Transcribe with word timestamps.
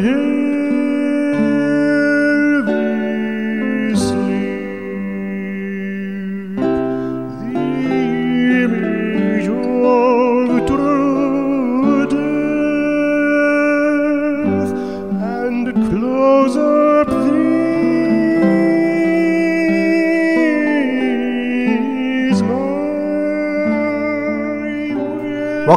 heavy 0.00 0.27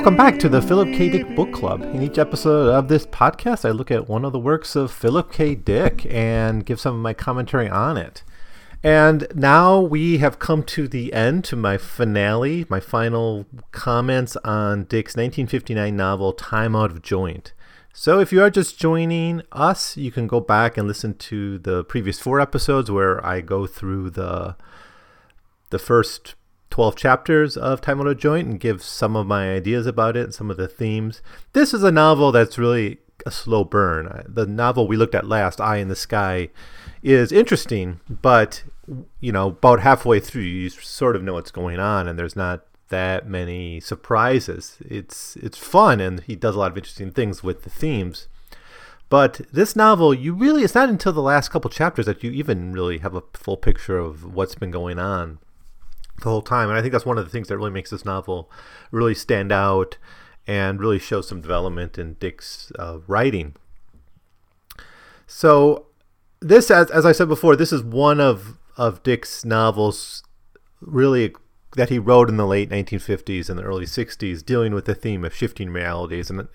Welcome 0.02 0.18
back 0.18 0.40
to 0.40 0.50
the 0.50 0.64
Philip 0.64 0.94
K. 0.94 1.10
Dick 1.10 1.36
Book 1.36 1.54
Club. 1.54 1.84
In 1.84 2.02
each 2.02 2.18
episode 2.18 2.70
of 2.70 2.88
this 2.88 3.06
podcast, 3.06 3.66
I 3.66 3.70
look 3.70 3.92
at 3.92 4.10
one 4.10 4.26
of 4.26 4.32
the 4.32 4.40
works 4.40 4.76
of 4.76 4.92
Philip 4.92 5.32
K. 5.32 5.54
Dick 5.54 6.08
and 6.10 6.66
give 6.66 6.80
some 6.80 6.96
of 6.96 7.02
my 7.02 7.14
commentary 7.14 7.70
on 7.70 7.98
it. 7.98 8.24
And 8.82 9.28
now 9.36 9.80
we 9.80 10.18
have 10.18 10.40
come 10.40 10.64
to 10.64 10.88
the 10.88 11.14
end, 11.14 11.44
to 11.46 11.56
my 11.56 11.78
finale, 11.78 12.66
my 12.68 12.80
final 12.80 13.46
comments 13.72 14.36
on 14.38 14.86
Dick's 14.86 15.12
1959 15.12 15.96
novel, 15.96 16.34
Time 16.34 16.76
Out 16.76 16.90
of 16.90 17.04
Joint. 17.04 17.54
So 17.94 18.20
if 18.20 18.32
you 18.32 18.42
are 18.42 18.50
just 18.50 18.80
joining 18.80 19.44
us, 19.52 19.98
you 19.98 20.12
can 20.12 20.26
go 20.26 20.40
back 20.40 20.78
and 20.78 20.88
listen 20.88 21.14
to 21.14 21.60
the 21.60 21.84
previous 21.84 22.20
four 22.20 22.42
episodes 22.42 22.90
where 22.90 23.24
I 23.24 23.42
go 23.42 23.68
through 23.68 24.10
the 24.10 24.56
the 25.70 25.80
first 25.80 26.34
12 26.72 26.96
chapters 26.96 27.58
of 27.58 27.82
Time 27.82 28.02
Out 28.02 28.18
Joint 28.18 28.48
and 28.48 28.60
give 28.60 28.82
some 28.82 29.16
of 29.16 29.28
my 29.28 29.54
ideas 29.54 29.86
about 29.86 30.18
it 30.18 30.24
and 30.24 30.34
some 30.34 30.50
of 30.50 30.58
the 30.58 30.68
themes. 30.68 31.22
This 31.54 31.74
is 31.74 31.84
a 31.84 31.92
novel 31.92 32.32
that's 32.32 32.58
really 32.58 32.98
a 33.26 33.32
slow 33.32 33.64
burn. 33.64 34.24
The 34.28 34.48
novel 34.48 34.88
we 34.88 34.98
looked 34.98 35.14
at 35.14 35.28
last, 35.28 35.62
Eye 35.62 35.78
in 35.78 35.90
the 35.90 35.96
Sky, 35.96 36.50
is 37.04 37.32
interesting, 37.32 38.00
but 38.10 38.64
you 39.20 39.32
know, 39.32 39.50
about 39.50 39.82
halfway 39.82 40.20
through 40.20 40.42
you 40.44 40.70
sort 40.70 41.16
of 41.16 41.24
know 41.24 41.34
what's 41.34 41.52
going 41.52 41.80
on 41.80 42.08
and 42.08 42.18
there's 42.18 42.36
not 42.36 42.66
that 42.88 43.28
many 43.28 43.80
surprises. 43.80 44.78
It's 44.82 45.36
it's 45.38 45.58
fun 45.58 46.00
and 46.00 46.22
he 46.22 46.36
does 46.36 46.56
a 46.56 46.60
lot 46.60 46.72
of 46.72 46.78
interesting 46.78 47.12
things 47.12 47.44
with 47.44 47.64
the 47.64 47.70
themes. 47.70 48.28
But 49.10 49.42
this 49.52 49.76
novel, 49.76 50.14
you 50.14 50.34
really, 50.34 50.64
it's 50.64 50.74
not 50.74 50.88
until 50.88 51.12
the 51.12 51.22
last 51.22 51.50
couple 51.50 51.70
chapters 51.70 52.06
that 52.06 52.24
you 52.24 52.32
even 52.32 52.72
really 52.72 53.00
have 53.00 53.14
a 53.14 53.24
full 53.34 53.58
picture 53.58 53.98
of 53.98 54.34
what's 54.34 54.56
been 54.56 54.72
going 54.72 55.00
on 55.00 55.40
the 56.22 56.30
whole 56.30 56.42
time. 56.42 56.70
And 56.70 56.78
I 56.78 56.82
think 56.82 56.92
that's 56.92 57.06
one 57.06 57.18
of 57.18 57.26
the 57.26 57.32
things 57.32 57.48
that 57.48 57.58
really 57.58 57.72
makes 57.72 57.90
this 57.90 58.06
novel 58.06 58.50
really 58.92 59.16
stand 59.16 59.52
out 59.52 59.98
and 60.48 60.80
really 60.80 61.00
show 61.00 61.22
some 61.22 61.42
development 61.42 61.98
in 61.98 62.16
Dick's 62.16 62.72
uh, 62.80 63.00
writing. 63.08 63.56
So, 65.28 65.88
this, 66.40 66.72
as, 66.72 66.90
as 66.90 67.06
I 67.06 67.12
said 67.12 67.28
before, 67.28 67.56
this 67.56 67.72
is 67.72 67.84
one 67.84 68.20
of, 68.20 68.58
of 68.76 69.04
Dick's 69.04 69.46
novels 69.46 70.24
really 70.82 71.34
that 71.76 71.90
he 71.90 72.00
wrote 72.00 72.30
in 72.30 72.38
the 72.38 72.48
late 72.48 72.70
1950s 72.70 73.50
and 73.50 73.58
the 73.58 73.64
early 73.64 73.86
60s 73.86 74.46
dealing 74.46 74.74
with 74.74 74.86
the 74.86 74.96
theme 74.96 75.24
of 75.24 75.34
shifting 75.34 75.70
realities. 75.70 76.30
And 76.30 76.48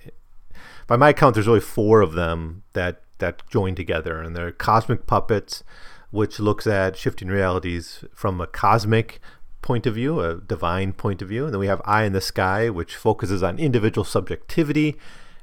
by 0.87 0.97
my 0.97 1.13
count, 1.13 1.35
there's 1.35 1.47
really 1.47 1.61
four 1.61 2.03
of 2.03 2.13
them 2.13 2.65
that, 2.75 3.03
that 3.19 3.43
join 3.49 3.75
together. 3.75 4.21
And 4.21 4.37
they're 4.37 4.53
Cosmic 4.53 5.07
Puppets, 5.07 5.65
which 6.11 6.39
looks 6.39 6.67
at 6.67 6.97
shifting 6.97 7.29
realities 7.29 8.05
from 8.15 8.41
a 8.41 8.47
cosmic 8.47 9.21
point 9.67 9.85
of 9.85 9.97
view, 9.97 10.21
a 10.21 10.37
divine 10.37 10.93
point 10.93 11.21
of 11.21 11.29
view. 11.29 11.45
And 11.45 11.53
then 11.53 11.59
we 11.59 11.67
have 11.67 11.83
Eye 11.85 12.05
in 12.05 12.13
the 12.13 12.21
Sky, 12.21 12.71
which 12.71 12.95
focuses 12.95 13.43
on 13.43 13.59
individual 13.59 14.05
subjectivity 14.05 14.97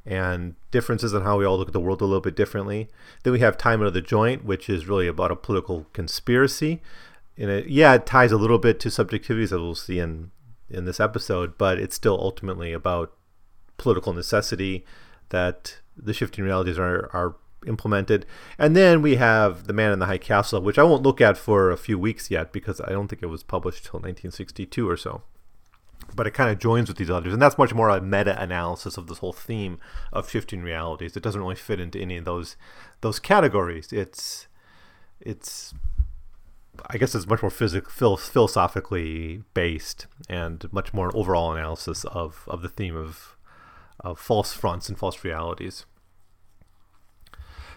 and 0.05 0.55
differences 0.71 1.13
in 1.13 1.23
how 1.23 1.37
we 1.37 1.45
all 1.45 1.57
look 1.57 1.67
at 1.67 1.73
the 1.73 1.81
world 1.81 1.99
a 1.99 2.05
little 2.05 2.21
bit 2.21 2.35
differently. 2.35 2.87
Then 3.23 3.33
we 3.33 3.41
have 3.41 3.57
Time 3.57 3.81
Out 3.81 3.87
of 3.87 3.93
the 3.93 4.01
Joint, 4.01 4.45
which 4.45 4.69
is 4.69 4.87
really 4.87 5.07
about 5.07 5.31
a 5.31 5.35
political 5.35 5.87
conspiracy. 5.91 6.81
And 7.37 7.49
it, 7.49 7.67
yeah, 7.67 7.95
it 7.95 8.05
ties 8.05 8.31
a 8.31 8.37
little 8.37 8.59
bit 8.59 8.79
to 8.79 8.87
subjectivities, 8.87 9.49
that 9.49 9.59
we'll 9.59 9.75
see 9.75 9.99
in 9.99 10.31
in 10.69 10.85
this 10.85 11.01
episode, 11.01 11.57
but 11.57 11.77
it's 11.77 11.95
still 11.95 12.17
ultimately 12.19 12.71
about 12.71 13.13
political 13.77 14.13
necessity 14.13 14.85
that 15.29 15.79
the 15.97 16.13
shifting 16.13 16.45
realities 16.45 16.79
are 16.79 17.09
are 17.13 17.35
implemented. 17.67 18.25
And 18.57 18.75
then 18.75 19.01
we 19.01 19.15
have 19.15 19.67
The 19.67 19.73
Man 19.73 19.91
in 19.91 19.99
the 19.99 20.05
High 20.05 20.17
Castle, 20.17 20.61
which 20.61 20.77
I 20.77 20.83
won't 20.83 21.03
look 21.03 21.21
at 21.21 21.37
for 21.37 21.71
a 21.71 21.77
few 21.77 21.97
weeks 21.97 22.31
yet 22.31 22.51
because 22.51 22.81
I 22.81 22.89
don't 22.89 23.07
think 23.07 23.23
it 23.23 23.27
was 23.27 23.43
published 23.43 23.83
till 23.83 23.99
1962 23.99 24.89
or 24.89 24.97
so. 24.97 25.23
But 26.15 26.27
it 26.27 26.33
kind 26.33 26.51
of 26.51 26.59
joins 26.59 26.89
with 26.89 26.97
these 26.97 27.09
others, 27.09 27.33
and 27.33 27.41
that's 27.41 27.57
much 27.57 27.73
more 27.73 27.89
a 27.89 28.01
meta-analysis 28.01 28.97
of 28.97 29.07
this 29.07 29.19
whole 29.19 29.33
theme 29.33 29.79
of 30.11 30.29
shifting 30.29 30.61
realities. 30.61 31.15
It 31.15 31.23
doesn't 31.23 31.41
really 31.41 31.55
fit 31.55 31.79
into 31.79 31.99
any 31.99 32.17
of 32.17 32.25
those 32.25 32.57
those 33.01 33.19
categories. 33.19 33.93
It's 33.93 34.47
it's 35.21 35.73
I 36.89 36.97
guess 36.97 37.15
it's 37.15 37.27
much 37.27 37.41
more 37.41 37.51
physic, 37.51 37.89
phil, 37.89 38.17
philosophically 38.17 39.43
based 39.53 40.07
and 40.29 40.71
much 40.73 40.93
more 40.93 41.09
an 41.09 41.15
overall 41.15 41.53
analysis 41.53 42.03
of, 42.05 42.43
of 42.47 42.61
the 42.61 42.69
theme 42.69 42.95
of 42.95 43.37
of 43.99 44.19
false 44.19 44.53
fronts 44.53 44.89
and 44.89 44.97
false 44.97 45.23
realities. 45.23 45.85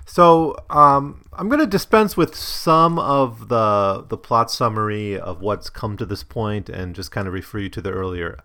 So 0.08 0.54
um, 0.70 1.24
I'm 1.32 1.48
going 1.48 1.60
to 1.60 1.66
dispense 1.66 2.16
with 2.16 2.34
some 2.36 2.98
of 2.98 3.48
the 3.48 4.06
the 4.08 4.16
plot 4.16 4.50
summary 4.52 5.18
of 5.18 5.42
what's 5.42 5.68
come 5.68 5.96
to 5.96 6.06
this 6.06 6.22
point 6.22 6.68
and 6.68 6.94
just 6.94 7.10
kind 7.10 7.26
of 7.26 7.34
refer 7.34 7.58
you 7.58 7.68
to 7.70 7.80
the 7.80 7.90
earlier 7.90 8.38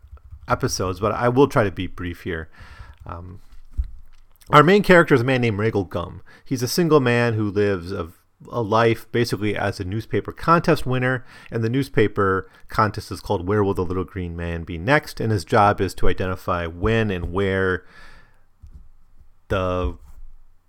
episodes, 0.48 1.00
but 1.00 1.12
I 1.12 1.30
will 1.30 1.48
try 1.48 1.64
to 1.64 1.72
be 1.72 1.86
brief 1.86 2.24
here. 2.24 2.50
Um, 3.06 3.42
our 4.50 4.64
main 4.64 4.82
character 4.82 5.14
is 5.14 5.22
a 5.22 5.24
man 5.24 5.42
named 5.42 5.60
Ragle 5.60 5.88
Gumm. 5.88 6.22
He's 6.44 6.64
a 6.64 6.68
single 6.68 7.00
man 7.00 7.36
who 7.36 7.50
lives 7.52 7.92
a, 7.92 8.10
a 8.50 8.62
life 8.62 9.10
basically 9.12 9.56
as 9.56 9.80
a 9.80 9.86
newspaper 9.86 10.32
contest 10.32 10.88
winner, 10.88 11.24
and 11.52 11.64
the 11.64 11.70
newspaper 11.70 12.50
contest 12.70 13.12
is 13.12 13.22
called 13.22 13.48
Where 13.48 13.64
Will 13.64 13.76
the 13.76 13.86
Little 13.86 14.04
Green 14.04 14.36
Man 14.36 14.64
Be 14.64 14.80
Next? 14.80 15.20
And 15.20 15.32
his 15.32 15.46
job 15.46 15.80
is 15.80 15.94
to 15.96 16.10
identify 16.10 16.66
when 16.66 17.12
and 17.12 17.32
where 17.32 17.86
the 19.48 19.98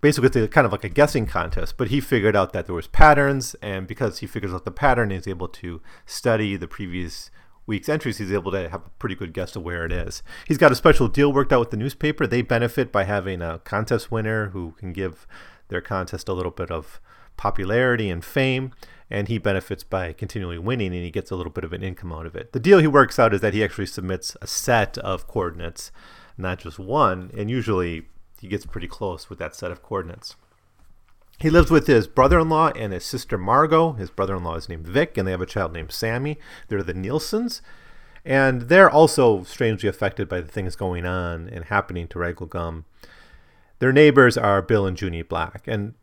basically 0.03 0.41
it's 0.41 0.53
kind 0.53 0.65
of 0.65 0.71
like 0.71 0.83
a 0.83 0.89
guessing 0.89 1.25
contest 1.25 1.75
but 1.77 1.87
he 1.87 2.01
figured 2.01 2.35
out 2.35 2.51
that 2.51 2.65
there 2.65 2.75
was 2.75 2.87
patterns 2.87 3.55
and 3.61 3.87
because 3.87 4.19
he 4.19 4.27
figures 4.27 4.53
out 4.53 4.65
the 4.65 4.71
pattern 4.71 5.09
he's 5.09 5.27
able 5.27 5.47
to 5.47 5.81
study 6.05 6.57
the 6.57 6.67
previous 6.67 7.31
week's 7.65 7.87
entries 7.87 8.17
he's 8.17 8.31
able 8.31 8.51
to 8.51 8.69
have 8.69 8.85
a 8.85 8.89
pretty 8.99 9.15
good 9.15 9.33
guess 9.33 9.55
of 9.55 9.63
where 9.63 9.85
it 9.85 9.91
is. 9.91 10.21
He's 10.45 10.57
got 10.57 10.73
a 10.73 10.75
special 10.75 11.07
deal 11.07 11.31
worked 11.31 11.53
out 11.53 11.61
with 11.61 11.71
the 11.71 11.77
newspaper. 11.77 12.27
They 12.27 12.41
benefit 12.41 12.91
by 12.91 13.05
having 13.05 13.41
a 13.41 13.59
contest 13.59 14.11
winner 14.11 14.49
who 14.49 14.73
can 14.77 14.91
give 14.91 15.25
their 15.69 15.81
contest 15.81 16.27
a 16.27 16.33
little 16.33 16.51
bit 16.51 16.69
of 16.69 16.99
popularity 17.37 18.09
and 18.09 18.23
fame 18.23 18.73
and 19.09 19.27
he 19.27 19.37
benefits 19.37 19.83
by 19.83 20.11
continually 20.11 20.57
winning 20.57 20.93
and 20.93 21.03
he 21.03 21.11
gets 21.11 21.31
a 21.31 21.35
little 21.35 21.51
bit 21.51 21.63
of 21.63 21.73
an 21.73 21.83
income 21.83 22.11
out 22.11 22.25
of 22.25 22.35
it. 22.35 22.51
The 22.51 22.59
deal 22.59 22.79
he 22.79 22.87
works 22.87 23.17
out 23.17 23.33
is 23.33 23.41
that 23.41 23.53
he 23.53 23.63
actually 23.63 23.85
submits 23.85 24.35
a 24.41 24.47
set 24.47 24.97
of 24.97 25.27
coordinates 25.27 25.91
not 26.37 26.59
just 26.59 26.79
one 26.79 27.31
and 27.37 27.49
usually 27.49 28.07
he 28.43 28.49
gets 28.49 28.65
pretty 28.65 28.89
close 28.89 29.29
with 29.29 29.39
that 29.39 29.55
set 29.55 29.71
of 29.71 29.81
coordinates. 29.81 30.35
He 31.39 31.49
lives 31.49 31.71
with 31.71 31.87
his 31.87 32.07
brother-in-law 32.07 32.73
and 32.75 32.91
his 32.91 33.05
sister 33.05 33.37
Margo. 33.37 33.93
His 33.93 34.09
brother-in-law 34.09 34.55
is 34.55 34.67
named 34.67 34.85
Vic, 34.85 35.17
and 35.17 35.25
they 35.25 35.31
have 35.31 35.39
a 35.39 35.45
child 35.45 35.71
named 35.71 35.93
Sammy. 35.93 36.37
They're 36.67 36.83
the 36.83 36.93
Nielson's, 36.93 37.61
and 38.25 38.63
they're 38.63 38.89
also 38.89 39.43
strangely 39.43 39.87
affected 39.87 40.27
by 40.27 40.41
the 40.41 40.49
things 40.49 40.75
going 40.75 41.05
on 41.05 41.47
and 41.47 41.63
happening 41.63 42.05
to 42.09 42.19
Ragle 42.19 42.49
Gumm. 42.49 42.83
Their 43.79 43.93
neighbors 43.93 44.37
are 44.37 44.61
Bill 44.61 44.85
and 44.85 44.99
Junie 44.99 45.21
Black, 45.21 45.63
and 45.65 45.93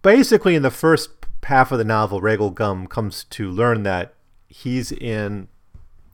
basically 0.00 0.54
in 0.54 0.62
the 0.62 0.70
first 0.70 1.10
half 1.42 1.70
of 1.70 1.76
the 1.76 1.84
novel, 1.84 2.22
Regal 2.22 2.50
Gum 2.50 2.86
comes 2.86 3.24
to 3.24 3.50
learn 3.50 3.82
that 3.82 4.14
he's 4.48 4.90
in 4.90 5.48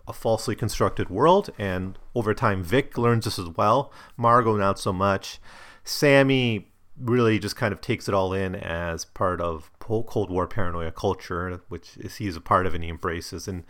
a 0.07 0.13
falsely 0.13 0.55
constructed 0.55 1.09
world, 1.11 1.51
and 1.59 1.99
over 2.15 2.35
time, 2.35 2.63
Vic 2.63 2.99
learns 2.99 3.25
this 3.25 3.39
as 3.39 3.49
well. 3.49 3.93
Margo, 4.17 4.57
not 4.57 4.79
so 4.79 4.93
much. 4.93 5.39
Sammy 5.85 6.69
really 6.99 7.39
just 7.39 7.57
kind 7.57 7.73
of 7.73 7.81
takes 7.81 8.09
it 8.09 8.15
all 8.15 8.33
in 8.33 8.55
as 8.55 9.05
part 9.05 9.41
of 9.41 9.71
Cold 9.79 10.31
War 10.31 10.47
paranoia 10.47 10.93
culture, 10.93 11.61
which 11.69 11.97
he 12.19 12.27
is 12.27 12.37
a 12.37 12.41
part 12.41 12.67
of 12.67 12.75
and 12.75 12.85
he 12.85 12.91
embraces. 12.91 13.49
And 13.49 13.65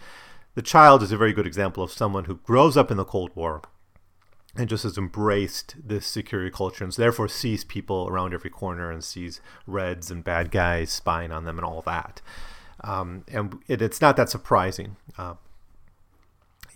the 0.55 0.63
child 0.63 1.03
is 1.03 1.13
a 1.13 1.17
very 1.17 1.33
good 1.33 1.47
example 1.47 1.83
of 1.83 1.93
someone 1.93 2.25
who 2.25 2.37
grows 2.37 2.77
up 2.77 2.91
in 2.91 2.97
the 2.97 3.05
Cold 3.05 3.31
War 3.35 3.63
and 4.57 4.69
just 4.69 4.83
has 4.83 4.99
embraced 4.99 5.77
this 5.83 6.07
security 6.07 6.51
culture 6.51 6.85
and 6.85 6.93
therefore 6.93 7.29
sees 7.29 7.65
people 7.65 8.07
around 8.09 8.35
every 8.35 8.51
corner 8.51 8.91
and 8.91 9.03
sees 9.03 9.41
reds 9.67 10.11
and 10.11 10.25
bad 10.25 10.51
guys 10.51 10.91
spying 10.91 11.33
on 11.33 11.45
them 11.45 11.59
and 11.59 11.65
all 11.65 11.81
that. 11.83 12.21
Um, 12.85 13.25
and 13.33 13.59
it, 13.69 13.81
it's 13.81 14.01
not 14.01 14.17
that 14.17 14.29
surprising. 14.29 14.97
Uh, 15.17 15.35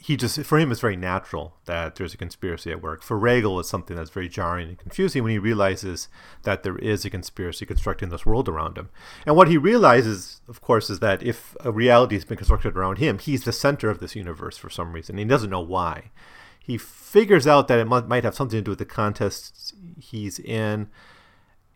he 0.06 0.16
just 0.16 0.40
for 0.44 0.56
him 0.56 0.70
it's 0.70 0.80
very 0.80 0.94
natural 0.94 1.56
that 1.64 1.96
there's 1.96 2.14
a 2.14 2.16
conspiracy 2.16 2.70
at 2.70 2.80
work. 2.80 3.02
For 3.02 3.18
Ragle, 3.18 3.58
it's 3.58 3.68
something 3.68 3.96
that's 3.96 4.10
very 4.10 4.28
jarring 4.28 4.68
and 4.68 4.78
confusing 4.78 5.24
when 5.24 5.32
he 5.32 5.38
realizes 5.40 6.06
that 6.44 6.62
there 6.62 6.78
is 6.78 7.04
a 7.04 7.10
conspiracy 7.10 7.66
constructing 7.66 8.10
this 8.10 8.24
world 8.24 8.48
around 8.48 8.78
him. 8.78 8.88
And 9.26 9.34
what 9.34 9.48
he 9.48 9.58
realizes, 9.58 10.42
of 10.46 10.60
course, 10.60 10.90
is 10.90 11.00
that 11.00 11.24
if 11.24 11.56
a 11.58 11.72
reality 11.72 12.14
has 12.14 12.24
been 12.24 12.36
constructed 12.36 12.76
around 12.76 12.98
him, 12.98 13.18
he's 13.18 13.42
the 13.42 13.52
center 13.52 13.90
of 13.90 13.98
this 13.98 14.14
universe 14.14 14.56
for 14.56 14.70
some 14.70 14.92
reason. 14.92 15.18
He 15.18 15.24
doesn't 15.24 15.50
know 15.50 15.58
why. 15.58 16.12
He 16.60 16.78
figures 16.78 17.48
out 17.48 17.66
that 17.66 17.80
it 17.80 17.86
might 17.86 18.22
have 18.22 18.36
something 18.36 18.60
to 18.60 18.62
do 18.62 18.70
with 18.70 18.78
the 18.78 18.84
contests 18.84 19.74
he's 19.98 20.38
in, 20.38 20.88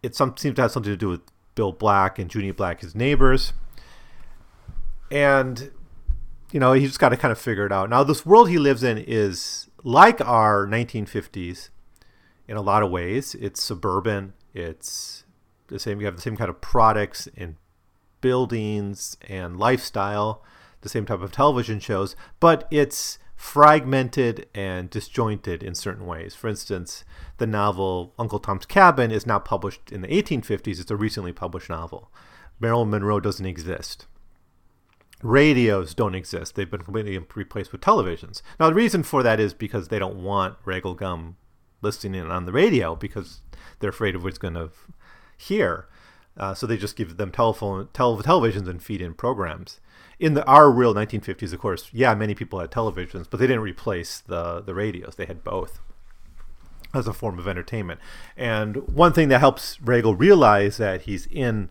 it 0.05 0.15
some, 0.15 0.37
seems 0.37 0.55
to 0.55 0.63
have 0.63 0.71
something 0.71 0.93
to 0.93 0.97
do 0.97 1.09
with 1.09 1.23
Bill 1.57 1.73
Black 1.73 2.17
and 2.21 2.33
Junie 2.33 2.53
Black, 2.53 2.81
his 2.81 2.95
neighbors. 2.95 3.55
And, 5.11 5.73
you 6.53 6.61
know, 6.61 6.73
he's 6.73 6.91
just 6.91 7.01
got 7.01 7.11
to 7.11 7.17
kind 7.17 7.33
of 7.33 7.39
figure 7.39 7.67
it 7.67 7.73
out. 7.73 7.91
Now, 7.91 8.03
this 8.03 8.27
world 8.27 8.49
he 8.49 8.59
lives 8.59 8.83
in 8.83 8.99
is 8.99 9.69
like 9.83 10.21
our 10.21 10.67
1950s 10.67 11.71
in 12.49 12.57
a 12.57 12.63
lot 12.63 12.83
of 12.83 12.91
ways. 12.91 13.35
It's 13.37 13.63
suburban. 13.63 14.35
It's 14.53 15.25
the 15.69 15.79
same. 15.79 16.01
You 16.01 16.07
have 16.07 16.17
the 16.17 16.23
same 16.23 16.37
kind 16.37 16.51
of 16.51 16.61
products 16.61 17.29
and 17.37 17.57
buildings 18.21 19.17
and 19.29 19.59
lifestyle, 19.59 20.43
the 20.83 20.89
same 20.89 21.07
type 21.07 21.23
of 21.23 21.33
television 21.33 21.81
shows, 21.81 22.17
but 22.39 22.67
it's 22.71 23.19
fragmented 23.37 24.47
and 24.55 24.91
disjointed 24.91 25.63
in 25.63 25.75
certain 25.75 26.07
ways. 26.07 26.35
For 26.35 26.49
instance, 26.49 27.05
the 27.39 27.47
novel 27.47 28.13
Uncle 28.19 28.39
Tom's 28.39 28.67
Cabin 28.67 29.11
is 29.11 29.27
not 29.27 29.47
published 29.47 29.91
in 29.91 30.03
the 30.03 30.09
1850s, 30.09 30.81
it's 30.81 30.91
a 30.91 30.97
recently 30.97 31.33
published 31.33 31.71
novel. 31.71 32.11
Marilyn 32.59 32.91
Monroe 32.91 33.21
doesn't 33.21 33.47
exist. 33.47 34.07
Radios 35.23 35.95
don't 35.95 36.15
exist. 36.15 36.55
They've 36.55 36.71
been 36.71 36.83
completely 36.83 37.19
replaced 37.35 37.73
with 37.73 37.81
televisions. 37.81 38.43
Now, 38.59 38.69
the 38.69 38.75
reason 38.75 39.03
for 39.03 39.23
that 39.23 39.39
is 39.39 39.53
because 39.53 39.89
they 39.89 39.99
don't 39.99 40.23
want 40.23 40.63
Ragle 40.65 40.97
Gumm 40.97 41.35
listening 41.83 42.21
in 42.21 42.31
on 42.31 42.47
the 42.47 42.53
radio 42.53 42.95
because 42.95 43.41
they're 43.79 43.91
afraid 43.91 44.15
of 44.15 44.25
what's 44.25 44.39
going 44.39 44.55
to 44.55 44.71
hear. 45.37 45.87
Uh, 46.37 46.55
so 46.55 46.67
they 46.67 46.77
just 46.77 46.97
give 46.97 47.17
them 47.17 47.31
telephone 47.31 47.89
tel- 47.93 48.23
televisions 48.23 48.69
and 48.69 48.83
feed 48.83 49.03
in 49.03 49.15
programs 49.15 49.81
in 50.21 50.35
the 50.35 50.45
our 50.45 50.71
real 50.71 50.95
1950s, 50.95 51.53
of 51.53 51.59
course, 51.59 51.89
yeah, 51.93 52.15
many 52.15 52.35
people 52.35 52.61
had 52.61 52.71
televisions, 52.71 53.27
but 53.29 53.41
they 53.41 53.47
didn't 53.47 53.63
replace 53.63 54.21
the 54.21 54.61
the 54.61 54.75
radios. 54.75 55.17
They 55.17 55.25
had 55.25 55.43
both 55.43 55.81
as 56.93 57.07
a 57.09 57.13
form 57.13 57.39
of 57.39 57.49
entertainment. 57.49 58.01
And 58.37 58.77
one 58.89 59.13
thing 59.13 59.29
that 59.29 59.39
helps 59.39 59.79
Ragle 59.79 60.19
realize 60.19 60.77
that 60.77 61.03
he's 61.03 61.27
in 61.27 61.71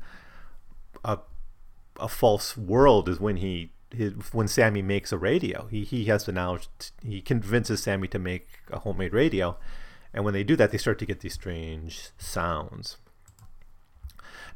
a 1.99 2.07
false 2.07 2.57
world 2.57 3.09
is 3.09 3.19
when 3.19 3.37
he 3.37 3.71
his, 3.91 4.13
when 4.33 4.47
Sammy 4.47 4.81
makes 4.81 5.11
a 5.11 5.17
radio. 5.17 5.67
He 5.67 5.83
he 5.83 6.05
has 6.05 6.25
the 6.25 6.31
knowledge. 6.31 6.67
T- 6.77 7.09
he 7.09 7.21
convinces 7.21 7.81
Sammy 7.81 8.07
to 8.09 8.19
make 8.19 8.47
a 8.71 8.79
homemade 8.79 9.13
radio, 9.13 9.57
and 10.13 10.23
when 10.23 10.33
they 10.33 10.43
do 10.43 10.55
that, 10.55 10.71
they 10.71 10.77
start 10.77 10.99
to 10.99 11.05
get 11.05 11.21
these 11.21 11.33
strange 11.33 12.09
sounds. 12.17 12.97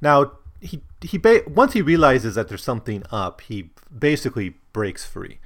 Now, 0.02 0.34
he 0.62 0.84
he 1.02 1.18
ba- 1.18 1.44
once 1.48 1.74
he 1.74 1.82
realizes 1.82 2.36
that 2.36 2.48
there's 2.48 2.64
something 2.64 3.04
up, 3.12 3.42
he 3.42 3.72
basically 3.98 4.56
breaks 4.72 5.06
free, 5.06 5.40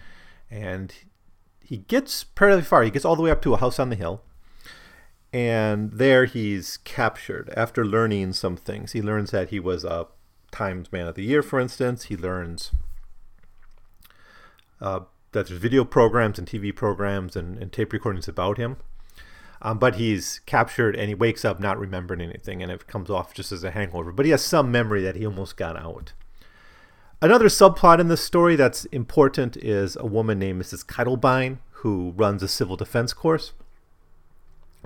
and 0.49 0.93
he 1.61 1.77
gets 1.77 2.23
fairly 2.35 2.61
far. 2.61 2.83
He 2.83 2.91
gets 2.91 3.05
all 3.05 3.15
the 3.15 3.23
way 3.23 3.31
up 3.31 3.41
to 3.43 3.53
a 3.53 3.57
house 3.57 3.79
on 3.79 3.89
the 3.89 3.95
hill, 3.95 4.23
and 5.31 5.91
there 5.93 6.25
he's 6.25 6.77
captured 6.77 7.53
after 7.55 7.85
learning 7.85 8.33
some 8.33 8.57
things. 8.57 8.91
He 8.91 9.01
learns 9.01 9.31
that 9.31 9.49
he 9.49 9.59
was 9.59 9.83
a 9.83 10.07
Times 10.51 10.91
Man 10.91 11.07
of 11.07 11.15
the 11.15 11.23
Year, 11.23 11.41
for 11.41 11.59
instance. 11.59 12.05
He 12.05 12.17
learns 12.17 12.71
uh, 14.81 15.01
that 15.31 15.47
there's 15.47 15.59
video 15.59 15.85
programs 15.85 16.39
and 16.39 16.47
TV 16.47 16.75
programs 16.75 17.35
and, 17.35 17.57
and 17.57 17.71
tape 17.71 17.93
recordings 17.93 18.27
about 18.27 18.57
him. 18.57 18.77
Um, 19.61 19.79
but 19.79 19.95
he's 19.95 20.39
captured 20.45 20.95
and 20.95 21.07
he 21.09 21.15
wakes 21.15 21.43
up 21.43 21.59
not 21.59 21.79
remembering 21.79 22.21
anything, 22.21 22.61
and 22.61 22.71
it 22.71 22.87
comes 22.87 23.09
off 23.09 23.33
just 23.33 23.51
as 23.51 23.63
a 23.63 23.71
hangover. 23.71 24.11
But 24.11 24.25
he 24.25 24.31
has 24.31 24.43
some 24.43 24.71
memory 24.71 25.01
that 25.01 25.15
he 25.15 25.25
almost 25.25 25.57
got 25.57 25.75
out. 25.75 26.13
Another 27.19 27.47
subplot 27.47 27.99
in 27.99 28.09
this 28.09 28.23
story 28.23 28.55
that's 28.55 28.85
important 28.85 29.57
is 29.57 29.95
a 29.95 30.05
woman 30.05 30.37
named 30.37 30.61
Mrs. 30.61 30.85
Keitelbein 30.85 31.57
who 31.81 32.13
runs 32.15 32.43
a 32.43 32.47
civil 32.47 32.75
defense 32.75 33.13
course 33.13 33.53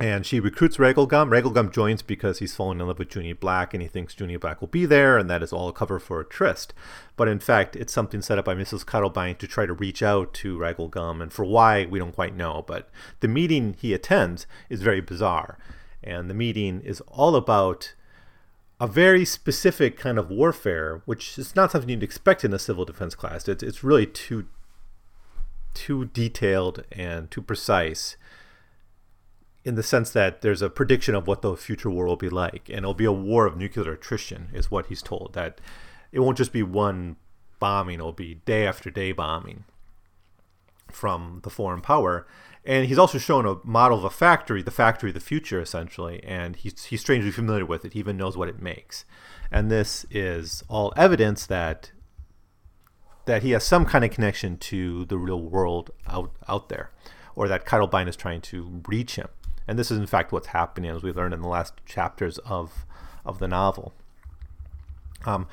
and 0.02 0.26
she 0.26 0.40
recruits 0.40 0.78
Ragle 0.78 1.08
Gumm. 1.08 1.30
Regalgum 1.30 1.72
joins 1.72 2.02
because 2.02 2.40
he's 2.40 2.56
fallen 2.56 2.82
in 2.82 2.88
love 2.88 2.98
with 2.98 3.16
Junie 3.16 3.34
Black 3.34 3.72
and 3.72 3.84
he 3.84 3.88
thinks 3.88 4.20
Junie 4.20 4.36
Black 4.36 4.60
will 4.60 4.68
be 4.68 4.88
there, 4.88 5.18
and 5.18 5.30
that 5.30 5.44
is 5.44 5.54
all 5.54 5.70
a 5.70 5.74
cover 5.74 6.00
for 6.00 6.20
a 6.20 6.26
tryst. 6.26 6.74
But 7.16 7.28
in 7.28 7.40
fact, 7.40 7.76
it's 7.76 7.94
something 7.94 8.22
set 8.24 8.40
up 8.40 8.46
by 8.46 8.56
Mrs. 8.56 8.84
Keitelbein 8.84 9.38
to 9.38 9.48
try 9.48 9.68
to 9.68 9.74
reach 9.74 10.02
out 10.02 10.34
to 10.36 10.58
Ragle 10.58 10.90
Gumm, 10.90 11.22
and 11.22 11.32
for 11.32 11.46
why, 11.46 11.86
we 11.86 12.00
don't 12.00 12.16
quite 12.16 12.36
know. 12.36 12.64
But 12.66 12.90
the 13.20 13.28
meeting 13.28 13.76
he 13.80 13.94
attends 13.94 14.48
is 14.70 14.82
very 14.82 15.02
bizarre. 15.02 15.60
And 16.04 16.32
the 16.32 16.36
meeting 16.36 16.82
is 16.82 17.02
all 17.02 17.36
about 17.36 17.94
a 18.80 18.88
very 18.88 19.24
specific 19.24 19.98
kind 19.98 20.18
of 20.18 20.32
warfare, 20.32 21.04
which 21.06 21.38
is 21.38 21.56
not 21.56 21.72
something 21.72 21.92
you'd 21.92 22.02
expect 22.02 22.44
in 22.44 22.56
a 22.56 22.60
civil 22.60 22.86
defense 22.86 23.14
class. 23.14 23.48
It's, 23.48 23.62
it's 23.62 23.84
really 23.84 24.08
too, 24.08 24.48
too 25.76 26.06
detailed 26.06 26.84
and 26.92 27.30
too 27.30 27.44
precise 27.44 28.18
in 29.64 29.76
the 29.76 29.84
sense 29.84 30.12
that 30.12 30.42
there's 30.42 30.62
a 30.62 30.70
prediction 30.70 31.14
of 31.14 31.28
what 31.28 31.42
the 31.42 31.56
future 31.56 31.90
war 31.90 32.06
will 32.06 32.16
be 32.16 32.30
like, 32.30 32.68
and 32.70 32.80
it'll 32.80 32.94
be 32.94 33.06
a 33.06 33.12
war 33.12 33.46
of 33.46 33.58
nuclear 33.58 33.94
attrition, 33.94 34.50
is 34.54 34.72
what 34.72 34.88
he's 34.88 35.02
told. 35.02 35.34
That 35.34 35.62
it 36.12 36.20
won't 36.20 36.38
just 36.38 36.52
be 36.52 36.64
one 36.64 37.18
bombing; 37.60 37.96
it'll 37.96 38.12
be 38.12 38.36
day 38.46 38.66
after 38.66 38.90
day 38.90 39.12
bombing 39.12 39.66
from 40.92 41.40
the 41.44 41.50
foreign 41.50 41.82
power. 41.82 42.28
And 42.64 42.86
he's 42.86 43.00
also 43.00 43.18
shown 43.18 43.46
a 43.48 43.58
model 43.64 43.98
of 43.98 44.04
a 44.04 44.10
factory, 44.10 44.62
the 44.62 44.70
factory 44.70 45.10
of 45.10 45.16
the 45.16 45.20
future, 45.20 45.60
essentially, 45.60 46.24
and 46.24 46.56
he's 46.56 46.86
he's 46.86 47.02
strangely 47.02 47.32
familiar 47.32 47.66
with 47.66 47.86
it. 47.86 47.94
He 47.94 48.00
even 48.00 48.18
knows 48.18 48.38
what 48.38 48.50
it 48.50 48.62
makes, 48.62 49.06
and 49.52 49.72
this 49.72 50.06
is 50.12 50.64
all 50.68 50.94
evidence 50.96 51.46
that 51.48 51.92
that 53.26 53.44
he 53.44 53.52
has 53.52 53.64
some 53.64 53.86
kind 53.86 54.04
of 54.04 54.12
connection 54.12 54.58
to 54.58 55.06
the 55.06 55.18
real 55.18 55.42
world 55.42 55.92
out 56.08 56.32
out 56.48 56.70
there, 56.70 56.92
or 57.36 57.48
that 57.48 57.66
Keitelbein 57.66 58.08
is 58.08 58.16
trying 58.16 58.42
to 58.42 58.84
reach 58.88 59.16
him. 59.16 59.28
And 59.68 59.78
this 59.78 59.92
is, 59.92 59.98
in 59.98 60.08
fact, 60.08 60.32
what's 60.32 60.48
happening, 60.48 60.90
as 60.90 61.04
we 61.04 61.12
learned 61.12 61.34
in 61.34 61.42
the 61.42 61.48
last 61.48 61.74
chapters 61.86 62.38
of, 62.40 62.86
of 63.26 63.40
the 63.40 63.48
novel. 63.48 63.94
Um, 65.26 65.48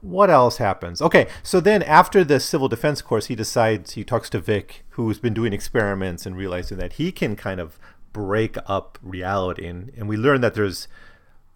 what 0.00 0.30
else 0.30 0.58
happens? 0.58 1.02
Okay, 1.02 1.26
so 1.42 1.60
then 1.60 1.82
after 1.82 2.22
the 2.22 2.38
civil 2.38 2.68
defense 2.68 3.02
course, 3.02 3.26
he 3.26 3.34
decides, 3.34 3.92
he 3.92 4.04
talks 4.04 4.30
to 4.30 4.38
Vic, 4.38 4.84
who's 4.90 5.18
been 5.18 5.34
doing 5.34 5.52
experiments 5.52 6.24
and 6.24 6.36
realizing 6.36 6.78
that 6.78 6.94
he 6.94 7.10
can 7.10 7.34
kind 7.34 7.60
of 7.60 7.78
break 8.12 8.56
up 8.66 8.98
reality. 9.02 9.66
And, 9.66 9.92
and 9.96 10.08
we 10.08 10.16
learn 10.16 10.40
that 10.40 10.54
there's 10.54 10.86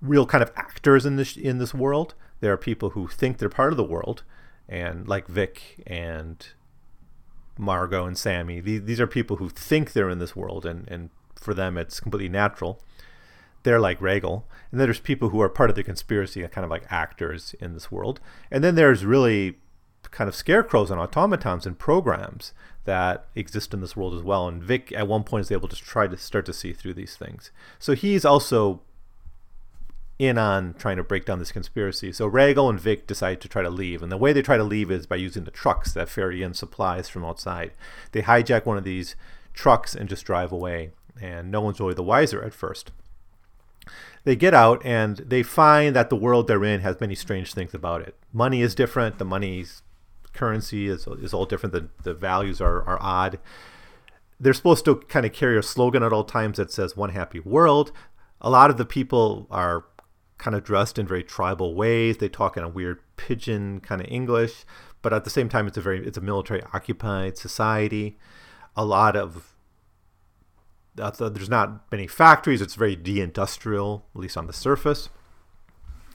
real 0.00 0.26
kind 0.26 0.42
of 0.42 0.50
actors 0.56 1.06
in 1.06 1.16
this, 1.16 1.36
in 1.36 1.58
this 1.58 1.72
world. 1.72 2.14
There 2.40 2.52
are 2.52 2.56
people 2.58 2.90
who 2.90 3.06
think 3.06 3.38
they're 3.38 3.48
part 3.48 3.72
of 3.72 3.76
the 3.76 3.84
world, 3.84 4.24
and 4.68 5.06
like 5.06 5.28
Vic 5.28 5.82
and 5.86 6.44
Margo 7.56 8.06
and 8.06 8.18
Sammy. 8.18 8.60
These, 8.60 8.84
these 8.84 9.00
are 9.00 9.06
people 9.06 9.36
who 9.36 9.48
think 9.48 9.92
they're 9.92 10.10
in 10.10 10.18
this 10.18 10.34
world 10.34 10.66
and, 10.66 10.88
and 10.88 11.10
for 11.42 11.54
them 11.54 11.76
it's 11.76 12.00
completely 12.00 12.28
natural. 12.28 12.80
They're 13.62 13.80
like 13.80 14.00
Ragle. 14.00 14.44
And 14.70 14.80
then 14.80 14.86
there's 14.86 15.00
people 15.00 15.28
who 15.28 15.40
are 15.40 15.48
part 15.48 15.70
of 15.70 15.76
the 15.76 15.84
conspiracy, 15.84 16.46
kind 16.48 16.64
of 16.64 16.70
like 16.70 16.90
actors 16.90 17.54
in 17.60 17.74
this 17.74 17.92
world. 17.92 18.20
And 18.50 18.64
then 18.64 18.74
there's 18.74 19.04
really 19.04 19.56
kind 20.10 20.28
of 20.28 20.34
scarecrows 20.34 20.90
and 20.90 21.00
automatons 21.00 21.66
and 21.66 21.78
programs 21.78 22.52
that 22.84 23.26
exist 23.34 23.72
in 23.72 23.80
this 23.80 23.96
world 23.96 24.14
as 24.14 24.22
well. 24.22 24.48
And 24.48 24.62
Vic 24.62 24.92
at 24.92 25.06
one 25.06 25.24
point 25.24 25.42
is 25.42 25.52
able 25.52 25.68
to 25.68 25.76
try 25.76 26.06
to 26.06 26.16
start 26.16 26.46
to 26.46 26.52
see 26.52 26.72
through 26.72 26.94
these 26.94 27.16
things. 27.16 27.50
So 27.78 27.94
he's 27.94 28.24
also 28.24 28.80
in 30.18 30.38
on 30.38 30.74
trying 30.74 30.96
to 30.96 31.04
break 31.04 31.24
down 31.24 31.38
this 31.38 31.52
conspiracy. 31.52 32.12
So 32.12 32.26
Regal 32.26 32.68
and 32.68 32.80
Vic 32.80 33.06
decide 33.06 33.40
to 33.40 33.48
try 33.48 33.62
to 33.62 33.70
leave. 33.70 34.02
And 34.02 34.10
the 34.10 34.16
way 34.16 34.32
they 34.32 34.42
try 34.42 34.56
to 34.56 34.64
leave 34.64 34.90
is 34.90 35.06
by 35.06 35.16
using 35.16 35.44
the 35.44 35.50
trucks 35.50 35.92
that 35.92 36.08
ferry 36.08 36.42
in 36.42 36.54
supplies 36.54 37.08
from 37.08 37.24
outside. 37.24 37.72
They 38.12 38.22
hijack 38.22 38.66
one 38.66 38.76
of 38.76 38.84
these 38.84 39.16
trucks 39.52 39.94
and 39.94 40.08
just 40.08 40.24
drive 40.24 40.52
away 40.52 40.90
and 41.20 41.50
no 41.50 41.60
one's 41.60 41.80
really 41.80 41.94
the 41.94 42.02
wiser 42.02 42.42
at 42.42 42.54
first. 42.54 42.90
They 44.24 44.36
get 44.36 44.54
out 44.54 44.84
and 44.84 45.16
they 45.18 45.42
find 45.42 45.96
that 45.96 46.08
the 46.08 46.16
world 46.16 46.46
they're 46.46 46.64
in 46.64 46.80
has 46.80 47.00
many 47.00 47.14
strange 47.14 47.54
things 47.54 47.74
about 47.74 48.02
it. 48.02 48.16
Money 48.32 48.62
is 48.62 48.74
different. 48.74 49.18
The 49.18 49.24
money's 49.24 49.82
currency 50.32 50.86
is, 50.86 51.06
is 51.06 51.34
all 51.34 51.44
different. 51.44 51.72
The, 51.72 51.88
the 52.02 52.14
values 52.14 52.60
are, 52.60 52.82
are 52.84 52.98
odd. 53.00 53.38
They're 54.38 54.54
supposed 54.54 54.84
to 54.86 54.96
kind 54.96 55.26
of 55.26 55.32
carry 55.32 55.58
a 55.58 55.62
slogan 55.62 56.02
at 56.02 56.12
all 56.12 56.24
times 56.24 56.56
that 56.56 56.72
says 56.72 56.96
"One 56.96 57.10
Happy 57.10 57.40
World." 57.40 57.92
A 58.40 58.50
lot 58.50 58.70
of 58.70 58.76
the 58.76 58.84
people 58.84 59.46
are 59.50 59.84
kind 60.38 60.56
of 60.56 60.64
dressed 60.64 60.98
in 60.98 61.06
very 61.06 61.22
tribal 61.22 61.74
ways. 61.76 62.18
They 62.18 62.28
talk 62.28 62.56
in 62.56 62.64
a 62.64 62.68
weird 62.68 62.98
pidgin 63.16 63.78
kind 63.80 64.00
of 64.00 64.08
English, 64.10 64.64
but 65.00 65.12
at 65.12 65.22
the 65.22 65.30
same 65.30 65.48
time, 65.48 65.68
it's 65.68 65.76
a 65.76 65.80
very 65.80 66.04
it's 66.04 66.18
a 66.18 66.22
military 66.22 66.62
occupied 66.72 67.38
society. 67.38 68.18
A 68.76 68.84
lot 68.84 69.16
of 69.16 69.51
there's 70.94 71.48
not 71.48 71.90
many 71.90 72.06
factories. 72.06 72.60
It's 72.60 72.74
very 72.74 72.96
de-industrial, 72.96 74.06
at 74.14 74.20
least 74.20 74.36
on 74.36 74.46
the 74.46 74.52
surface. 74.52 75.08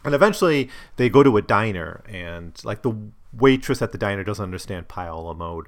And 0.03 0.13
eventually, 0.13 0.69
they 0.95 1.09
go 1.09 1.23
to 1.23 1.37
a 1.37 1.41
diner, 1.41 2.03
and 2.07 2.59
like 2.63 2.81
the 2.81 2.95
waitress 3.33 3.81
at 3.81 3.91
the 3.91 3.97
diner 3.97 4.23
doesn't 4.23 4.43
understand 4.43 4.87
Payola 4.87 5.35
mode. 5.35 5.67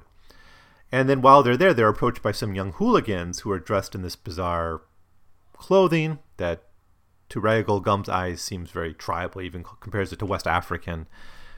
And 0.92 1.08
then 1.08 1.20
while 1.20 1.42
they're 1.42 1.56
there, 1.56 1.74
they're 1.74 1.88
approached 1.88 2.22
by 2.22 2.32
some 2.32 2.54
young 2.54 2.72
hooligans 2.72 3.40
who 3.40 3.50
are 3.50 3.58
dressed 3.58 3.94
in 3.94 4.02
this 4.02 4.16
bizarre 4.16 4.82
clothing 5.52 6.18
that, 6.38 6.64
to 7.28 7.40
Ragle 7.40 7.82
Gumm's 7.82 8.08
eyes, 8.08 8.40
seems 8.40 8.70
very 8.70 8.94
tribal, 8.94 9.42
even 9.42 9.64
compares 9.80 10.12
it 10.12 10.18
to 10.20 10.26
West 10.26 10.46
African 10.46 11.06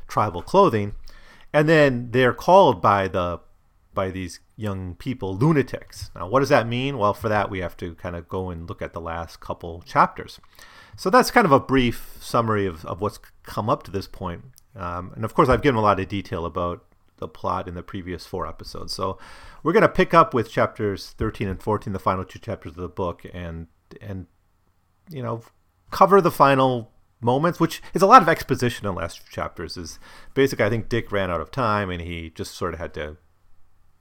tribal 0.08 0.42
clothing. 0.42 0.94
And 1.52 1.68
then 1.68 2.10
they're 2.10 2.34
called 2.34 2.82
by 2.82 3.08
the 3.08 3.40
by 3.94 4.10
these 4.10 4.40
young 4.56 4.94
people 4.94 5.36
lunatics. 5.36 6.10
Now, 6.14 6.28
what 6.28 6.40
does 6.40 6.48
that 6.48 6.66
mean? 6.66 6.98
Well, 6.98 7.14
for 7.14 7.28
that, 7.28 7.50
we 7.50 7.60
have 7.60 7.76
to 7.78 7.94
kind 7.94 8.16
of 8.16 8.28
go 8.28 8.50
and 8.50 8.68
look 8.68 8.82
at 8.82 8.92
the 8.92 9.00
last 9.00 9.40
couple 9.40 9.82
chapters. 9.82 10.40
So 10.96 11.10
that's 11.10 11.30
kind 11.30 11.44
of 11.44 11.52
a 11.52 11.60
brief 11.60 12.16
summary 12.20 12.66
of, 12.66 12.84
of 12.84 13.00
what's 13.00 13.18
come 13.42 13.70
up 13.70 13.82
to 13.84 13.90
this 13.90 14.06
point. 14.06 14.44
Um, 14.76 15.12
and 15.14 15.24
of 15.24 15.34
course, 15.34 15.48
I've 15.48 15.62
given 15.62 15.78
a 15.78 15.82
lot 15.82 16.00
of 16.00 16.08
detail 16.08 16.46
about 16.46 16.84
the 17.18 17.28
plot 17.28 17.68
in 17.68 17.74
the 17.74 17.82
previous 17.82 18.26
four 18.26 18.46
episodes. 18.46 18.92
So 18.92 19.18
we're 19.62 19.72
going 19.72 19.82
to 19.82 19.88
pick 19.88 20.12
up 20.12 20.34
with 20.34 20.50
chapters 20.50 21.14
13 21.18 21.48
and 21.48 21.62
14, 21.62 21.92
the 21.92 21.98
final 21.98 22.24
two 22.24 22.38
chapters 22.38 22.72
of 22.72 22.82
the 22.82 22.88
book, 22.88 23.22
and 23.32 23.68
and 24.00 24.26
you 25.10 25.22
know 25.22 25.42
cover 25.90 26.20
the 26.20 26.30
final 26.30 26.90
moments, 27.20 27.60
which 27.60 27.80
is 27.94 28.02
a 28.02 28.06
lot 28.06 28.22
of 28.22 28.28
exposition 28.28 28.86
in 28.86 28.94
the 28.94 29.00
last 29.00 29.28
chapters. 29.30 29.76
Is 29.76 29.98
basically, 30.34 30.64
I 30.64 30.70
think 30.70 30.88
Dick 30.88 31.12
ran 31.12 31.30
out 31.30 31.40
of 31.40 31.50
time 31.50 31.90
and 31.90 32.02
he 32.02 32.30
just 32.30 32.54
sort 32.54 32.74
of 32.74 32.80
had 32.80 32.92
to 32.94 33.16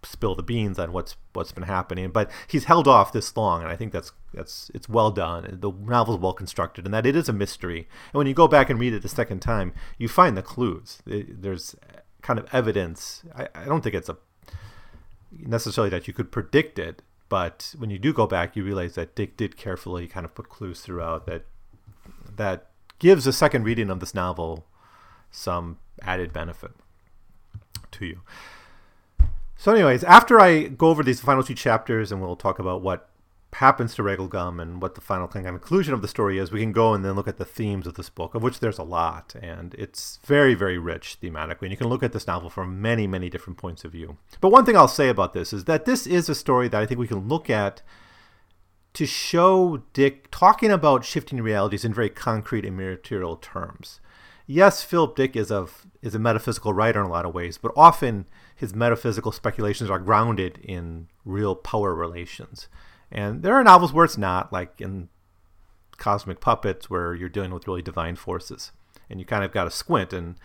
spill 0.03 0.35
the 0.35 0.43
beans 0.43 0.79
on 0.79 0.91
what's 0.91 1.15
what's 1.33 1.51
been 1.51 1.63
happening. 1.63 2.09
But 2.09 2.29
he's 2.47 2.65
held 2.65 2.87
off 2.87 3.13
this 3.13 3.35
long, 3.35 3.61
and 3.61 3.69
I 3.69 3.75
think 3.75 3.91
that's 3.91 4.11
that's 4.33 4.71
it's 4.73 4.89
well 4.89 5.11
done. 5.11 5.57
The 5.61 5.71
novel's 5.71 6.19
well 6.19 6.33
constructed, 6.33 6.85
and 6.85 6.93
that 6.93 7.05
it 7.05 7.15
is 7.15 7.29
a 7.29 7.33
mystery. 7.33 7.87
And 8.11 8.17
when 8.17 8.27
you 8.27 8.33
go 8.33 8.47
back 8.47 8.69
and 8.69 8.79
read 8.79 8.93
it 8.93 9.05
a 9.05 9.09
second 9.09 9.41
time, 9.41 9.73
you 9.97 10.07
find 10.07 10.37
the 10.37 10.41
clues. 10.41 11.01
There's 11.05 11.75
kind 12.21 12.39
of 12.39 12.47
evidence. 12.53 13.23
I, 13.35 13.47
I 13.55 13.65
don't 13.65 13.81
think 13.81 13.95
it's 13.95 14.09
a 14.09 14.17
necessarily 15.31 15.89
that 15.89 16.07
you 16.07 16.13
could 16.13 16.31
predict 16.31 16.77
it, 16.77 17.01
but 17.29 17.73
when 17.77 17.89
you 17.89 17.97
do 17.97 18.13
go 18.13 18.27
back, 18.27 18.55
you 18.55 18.63
realize 18.63 18.95
that 18.95 19.15
Dick 19.15 19.37
did 19.37 19.55
carefully 19.57 20.07
kind 20.07 20.25
of 20.25 20.35
put 20.35 20.49
clues 20.49 20.81
throughout 20.81 21.25
that 21.27 21.45
that 22.35 22.67
gives 22.99 23.25
a 23.25 23.33
second 23.33 23.63
reading 23.63 23.89
of 23.89 23.99
this 23.99 24.13
novel 24.13 24.65
some 25.31 25.77
added 26.01 26.33
benefit 26.33 26.71
to 27.91 28.05
you. 28.05 28.21
So, 29.61 29.71
anyways, 29.71 30.03
after 30.05 30.39
I 30.39 30.63
go 30.63 30.87
over 30.87 31.03
these 31.03 31.21
final 31.21 31.43
two 31.43 31.53
chapters, 31.53 32.11
and 32.11 32.19
we'll 32.19 32.35
talk 32.35 32.57
about 32.57 32.81
what 32.81 33.07
happens 33.53 33.93
to 33.93 34.01
Ragle 34.01 34.27
Gumm 34.27 34.59
and 34.59 34.81
what 34.81 34.95
the 34.95 35.01
final 35.01 35.27
kind 35.27 35.45
of 35.45 35.53
conclusion 35.53 35.93
of 35.93 36.01
the 36.01 36.07
story 36.07 36.39
is, 36.39 36.51
we 36.51 36.61
can 36.61 36.71
go 36.71 36.95
and 36.95 37.05
then 37.05 37.13
look 37.13 37.27
at 37.27 37.37
the 37.37 37.45
themes 37.45 37.85
of 37.85 37.93
this 37.93 38.09
book, 38.09 38.33
of 38.33 38.41
which 38.41 38.59
there's 38.59 38.79
a 38.79 38.83
lot, 38.83 39.35
and 39.39 39.75
it's 39.75 40.17
very, 40.25 40.55
very 40.55 40.79
rich 40.79 41.17
thematically. 41.21 41.61
And 41.61 41.69
you 41.69 41.77
can 41.77 41.89
look 41.89 42.01
at 42.01 42.11
this 42.11 42.25
novel 42.25 42.49
from 42.49 42.81
many, 42.81 43.05
many 43.05 43.29
different 43.29 43.59
points 43.59 43.85
of 43.85 43.91
view. 43.91 44.17
But 44.39 44.51
one 44.51 44.65
thing 44.65 44.75
I'll 44.75 44.87
say 44.87 45.09
about 45.09 45.33
this 45.33 45.53
is 45.53 45.65
that 45.65 45.85
this 45.85 46.07
is 46.07 46.27
a 46.27 46.33
story 46.33 46.67
that 46.67 46.81
I 46.81 46.87
think 46.87 46.99
we 46.99 47.07
can 47.07 47.27
look 47.27 47.47
at 47.47 47.83
to 48.93 49.05
show 49.05 49.83
Dick 49.93 50.31
talking 50.31 50.71
about 50.71 51.05
shifting 51.05 51.39
realities 51.39 51.85
in 51.85 51.93
very 51.93 52.09
concrete 52.09 52.65
and 52.65 52.75
material 52.75 53.35
terms. 53.35 53.99
Yes, 54.53 54.83
Philip 54.83 55.15
Dick 55.15 55.37
is 55.37 55.49
a 55.49 55.67
is 56.01 56.13
a 56.13 56.19
metaphysical 56.19 56.73
writer 56.73 56.99
in 56.99 57.05
a 57.05 57.09
lot 57.09 57.25
of 57.25 57.33
ways, 57.33 57.57
but 57.57 57.71
often 57.73 58.25
his 58.53 58.75
metaphysical 58.75 59.31
speculations 59.31 59.89
are 59.89 59.97
grounded 59.97 60.57
in 60.61 61.07
real 61.23 61.55
power 61.55 61.95
relations. 61.95 62.67
And 63.09 63.43
there 63.43 63.55
are 63.55 63.63
novels 63.63 63.93
where 63.93 64.03
it's 64.03 64.17
not, 64.17 64.51
like 64.51 64.81
in 64.81 65.07
Cosmic 65.95 66.41
Puppets, 66.41 66.89
where 66.89 67.15
you're 67.15 67.29
dealing 67.29 67.53
with 67.53 67.65
really 67.65 67.81
divine 67.81 68.17
forces, 68.17 68.73
and 69.09 69.21
you 69.21 69.25
kind 69.25 69.45
of 69.45 69.53
got 69.53 69.63
to 69.63 69.71
squint 69.71 70.11
and 70.11 70.35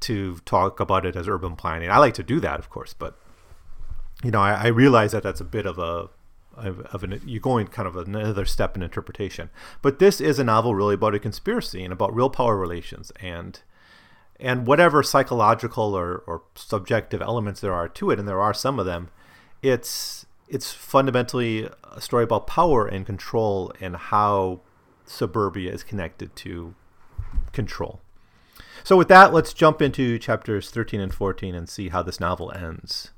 to 0.00 0.38
talk 0.46 0.80
about 0.80 1.04
it 1.04 1.14
as 1.14 1.28
urban 1.28 1.54
planning. 1.54 1.90
I 1.90 1.98
like 1.98 2.14
to 2.14 2.22
do 2.22 2.40
that, 2.40 2.58
of 2.58 2.70
course, 2.70 2.94
but 2.94 3.18
you 4.24 4.30
know, 4.30 4.40
I, 4.40 4.52
I 4.54 4.66
realize 4.68 5.12
that 5.12 5.22
that's 5.22 5.42
a 5.42 5.44
bit 5.44 5.66
of 5.66 5.78
a 5.78 6.08
of, 6.66 7.02
an 7.02 7.20
you're 7.24 7.40
going 7.40 7.66
kind 7.66 7.88
of 7.88 7.96
another 7.96 8.44
step 8.44 8.76
in 8.76 8.82
interpretation. 8.82 9.50
But 9.82 9.98
this 9.98 10.20
is 10.20 10.38
a 10.38 10.44
novel 10.44 10.74
really 10.74 10.94
about 10.94 11.14
a 11.14 11.18
conspiracy 11.18 11.82
and 11.82 11.92
about 11.92 12.14
real 12.14 12.30
power 12.30 12.56
relations 12.56 13.12
and 13.20 13.60
and 14.38 14.66
whatever 14.66 15.02
psychological 15.02 15.94
or, 15.94 16.22
or 16.26 16.42
subjective 16.54 17.20
elements 17.20 17.60
there 17.60 17.74
are 17.74 17.88
to 17.88 18.10
it, 18.10 18.18
and 18.18 18.26
there 18.26 18.40
are 18.40 18.54
some 18.54 18.78
of 18.78 18.86
them, 18.86 19.10
it's 19.62 20.26
it's 20.48 20.72
fundamentally 20.72 21.68
a 21.84 22.00
story 22.00 22.24
about 22.24 22.46
power 22.46 22.86
and 22.86 23.06
control 23.06 23.72
and 23.80 23.96
how 23.96 24.60
suburbia 25.04 25.72
is 25.72 25.84
connected 25.84 26.34
to 26.34 26.74
control. 27.52 28.00
So, 28.82 28.96
with 28.96 29.08
that, 29.08 29.32
let's 29.32 29.52
jump 29.52 29.80
into 29.80 30.18
chapters 30.18 30.70
13 30.70 31.00
and 31.00 31.14
14 31.14 31.54
and 31.54 31.68
see 31.68 31.90
how 31.90 32.02
this 32.02 32.18
novel 32.18 32.50
ends. 32.52 33.10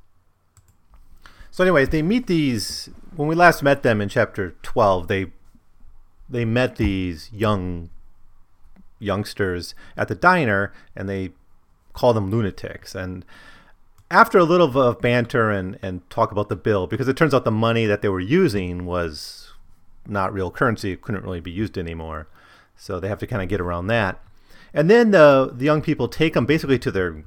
So, 1.53 1.63
anyways, 1.63 1.91
they 1.91 2.01
meet 2.01 2.29
these. 2.29 2.89
When 3.15 3.29
we 3.29 3.35
last 3.35 3.63
met 3.63 3.83
them 3.83 4.01
in 4.01 4.09
chapter 4.09 4.57
12, 4.63 5.07
they 5.07 5.27
they 6.29 6.47
met 6.47 6.77
these 6.77 7.31
young 7.31 7.91
youngsters 8.99 9.75
at 9.95 10.09
the 10.09 10.15
diner, 10.15 10.73
and 10.97 11.11
they 11.11 11.33
call 11.93 12.15
them 12.15 12.31
lunatics. 12.31 12.95
And 12.95 13.23
after 14.11 14.39
a 14.39 14.45
little 14.45 14.79
of 14.79 15.01
banter 15.03 15.51
and, 15.51 15.79
and 15.83 16.09
talk 16.09 16.33
about 16.33 16.49
the 16.49 16.57
bill, 16.57 16.87
because 16.87 17.07
it 17.07 17.19
turns 17.19 17.35
out 17.35 17.45
the 17.45 17.51
money 17.51 17.85
that 17.85 18.01
they 18.01 18.09
were 18.09 18.19
using 18.19 18.87
was 18.87 19.53
not 20.07 20.33
real 20.33 20.51
currency, 20.51 20.93
it 20.93 21.03
couldn't 21.03 21.23
really 21.23 21.41
be 21.41 21.51
used 21.51 21.77
anymore. 21.77 22.29
So 22.77 22.99
they 22.99 23.09
have 23.09 23.19
to 23.19 23.27
kind 23.27 23.43
of 23.43 23.51
get 23.51 23.61
around 23.61 23.89
that. 23.89 24.23
And 24.73 24.89
then 24.89 25.11
the, 25.11 25.53
the 25.55 25.67
young 25.67 25.83
people 25.83 26.09
take 26.09 26.33
them 26.33 26.47
basically 26.47 26.79
to 26.79 26.91
their 26.91 27.25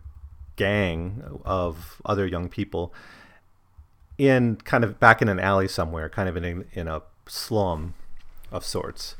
gang 0.55 1.41
of 1.45 2.01
other 2.05 2.25
young 2.25 2.49
people 2.49 2.91
in 4.17 4.57
kind 4.57 4.83
of 4.83 4.99
back 4.99 5.21
in 5.21 5.29
an 5.29 5.39
alley 5.39 5.67
somewhere, 5.67 6.09
kind 6.09 6.29
of 6.29 6.37
in 6.37 6.45
a, 6.45 6.79
in 6.79 6.87
a 6.87 7.01
slum 7.27 7.93
of 8.51 8.63
sorts. 8.63 9.15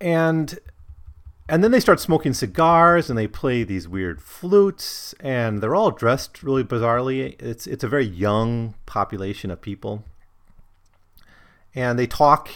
And 0.00 0.58
and 1.48 1.64
then 1.64 1.72
they 1.72 1.80
start 1.80 1.98
smoking 1.98 2.32
cigars 2.32 3.10
and 3.10 3.18
they 3.18 3.26
play 3.26 3.64
these 3.64 3.88
weird 3.88 4.22
flutes 4.22 5.14
and 5.18 5.60
they're 5.60 5.74
all 5.74 5.90
dressed 5.90 6.44
really 6.44 6.62
bizarrely. 6.62 7.34
It's 7.42 7.66
it's 7.66 7.82
a 7.82 7.88
very 7.88 8.06
young 8.06 8.74
population 8.86 9.50
of 9.50 9.60
people. 9.60 10.04
And 11.74 11.98
they 11.98 12.06
talk 12.06 12.50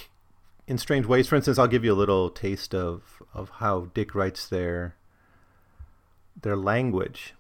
in 0.69 0.79
strange 0.79 1.07
ways. 1.07 1.29
For 1.29 1.37
instance 1.37 1.59
i'll 1.59 1.67
give 1.67 1.85
you 1.85 1.93
a 1.93 1.95
little 1.95 2.31
taste 2.31 2.75
of 2.75 3.23
of 3.35 3.51
how 3.57 3.89
dick 3.95 4.15
writes 4.15 4.49
their 4.49 4.95
their 6.41 6.57
language 6.57 7.35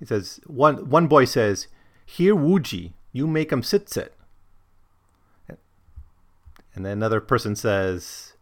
he 0.00 0.06
says 0.06 0.40
one 0.46 0.90
one 0.90 1.06
boy 1.06 1.24
says 1.24 1.68
here 2.04 2.34
wuji 2.34 2.94
you 3.12 3.28
make 3.28 3.52
'em 3.52 3.62
sit 3.62 3.88
sit 3.88 4.14
and 6.74 6.84
then 6.84 6.92
another 6.92 7.20
person 7.20 7.56
says, 7.56 8.32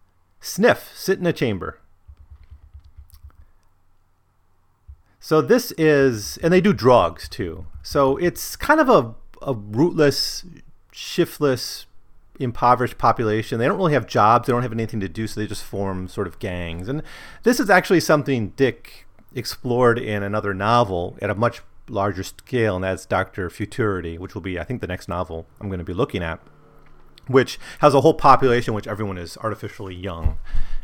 sniff, 0.41 0.93
sit 0.95 1.19
in 1.19 1.27
a 1.27 1.33
chamber. 1.33 1.81
So 5.19 5.41
this 5.43 5.73
is, 5.73 6.39
and 6.39 6.53
they 6.53 6.61
do 6.61 6.73
drugs 6.73 7.29
too. 7.29 7.67
So 7.83 8.17
it's 8.19 8.55
kind 8.55 8.81
of 8.81 8.89
a, 8.89 9.15
a 9.43 9.55
rootless, 9.55 10.45
shiftless, 10.93 11.87
impoverished 12.39 12.97
population. 12.97 13.59
They 13.59 13.67
don't 13.67 13.77
really 13.77 13.95
have 13.95 14.07
jobs. 14.07 14.47
They 14.47 14.53
don't 14.53 14.63
have 14.63 14.73
anything 14.73 15.01
to 15.01 15.09
do, 15.09 15.27
so 15.27 15.41
they 15.41 15.47
just 15.47 15.65
form 15.65 16.07
sort 16.07 16.29
of 16.29 16.39
gangs. 16.39 16.89
And 16.89 17.03
this 17.43 17.59
is 17.59 17.69
actually 17.69 18.01
something 18.01 18.51
Dick 18.51 19.08
explored 19.35 19.99
in 19.99 20.23
another 20.23 20.55
novel 20.55 21.17
at 21.21 21.31
a 21.31 21.35
much 21.35 21.63
larger 21.89 22.23
scale, 22.23 22.77
and 22.77 22.85
that's 22.85 23.07
Doctor 23.07 23.49
Futurity, 23.49 24.19
which 24.19 24.35
will 24.35 24.43
be, 24.43 24.59
I 24.59 24.65
think, 24.65 24.81
the 24.81 24.87
next 24.87 25.09
novel 25.09 25.47
I'm 25.61 25.69
going 25.69 25.79
to 25.79 25.85
be 25.85 25.95
looking 25.95 26.23
at 26.23 26.41
which 27.29 27.59
has 27.81 27.95
a 27.95 28.01
whole 28.01 28.15
population 28.15 28.75
which 28.75 28.89
everyone 28.89 29.19
is 29.19 29.37
artificially 29.39 29.95
young. 29.95 30.39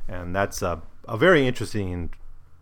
And 0.07 0.35
that's 0.37 0.63
a, 0.63 0.83
a 1.09 1.17
very 1.17 1.47
interesting 1.47 2.11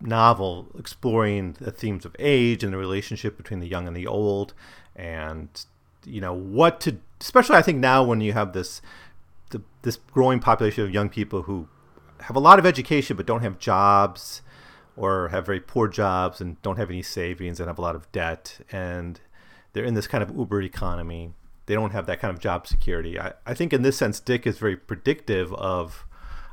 novel 0.01 0.69
exploring 0.79 1.57
the 1.61 1.71
themes 1.71 2.05
of 2.05 2.17
age 2.19 2.65
and 2.65 2.73
the 2.73 2.77
relationship 2.77 3.37
between 3.37 3.61
the 3.61 3.69
young 3.69 3.87
and 3.87 3.97
the 3.97 4.07
old 4.07 4.53
and 4.97 5.65
you 6.05 6.21
know 6.21 6.35
what 6.35 6.81
to 6.81 6.97
especially 7.21 7.55
i 7.55 7.62
think 7.62 7.79
now 7.79 8.03
when 8.03 8.21
you 8.21 8.33
have 8.33 8.53
this 8.53 8.83
this 9.83 9.99
growing 10.11 10.41
population 10.41 10.83
of 10.83 10.91
young 10.91 11.09
people 11.09 11.43
who 11.43 11.69
have 12.23 12.35
a 12.35 12.41
lot 12.41 12.59
of 12.59 12.67
education 12.67 13.17
but 13.17 13.27
don't 13.27 13.43
have 13.43 13.61
jobs 13.61 14.43
or 14.96 15.28
have 15.28 15.46
very 15.46 15.61
poor 15.61 15.88
jobs 15.88 16.40
and 16.40 16.61
don't 16.62 16.76
have 16.76 16.90
any 16.90 17.02
savings 17.02 17.61
and 17.61 17.68
have 17.68 17.78
a 17.78 17.82
lot 17.82 17.96
of 17.96 18.11
debt 18.12 18.61
and 18.70 19.20
they're 19.72 19.84
in 19.84 19.94
this 19.94 20.06
kind 20.06 20.22
of 20.22 20.37
uber 20.37 20.61
economy 20.61 21.32
they 21.66 21.75
don't 21.75 21.92
have 21.92 22.06
that 22.06 22.20
kind 22.20 22.34
of 22.34 22.40
job 22.40 22.66
security. 22.66 23.18
I, 23.18 23.32
I 23.46 23.54
think 23.54 23.72
in 23.72 23.82
this 23.82 23.96
sense, 23.96 24.20
Dick 24.20 24.46
is 24.46 24.58
very 24.58 24.76
predictive 24.76 25.52
of 25.54 26.04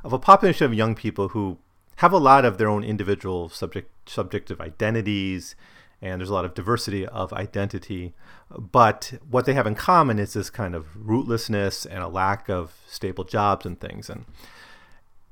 of 0.02 0.12
a 0.12 0.18
population 0.18 0.64
of 0.64 0.72
young 0.72 0.94
people 0.94 1.28
who 1.28 1.58
have 1.96 2.12
a 2.12 2.18
lot 2.18 2.46
of 2.46 2.56
their 2.56 2.68
own 2.68 2.84
individual 2.84 3.48
subject 3.48 3.90
subjective 4.08 4.60
identities, 4.60 5.54
and 6.00 6.20
there's 6.20 6.30
a 6.30 6.34
lot 6.34 6.44
of 6.44 6.54
diversity 6.54 7.06
of 7.06 7.32
identity. 7.32 8.14
But 8.56 9.14
what 9.28 9.46
they 9.46 9.54
have 9.54 9.66
in 9.66 9.74
common 9.74 10.18
is 10.18 10.32
this 10.32 10.50
kind 10.50 10.74
of 10.74 10.86
rootlessness 10.94 11.86
and 11.88 12.02
a 12.02 12.08
lack 12.08 12.48
of 12.48 12.74
stable 12.86 13.24
jobs 13.24 13.66
and 13.66 13.78
things. 13.78 14.08
And 14.08 14.24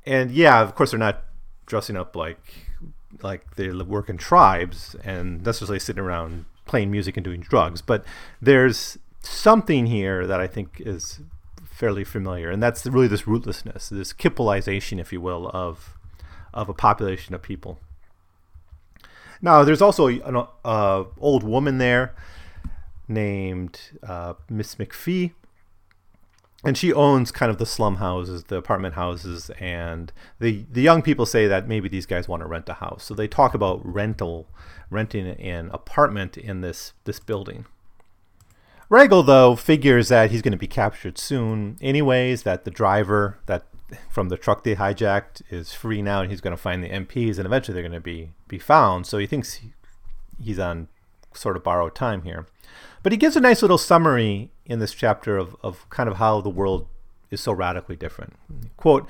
and 0.05 0.31
yeah, 0.31 0.61
of 0.61 0.75
course, 0.75 0.91
they're 0.91 0.99
not 0.99 1.25
dressing 1.67 1.97
up 1.97 2.17
like 2.17 2.68
like 3.23 3.57
they 3.57 3.71
work 3.71 4.09
in 4.09 4.19
tribes 4.19 4.95
and 5.05 5.43
necessarily 5.45 5.79
sitting 5.79 6.03
around 6.03 6.45
playing 6.67 6.91
music 6.91 7.17
and 7.17 7.25
doing 7.25 7.41
drugs. 7.41 7.83
But 7.83 8.05
there's 8.41 8.99
something 9.21 9.87
here 9.87 10.27
that 10.27 10.41
I 10.41 10.47
think 10.47 10.81
is 10.85 11.21
fairly 11.65 12.05
familiar, 12.05 12.51
and 12.51 12.63
that's 12.63 12.87
really 12.87 13.09
this 13.09 13.23
rootlessness, 13.23 13.89
this 13.89 14.13
kippleization, 14.13 15.01
if 15.01 15.13
you 15.13 15.21
will, 15.21 15.51
of 15.55 15.95
of 16.55 16.69
a 16.69 16.75
population 16.75 17.35
of 17.35 17.43
people. 17.43 17.79
Now, 19.41 19.63
there's 19.63 19.83
also 19.83 20.09
an 20.09 20.45
uh, 20.65 21.05
old 21.19 21.43
woman 21.45 21.79
there 21.79 22.15
named 23.07 23.81
uh, 24.03 24.35
Miss 24.49 24.75
McPhee, 24.75 25.33
and 26.69 26.77
she 26.77 26.93
owns 26.93 27.33
kind 27.33 27.51
of 27.51 27.57
the 27.57 27.65
slum 27.65 27.97
houses, 27.97 28.45
the 28.45 28.57
apartment 28.57 28.95
houses, 28.95 29.51
and 29.59 30.13
the 30.39 30.67
the 30.71 30.83
young 30.83 31.01
people 31.01 31.25
say 31.25 31.47
that 31.47 31.67
maybe 31.67 31.89
these 31.89 32.05
guys 32.05 32.29
want 32.29 32.43
to 32.43 32.47
rent 32.47 32.69
a 32.69 32.75
house, 32.75 33.05
so 33.05 33.15
they 33.15 33.27
talk 33.27 33.55
about 33.55 33.81
rental, 33.83 34.47
renting 34.91 35.27
an 35.27 35.71
apartment 35.73 36.37
in 36.37 36.61
this 36.61 36.93
this 37.05 37.19
building. 37.19 37.65
Regal 38.91 39.23
though, 39.23 39.57
figures 39.57 40.09
that 40.09 40.31
he's 40.31 40.43
going 40.43 40.53
to 40.53 40.59
be 40.59 40.69
captured 40.69 41.17
soon, 41.17 41.79
anyways. 41.81 42.43
That 42.43 42.67
the 42.67 42.71
driver 42.71 43.39
that 43.47 43.65
from 44.11 44.29
the 44.29 44.37
truck 44.37 44.63
they 44.63 44.75
hijacked 44.75 45.41
is 45.49 45.73
free 45.73 46.03
now, 46.03 46.21
and 46.21 46.31
he's 46.31 46.43
going 46.43 46.57
to 46.57 46.63
find 46.63 46.85
the 46.85 46.91
MPs, 46.91 47.39
and 47.39 47.47
eventually 47.47 47.73
they're 47.73 47.89
going 47.89 47.93
to 47.93 48.01
be 48.01 48.33
be 48.47 48.59
found. 48.59 49.07
So 49.07 49.17
he 49.17 49.27
thinks 49.27 49.55
he, 49.55 49.73
he's 50.39 50.59
on 50.59 50.89
sort 51.33 51.57
of 51.57 51.65
borrowed 51.65 51.95
time 51.95 52.23
here. 52.23 52.47
But 53.03 53.13
he 53.13 53.19
gives 53.19 53.37
a 53.37 53.41
nice 53.41 53.63
little 53.63 53.79
summary 53.79 54.51
in 54.69 54.79
this 54.79 54.93
chapter 54.93 55.37
of, 55.37 55.57
of 55.63 55.89
kind 55.91 56.09
of 56.09 56.17
how 56.17 56.41
the 56.41 56.51
world 56.51 56.87
is 57.31 57.41
so 57.41 57.53
radically 57.53 57.97
different. 57.97 58.35
Quote, 58.77 59.09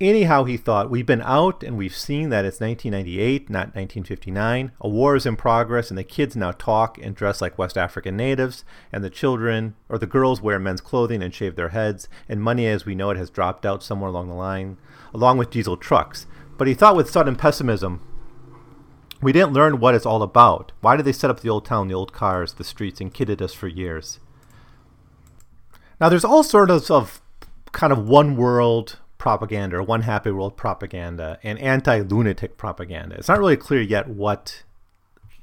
Anyhow, 0.00 0.42
he 0.42 0.56
thought, 0.56 0.90
we've 0.90 1.06
been 1.06 1.22
out 1.22 1.62
and 1.62 1.78
we've 1.78 1.96
seen 1.96 2.30
that 2.30 2.44
it's 2.44 2.58
1998, 2.58 3.48
not 3.48 3.66
1959. 3.68 4.72
A 4.80 4.88
war 4.88 5.14
is 5.14 5.26
in 5.26 5.36
progress, 5.36 5.90
and 5.90 5.98
the 5.98 6.02
kids 6.02 6.34
now 6.34 6.50
talk 6.50 6.98
and 6.98 7.14
dress 7.14 7.40
like 7.40 7.56
West 7.56 7.78
African 7.78 8.16
natives, 8.16 8.64
and 8.90 9.04
the 9.04 9.10
children 9.10 9.76
or 9.88 9.98
the 9.98 10.06
girls 10.08 10.42
wear 10.42 10.58
men's 10.58 10.80
clothing 10.80 11.22
and 11.22 11.32
shave 11.32 11.54
their 11.54 11.68
heads, 11.68 12.08
and 12.28 12.42
money 12.42 12.66
as 12.66 12.84
we 12.84 12.96
know 12.96 13.10
it 13.10 13.16
has 13.16 13.30
dropped 13.30 13.64
out 13.64 13.84
somewhere 13.84 14.10
along 14.10 14.26
the 14.26 14.34
line, 14.34 14.76
along 15.14 15.38
with 15.38 15.50
diesel 15.50 15.76
trucks. 15.76 16.26
But 16.58 16.66
he 16.66 16.74
thought 16.74 16.96
with 16.96 17.08
sudden 17.08 17.36
pessimism, 17.36 18.00
we 19.20 19.30
didn't 19.30 19.52
learn 19.52 19.78
what 19.78 19.94
it's 19.94 20.04
all 20.04 20.24
about. 20.24 20.72
Why 20.80 20.96
did 20.96 21.06
they 21.06 21.12
set 21.12 21.30
up 21.30 21.40
the 21.40 21.48
old 21.48 21.64
town, 21.64 21.86
the 21.86 21.94
old 21.94 22.12
cars, 22.12 22.54
the 22.54 22.64
streets, 22.64 23.00
and 23.00 23.14
kidded 23.14 23.40
us 23.40 23.54
for 23.54 23.68
years? 23.68 24.18
Now, 26.02 26.08
there's 26.08 26.24
all 26.24 26.42
sorts 26.42 26.90
of 26.90 27.22
kind 27.70 27.92
of 27.92 28.08
one 28.08 28.34
world 28.34 28.98
propaganda 29.18 29.76
or 29.76 29.84
one 29.84 30.02
happy 30.02 30.32
world 30.32 30.56
propaganda 30.56 31.38
and 31.44 31.60
anti-lunatic 31.60 32.56
propaganda. 32.56 33.14
It's 33.14 33.28
not 33.28 33.38
really 33.38 33.56
clear 33.56 33.80
yet 33.80 34.08
what 34.08 34.64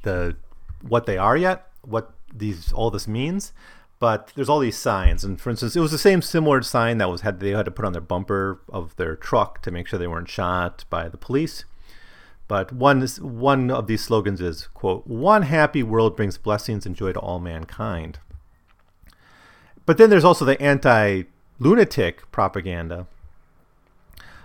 the 0.03 0.35
what 0.81 1.05
they 1.05 1.17
are 1.17 1.37
yet, 1.37 1.69
what 1.81 2.11
these 2.35 2.73
all 2.73 2.91
this 2.91 3.07
means, 3.07 3.53
but 3.99 4.33
there's 4.35 4.49
all 4.49 4.59
these 4.59 4.77
signs. 4.77 5.23
And 5.23 5.39
for 5.39 5.49
instance, 5.49 5.77
it 5.77 5.79
was 5.79 5.91
the 5.91 5.97
same 5.97 6.21
similar 6.21 6.61
sign 6.61 6.97
that 6.97 7.09
was 7.09 7.21
had 7.21 7.39
they 7.39 7.51
had 7.51 7.63
to 7.63 7.71
put 7.71 7.85
on 7.85 7.93
their 7.93 8.01
bumper 8.01 8.59
of 8.67 8.93
their 8.97 9.15
truck 9.15 9.61
to 9.61 9.71
make 9.71 9.87
sure 9.87 9.97
they 9.97 10.07
weren't 10.07 10.27
shot 10.27 10.83
by 10.89 11.07
the 11.07 11.15
police. 11.15 11.63
But 12.49 12.73
one 12.73 13.01
one 13.21 13.71
of 13.71 13.87
these 13.87 14.03
slogans 14.03 14.41
is 14.41 14.67
quote, 14.73 15.07
"One 15.07 15.43
happy 15.43 15.83
world 15.83 16.17
brings 16.17 16.37
blessings 16.37 16.85
and 16.85 16.97
joy 16.97 17.13
to 17.13 17.19
all 17.19 17.39
mankind." 17.39 18.19
But 19.89 19.97
then 19.97 20.11
there's 20.11 20.23
also 20.23 20.45
the 20.45 20.61
anti-lunatic 20.61 22.31
propaganda 22.31 23.07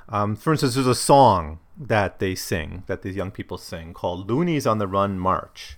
um, 0.08 0.36
for 0.36 0.52
instance, 0.52 0.74
there's 0.74 0.86
a 0.86 0.94
song 0.94 1.58
that 1.78 2.18
they 2.18 2.34
sing, 2.34 2.82
that 2.86 3.02
these 3.02 3.14
young 3.14 3.30
people 3.30 3.58
sing, 3.58 3.92
called 3.92 4.26
"Loonies 4.26 4.66
on 4.66 4.78
the 4.78 4.86
Run 4.86 5.18
March," 5.18 5.76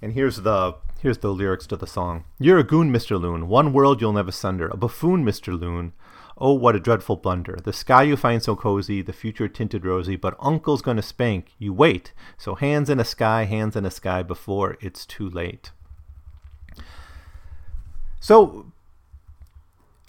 and 0.00 0.14
here's 0.14 0.38
the 0.38 0.76
here's 1.02 1.18
the 1.18 1.30
lyrics 1.30 1.66
to 1.66 1.76
the 1.76 1.86
song: 1.86 2.24
"You're 2.38 2.56
a 2.56 2.64
goon, 2.64 2.90
Mister 2.90 3.18
Loon. 3.18 3.48
One 3.48 3.74
world 3.74 4.00
you'll 4.00 4.14
never 4.14 4.32
sunder. 4.32 4.68
A 4.68 4.78
buffoon, 4.78 5.26
Mister 5.26 5.52
Loon. 5.52 5.92
Oh, 6.38 6.54
what 6.54 6.74
a 6.74 6.80
dreadful 6.80 7.16
blunder! 7.16 7.58
The 7.62 7.74
sky 7.74 8.04
you 8.04 8.16
find 8.16 8.42
so 8.42 8.56
cozy, 8.56 9.02
the 9.02 9.12
future 9.12 9.46
tinted 9.46 9.84
rosy, 9.84 10.16
but 10.16 10.38
Uncle's 10.40 10.80
gonna 10.80 11.02
spank. 11.02 11.52
You 11.58 11.74
wait. 11.74 12.14
So 12.38 12.54
hands 12.54 12.88
in 12.88 12.98
a 12.98 13.04
sky, 13.04 13.44
hands 13.44 13.76
in 13.76 13.84
a 13.84 13.90
sky 13.90 14.22
before 14.22 14.78
it's 14.80 15.04
too 15.04 15.28
late." 15.28 15.70
So 18.20 18.72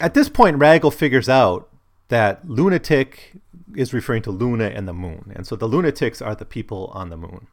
at 0.00 0.14
this 0.14 0.28
point, 0.28 0.58
Ragle 0.58 0.92
figures 0.92 1.28
out 1.28 1.68
that 2.08 2.48
lunatic 2.48 3.34
is 3.74 3.92
referring 3.92 4.22
to 4.22 4.30
Luna 4.30 4.66
and 4.66 4.88
the 4.88 4.92
moon. 4.92 5.32
And 5.34 5.46
so 5.46 5.56
the 5.56 5.68
lunatics 5.68 6.22
are 6.22 6.34
the 6.34 6.44
people 6.44 6.90
on 6.94 7.10
the 7.10 7.16
moon. 7.16 7.48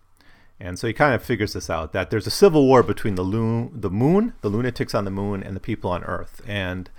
And 0.59 0.79
so 0.79 0.87
he 0.87 0.93
kind 0.93 1.13
of 1.13 1.23
figures 1.23 1.53
this 1.53 1.69
out 1.69 1.91
that 1.91 2.09
there's 2.09 2.27
a 2.27 2.31
civil 2.31 2.65
war 2.65 2.81
between 2.81 3.15
the, 3.15 3.23
loon, 3.23 3.71
the 3.73 3.89
moon, 3.89 4.33
the 4.41 4.49
lunatics 4.49 4.95
on 4.95 5.03
the 5.03 5.11
moon, 5.11 5.43
and 5.43 5.55
the 5.55 5.59
people 5.59 5.91
on 5.91 6.03
Earth. 6.05 6.41
And 6.47 6.89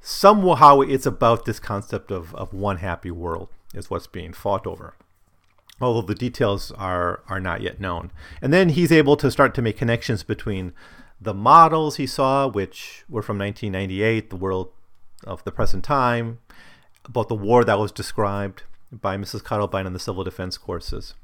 somehow 0.00 0.80
it's 0.80 1.04
about 1.04 1.44
this 1.44 1.60
concept 1.60 2.10
of, 2.10 2.34
of 2.34 2.54
one 2.54 2.78
happy 2.78 3.10
world 3.10 3.50
is 3.74 3.90
what's 3.90 4.06
being 4.06 4.32
fought 4.32 4.66
over. 4.66 4.94
Although 5.78 6.06
the 6.06 6.14
details 6.14 6.72
are, 6.72 7.20
are 7.28 7.40
not 7.40 7.60
yet 7.60 7.80
known. 7.80 8.10
And 8.40 8.50
then 8.50 8.70
he's 8.70 8.90
able 8.90 9.18
to 9.18 9.30
start 9.30 9.54
to 9.56 9.62
make 9.62 9.76
connections 9.76 10.22
between 10.22 10.72
the 11.20 11.34
models 11.34 11.96
he 11.96 12.06
saw, 12.06 12.48
which 12.48 13.04
were 13.10 13.22
from 13.22 13.38
1998, 13.38 14.30
the 14.30 14.36
world 14.36 14.70
of 15.26 15.44
the 15.44 15.52
present 15.52 15.84
time, 15.84 16.38
about 17.04 17.28
the 17.28 17.34
war 17.34 17.64
that 17.64 17.78
was 17.78 17.92
described 17.92 18.62
by 18.92 19.16
Mrs. 19.16 19.42
Keitelbein 19.42 19.86
in 19.86 19.92
the 19.92 19.98
civil 19.98 20.24
defense 20.24 20.56
courses. 20.56 21.14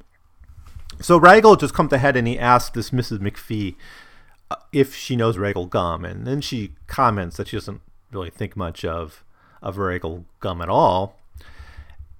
So 1.01 1.19
Ragle 1.19 1.59
just 1.59 1.75
comes 1.75 1.93
ahead 1.93 2.17
and 2.17 2.27
he 2.27 2.39
asks 2.39 2.75
this 2.75 2.91
Mrs. 2.91 3.19
McPhee 3.19 3.77
uh, 4.51 4.57
if 4.73 4.95
she 4.95 5.17
knows 5.17 5.37
Ragle 5.37 5.69
Gumm, 5.69 6.09
and 6.09 6.27
then 6.27 6.41
she 6.41 6.73
comments 6.87 7.37
that 7.37 7.49
she 7.49 7.57
doesn't 7.57 7.81
really 8.11 8.31
think 8.31 8.57
much 8.57 8.85
of 8.85 9.25
of 9.63 9.77
Ragle 9.77 10.25
Gumm 10.41 10.63
at 10.63 10.69
all. 10.69 11.17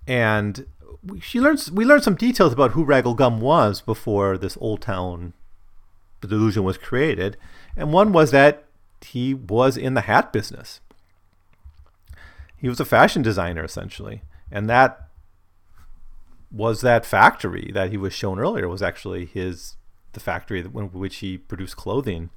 And 0.07 0.67
she 1.21 1.41
learns 1.41 1.71
we 1.71 1.85
learned 1.85 2.05
some 2.05 2.15
details 2.15 2.53
about 2.53 2.73
who 2.73 2.87
Ragle 2.87 3.17
Gumm 3.17 3.41
was 3.41 3.81
before 3.81 4.39
this 4.39 4.57
old 4.61 4.81
town 4.81 5.35
delusion 6.21 6.65
was 6.65 6.79
created, 6.79 7.37
and 7.77 7.93
one 7.93 8.13
was 8.13 8.31
that 8.31 8.65
he 9.03 9.35
was 9.35 9.77
in 9.77 9.95
the 9.95 10.03
hat 10.03 10.33
business 10.33 10.81
he 12.63 12.69
was 12.69 12.81
a 12.81 12.85
fashion 12.85 13.23
designer 13.23 13.65
essentially, 13.65 14.23
and 14.51 14.71
that 14.71 15.09
was 16.53 16.81
that 16.81 17.05
factory 17.05 17.73
that 17.75 17.91
he 17.91 17.97
was 17.97 18.15
shown 18.15 18.39
earlier 18.39 18.69
was 18.69 18.83
actually 18.83 19.27
his 19.27 19.77
the 20.13 20.21
factory 20.21 20.63
which 20.63 21.17
he 21.17 21.37
produced 21.37 21.77
clothing. 21.77 22.31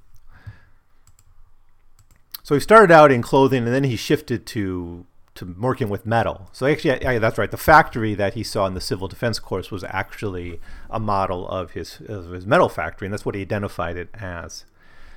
So 2.42 2.54
he 2.54 2.60
started 2.60 2.90
out 2.90 3.12
in 3.12 3.22
clothing, 3.22 3.64
and 3.64 3.74
then 3.74 3.84
he 3.84 3.96
shifted 3.96 4.46
to 4.46 5.06
to 5.36 5.54
working 5.58 5.88
with 5.88 6.04
metal. 6.04 6.48
So 6.52 6.66
actually, 6.66 7.02
yeah, 7.02 7.20
that's 7.20 7.38
right. 7.38 7.50
The 7.50 7.56
factory 7.56 8.14
that 8.14 8.34
he 8.34 8.42
saw 8.42 8.66
in 8.66 8.74
the 8.74 8.80
civil 8.80 9.06
defense 9.06 9.38
course 9.38 9.70
was 9.70 9.84
actually 9.84 10.58
a 10.90 10.98
model 10.98 11.46
of 11.48 11.72
his 11.72 12.00
of 12.08 12.32
his 12.32 12.46
metal 12.46 12.68
factory, 12.68 13.06
and 13.06 13.12
that's 13.12 13.24
what 13.24 13.36
he 13.36 13.42
identified 13.42 13.96
it 13.96 14.08
as. 14.14 14.64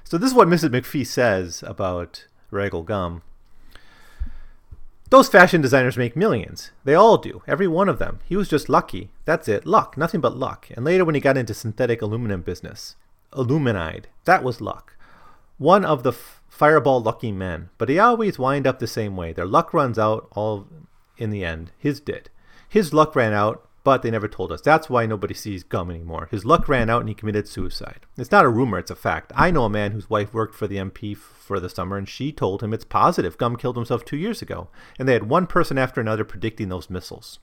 So 0.03 0.19
this 0.19 0.29
is 0.29 0.35
what 0.35 0.47
Mrs. 0.47 0.69
McPhee 0.69 1.07
says 1.07 1.63
about 1.65 2.27
Ragle 2.51 2.85
Gumm. 2.85 3.21
Those 5.09 5.27
fashion 5.27 5.59
designers 5.59 5.97
make 5.97 6.15
millions. 6.15 6.71
They 6.83 6.93
all 6.93 7.17
do, 7.17 7.41
every 7.47 7.67
one 7.67 7.89
of 7.89 7.97
them. 7.97 8.19
He 8.25 8.35
was 8.35 8.47
just 8.47 8.69
lucky. 8.69 9.09
That's 9.25 9.47
it, 9.47 9.65
luck, 9.65 9.97
nothing 9.97 10.21
but 10.21 10.37
luck. 10.37 10.67
And 10.75 10.85
later 10.85 11.03
when 11.03 11.15
he 11.15 11.21
got 11.21 11.37
into 11.37 11.55
synthetic 11.55 12.01
aluminum 12.03 12.41
business, 12.41 12.95
aluminide, 13.33 14.05
that 14.25 14.43
was 14.43 14.61
luck. 14.61 14.95
One 15.57 15.83
of 15.83 16.03
the 16.03 16.11
f- 16.11 16.41
fireball 16.47 17.01
lucky 17.01 17.31
men, 17.31 17.69
but 17.79 17.89
he 17.89 17.97
always 17.97 18.37
wind 18.37 18.67
up 18.67 18.77
the 18.77 18.87
same 18.87 19.15
way. 19.15 19.33
Their 19.33 19.47
luck 19.47 19.73
runs 19.73 19.97
out 19.97 20.27
all 20.31 20.67
in 21.17 21.31
the 21.31 21.43
end. 21.43 21.71
His 21.79 21.99
did. 21.99 22.29
His 22.69 22.93
luck 22.93 23.15
ran 23.15 23.33
out, 23.33 23.67
but 23.89 24.03
they 24.03 24.11
never 24.11 24.27
told 24.27 24.51
us. 24.51 24.61
That's 24.61 24.87
why 24.87 25.07
nobody 25.07 25.33
sees 25.33 25.63
Gumm 25.63 25.89
anymore. 25.89 26.27
His 26.29 26.45
luck 26.45 26.69
ran 26.69 26.91
out 26.91 26.99
and 26.99 27.09
he 27.09 27.15
committed 27.15 27.47
suicide. 27.47 28.01
It's 28.17 28.29
not 28.29 28.45
a 28.45 28.47
rumor, 28.47 28.77
it's 28.77 28.91
a 28.91 28.95
fact. 28.95 29.31
I 29.35 29.49
know 29.49 29.63
a 29.63 29.69
man 29.69 29.93
whose 29.93 30.11
wife 30.11 30.31
worked 30.31 30.53
for 30.53 30.67
the 30.67 30.75
MP 30.77 31.17
for 31.17 31.59
the 31.59 31.71
summer, 31.71 31.97
and 31.97 32.07
she 32.07 32.31
told 32.31 32.61
him 32.61 32.71
it's 32.71 32.85
positive. 32.85 33.39
Gumm 33.39 33.57
killed 33.57 33.77
himself 33.77 34.05
two 34.05 34.15
years 34.15 34.43
ago. 34.43 34.67
And 34.99 35.09
they 35.09 35.13
had 35.13 35.27
one 35.27 35.47
person 35.47 35.79
after 35.79 35.99
another 35.99 36.23
predicting 36.23 36.69
those 36.69 36.87
missiles. 36.87 37.39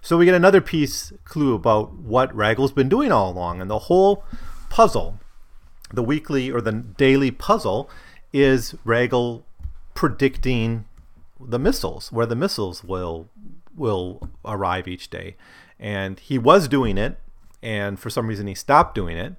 So 0.00 0.16
we 0.16 0.26
get 0.26 0.34
another 0.36 0.60
piece 0.60 1.12
clue 1.24 1.56
about 1.56 1.92
what 1.94 2.32
Ragle's 2.32 2.70
been 2.70 2.88
doing 2.88 3.10
all 3.10 3.32
along. 3.32 3.60
And 3.60 3.68
the 3.68 3.80
whole 3.80 4.22
puzzle, 4.68 5.18
the 5.92 6.04
weekly 6.04 6.52
or 6.52 6.60
the 6.60 6.70
daily 6.70 7.32
puzzle, 7.32 7.90
is 8.32 8.76
Ragle 8.86 9.42
predicting 9.92 10.84
the 11.40 11.58
missiles, 11.58 12.12
where 12.12 12.26
the 12.26 12.36
missiles 12.36 12.84
will 12.84 13.28
will 13.80 14.28
arrive 14.44 14.86
each 14.86 15.10
day. 15.10 15.34
And 15.78 16.20
he 16.20 16.38
was 16.38 16.68
doing 16.68 16.96
it, 16.98 17.18
and 17.62 17.98
for 17.98 18.10
some 18.10 18.28
reason 18.28 18.46
he 18.46 18.54
stopped 18.54 18.94
doing 18.94 19.16
it, 19.16 19.34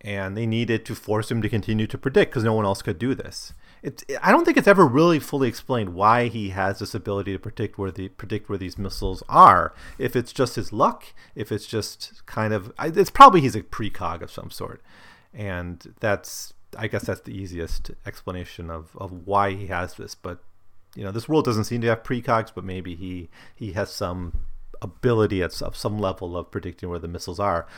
and 0.00 0.36
they 0.36 0.46
needed 0.46 0.84
to 0.86 0.94
force 0.94 1.30
him 1.30 1.42
to 1.42 1.48
continue 1.48 1.86
to 1.86 1.98
predict 1.98 2.32
because 2.32 2.44
no 2.44 2.54
one 2.54 2.64
else 2.64 2.82
could 2.82 2.98
do 2.98 3.14
this. 3.14 3.52
It, 3.82 4.02
I 4.22 4.32
don't 4.32 4.44
think 4.44 4.56
it's 4.56 4.66
ever 4.66 4.86
really 4.86 5.20
fully 5.20 5.48
explained 5.48 5.94
why 5.94 6.26
he 6.28 6.50
has 6.50 6.80
this 6.80 6.94
ability 6.94 7.32
to 7.32 7.38
predict 7.38 7.78
where 7.78 7.92
the 7.92 8.08
predict 8.08 8.48
where 8.48 8.58
these 8.58 8.78
missiles 8.78 9.22
are. 9.28 9.72
If 9.98 10.16
it's 10.16 10.32
just 10.32 10.56
his 10.56 10.72
luck, 10.72 11.04
if 11.36 11.52
it's 11.52 11.66
just 11.66 12.26
kind 12.26 12.52
of, 12.52 12.72
it's 12.80 13.10
probably 13.10 13.40
he's 13.40 13.54
a 13.54 13.62
precog 13.62 14.22
of 14.22 14.32
some 14.32 14.50
sort, 14.50 14.82
and 15.32 15.94
that's 16.00 16.54
I 16.76 16.88
guess 16.88 17.04
that's 17.04 17.20
the 17.20 17.36
easiest 17.36 17.92
explanation 18.04 18.70
of, 18.70 18.96
of 18.96 19.26
why 19.26 19.52
he 19.52 19.68
has 19.68 19.94
this. 19.94 20.14
But 20.14 20.42
you 20.98 21.04
know, 21.04 21.12
this 21.12 21.28
world 21.28 21.44
doesn't 21.44 21.64
seem 21.64 21.80
to 21.82 21.86
have 21.86 22.02
precogs, 22.02 22.50
but 22.52 22.64
maybe 22.64 22.96
he 22.96 23.28
he 23.54 23.72
has 23.74 23.88
some 23.88 24.40
ability 24.82 25.44
at 25.44 25.52
some 25.52 25.96
level 25.96 26.36
of 26.36 26.50
predicting 26.50 26.88
where 26.88 26.98
the 26.98 27.06
missiles 27.06 27.38
are. 27.38 27.68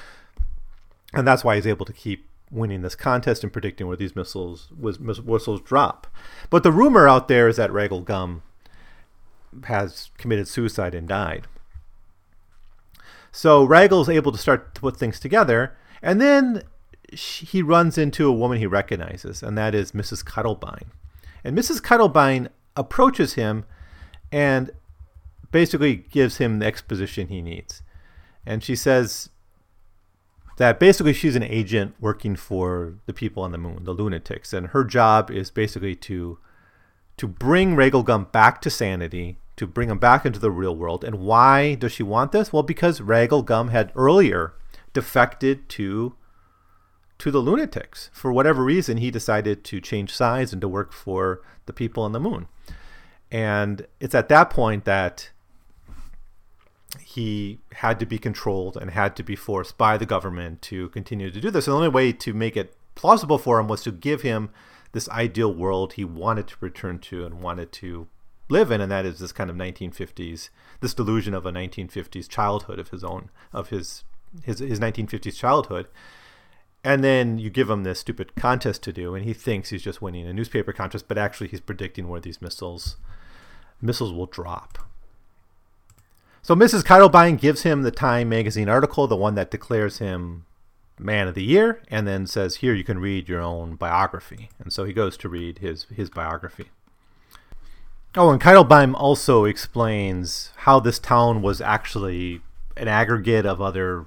and 1.12 1.26
that's 1.26 1.44
why 1.44 1.56
he's 1.56 1.66
able 1.66 1.84
to 1.84 1.92
keep 1.92 2.26
winning 2.50 2.80
this 2.80 2.94
contest 2.94 3.42
and 3.42 3.52
predicting 3.52 3.86
where 3.86 3.96
these 3.96 4.16
missiles 4.16 4.68
was 4.78 4.98
missiles 4.98 5.60
drop. 5.60 6.06
But 6.48 6.62
the 6.62 6.72
rumor 6.72 7.06
out 7.06 7.28
there 7.28 7.46
is 7.46 7.56
that 7.56 7.70
Ragle 7.70 8.04
Gumm 8.04 8.40
has 9.64 10.10
committed 10.16 10.48
suicide 10.48 10.94
and 10.94 11.06
died. 11.06 11.46
So 13.32 13.66
Ragle's 13.66 14.08
able 14.08 14.32
to 14.32 14.38
start 14.38 14.74
to 14.76 14.80
put 14.80 14.96
things 14.96 15.20
together, 15.20 15.76
and 16.00 16.22
then 16.22 16.62
he 17.12 17.60
runs 17.60 17.98
into 17.98 18.26
a 18.26 18.32
woman 18.32 18.58
he 18.58 18.66
recognizes, 18.66 19.42
and 19.42 19.58
that 19.58 19.74
is 19.74 19.92
Mrs. 19.92 20.24
Keitelbein. 20.24 20.86
And 21.44 21.56
Mrs. 21.56 21.82
Keitelbein 21.82 22.48
approaches 22.80 23.34
him 23.34 23.64
and 24.32 24.70
basically 25.52 25.96
gives 25.96 26.38
him 26.38 26.58
the 26.58 26.66
exposition 26.66 27.28
he 27.28 27.42
needs. 27.42 27.82
And 28.46 28.64
she 28.64 28.74
says 28.74 29.28
that 30.56 30.80
basically 30.80 31.12
she's 31.12 31.36
an 31.36 31.42
agent 31.42 31.94
working 32.00 32.36
for 32.36 32.94
the 33.06 33.12
people 33.12 33.42
on 33.42 33.52
the 33.52 33.58
moon, 33.58 33.84
the 33.84 33.92
lunatics, 33.92 34.52
and 34.52 34.68
her 34.68 34.84
job 34.84 35.30
is 35.30 35.50
basically 35.50 35.94
to 35.96 36.38
to 37.16 37.28
bring 37.28 37.76
Ragle 37.76 38.02
Gumm 38.02 38.32
back 38.32 38.62
to 38.62 38.70
sanity, 38.70 39.36
to 39.56 39.66
bring 39.66 39.90
him 39.90 39.98
back 39.98 40.24
into 40.24 40.38
the 40.38 40.50
real 40.50 40.74
world. 40.74 41.04
And 41.04 41.16
why 41.16 41.74
does 41.74 41.92
she 41.92 42.02
want 42.02 42.32
this? 42.32 42.50
Well, 42.50 42.62
because 42.62 43.00
Ragle 43.00 43.44
Gumm 43.44 43.70
had 43.70 43.92
earlier 43.94 44.54
defected 44.94 45.68
to 45.70 46.14
to 47.20 47.30
the 47.30 47.40
lunatics. 47.40 48.10
For 48.12 48.32
whatever 48.32 48.64
reason, 48.64 48.96
he 48.96 49.10
decided 49.10 49.64
to 49.64 49.80
change 49.80 50.12
sides 50.12 50.52
and 50.52 50.60
to 50.60 50.68
work 50.68 50.92
for 50.92 51.42
the 51.66 51.72
people 51.72 52.02
on 52.02 52.12
the 52.12 52.20
moon. 52.20 52.48
And 53.30 53.86
it's 54.00 54.14
at 54.14 54.28
that 54.28 54.50
point 54.50 54.84
that 54.84 55.30
he 56.98 57.58
had 57.74 58.00
to 58.00 58.06
be 58.06 58.18
controlled 58.18 58.76
and 58.76 58.90
had 58.90 59.14
to 59.16 59.22
be 59.22 59.36
forced 59.36 59.78
by 59.78 59.96
the 59.96 60.06
government 60.06 60.62
to 60.62 60.88
continue 60.88 61.30
to 61.30 61.40
do 61.40 61.50
this. 61.50 61.66
And 61.66 61.72
the 61.72 61.76
only 61.76 61.88
way 61.88 62.12
to 62.12 62.34
make 62.34 62.56
it 62.56 62.74
plausible 62.94 63.38
for 63.38 63.60
him 63.60 63.68
was 63.68 63.82
to 63.82 63.92
give 63.92 64.22
him 64.22 64.50
this 64.92 65.08
ideal 65.10 65.52
world 65.52 65.92
he 65.92 66.04
wanted 66.04 66.48
to 66.48 66.56
return 66.60 66.98
to 66.98 67.24
and 67.24 67.40
wanted 67.40 67.70
to 67.72 68.08
live 68.48 68.72
in, 68.72 68.80
and 68.80 68.90
that 68.90 69.06
is 69.06 69.20
this 69.20 69.30
kind 69.30 69.48
of 69.48 69.56
1950s, 69.56 70.48
this 70.80 70.94
delusion 70.94 71.34
of 71.34 71.46
a 71.46 71.52
1950s 71.52 72.28
childhood 72.28 72.80
of 72.80 72.88
his 72.88 73.04
own, 73.04 73.30
of 73.52 73.68
his 73.68 74.04
his 74.42 74.58
his 74.58 74.80
1950s 74.80 75.36
childhood. 75.36 75.86
And 76.82 77.04
then 77.04 77.38
you 77.38 77.50
give 77.50 77.68
him 77.68 77.82
this 77.82 78.00
stupid 78.00 78.34
contest 78.34 78.82
to 78.84 78.92
do, 78.92 79.14
and 79.14 79.24
he 79.24 79.34
thinks 79.34 79.68
he's 79.68 79.82
just 79.82 80.00
winning 80.00 80.26
a 80.26 80.32
newspaper 80.32 80.72
contest, 80.72 81.08
but 81.08 81.18
actually 81.18 81.48
he's 81.48 81.60
predicting 81.60 82.08
where 82.08 82.20
these 82.20 82.40
missiles 82.40 82.96
missiles 83.82 84.12
will 84.12 84.26
drop. 84.26 84.78
So 86.42 86.54
Mrs. 86.54 86.82
Keitelbein 86.82 87.38
gives 87.38 87.62
him 87.62 87.82
the 87.82 87.90
Time 87.90 88.30
magazine 88.30 88.68
article, 88.68 89.06
the 89.06 89.16
one 89.16 89.34
that 89.34 89.50
declares 89.50 89.98
him 89.98 90.46
man 90.98 91.28
of 91.28 91.34
the 91.34 91.44
year, 91.44 91.82
and 91.88 92.06
then 92.06 92.26
says, 92.26 92.56
"Here 92.56 92.74
you 92.74 92.84
can 92.84 92.98
read 92.98 93.28
your 93.28 93.40
own 93.40 93.76
biography." 93.76 94.48
And 94.58 94.72
so 94.72 94.84
he 94.84 94.92
goes 94.92 95.16
to 95.18 95.28
read 95.28 95.58
his 95.58 95.84
his 95.84 96.08
biography. 96.08 96.70
Oh, 98.16 98.30
and 98.30 98.40
Keitelbein 98.40 98.94
also 98.94 99.44
explains 99.44 100.52
how 100.56 100.80
this 100.80 100.98
town 100.98 101.42
was 101.42 101.60
actually 101.60 102.40
an 102.76 102.88
aggregate 102.88 103.46
of 103.46 103.60
other 103.60 104.06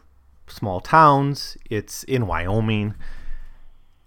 small 0.53 0.79
towns. 0.79 1.57
It's 1.69 2.03
in 2.03 2.27
Wyoming 2.27 2.95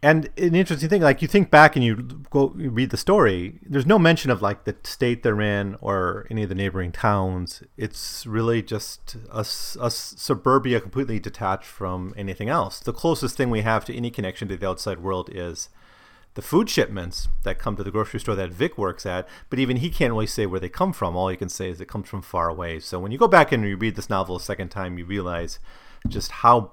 and 0.07 0.29
an 0.37 0.55
interesting 0.55 0.89
thing, 0.89 1.03
like 1.03 1.23
you 1.23 1.27
think 1.27 1.51
back 1.51 1.75
and 1.75 1.85
you 1.85 1.97
go 2.31 2.55
you 2.57 2.71
read 2.71 2.91
the 2.91 2.97
story, 2.97 3.59
there's 3.63 3.87
no 3.87 3.99
mention 3.99 4.31
of 4.31 4.41
like 4.41 4.65
the 4.65 4.77
state 4.85 5.23
they're 5.25 5.41
in 5.41 5.77
or 5.81 6.27
any 6.31 6.43
of 6.43 6.49
the 6.49 6.55
neighboring 6.55 6.93
towns. 6.93 7.63
It's 7.77 8.25
really 8.25 8.63
just 8.63 9.17
a, 9.33 9.41
a 9.41 9.91
suburbia 9.91 10.81
completely 10.81 11.19
detached 11.19 11.65
from 11.65 12.15
anything 12.17 12.49
else. 12.49 12.79
The 12.79 12.93
closest 12.93 13.37
thing 13.37 13.51
we 13.51 13.63
have 13.63 13.85
to 13.87 13.97
any 13.97 14.11
connection 14.11 14.47
to 14.49 14.57
the 14.57 14.69
outside 14.69 15.01
world 15.01 15.31
is 15.33 15.71
the 16.35 16.43
food 16.43 16.71
shipments 16.71 17.29
that 17.43 17.59
come 17.59 17.75
to 17.77 17.83
the 17.83 17.91
grocery 17.91 18.21
store 18.21 18.37
that 18.37 18.53
Vic 18.53 18.77
works 18.77 19.07
at, 19.07 19.27
but 19.49 19.59
even 19.59 19.79
he 19.79 19.89
can't 19.89 20.13
really 20.13 20.27
say 20.27 20.45
where 20.47 20.61
they 20.61 20.69
come 20.69 20.93
from. 20.93 21.17
All 21.17 21.29
he 21.29 21.37
can 21.37 21.49
say 21.49 21.71
is 21.71 21.81
it 21.81 21.89
comes 21.89 22.09
from 22.09 22.21
far 22.21 22.49
away. 22.51 22.79
So 22.79 23.01
when 23.01 23.11
you 23.11 23.19
go 23.19 23.27
back 23.27 23.51
and 23.51 23.65
you 23.65 23.77
read 23.77 23.97
this 23.97 24.11
novel 24.11 24.37
a 24.37 24.41
second 24.41 24.69
time, 24.69 24.99
you 24.99 25.07
realize 25.07 25.59
just 26.09 26.31
how 26.31 26.73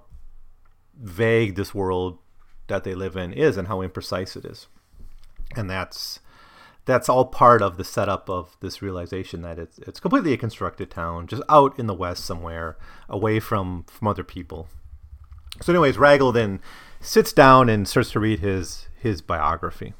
vague 0.99 1.55
this 1.55 1.73
world 1.73 2.19
that 2.67 2.83
they 2.83 2.95
live 2.95 3.15
in 3.15 3.33
is 3.33 3.57
and 3.57 3.67
how 3.67 3.81
imprecise 3.81 4.35
it 4.35 4.45
is. 4.45 4.67
And 5.55 5.69
that's 5.69 6.19
that's 6.85 7.07
all 7.07 7.25
part 7.25 7.61
of 7.61 7.77
the 7.77 7.83
setup 7.83 8.29
of 8.29 8.57
this 8.59 8.81
realization 8.81 9.41
that 9.41 9.57
it's 9.57 9.77
it's 9.79 9.99
completely 9.99 10.33
a 10.33 10.37
constructed 10.37 10.89
town, 10.89 11.27
just 11.27 11.43
out 11.49 11.77
in 11.79 11.87
the 11.87 11.93
west 11.93 12.25
somewhere, 12.25 12.77
away 13.07 13.39
from 13.39 13.85
from 13.87 14.07
other 14.07 14.23
people. 14.23 14.67
So, 15.61 15.71
anyways, 15.71 15.97
Ragle 15.97 16.33
then 16.33 16.59
sits 16.99 17.31
down 17.31 17.69
and 17.69 17.87
starts 17.87 18.11
to 18.11 18.19
read 18.19 18.39
his 18.39 18.87
his 18.99 19.21
biography. 19.21 19.93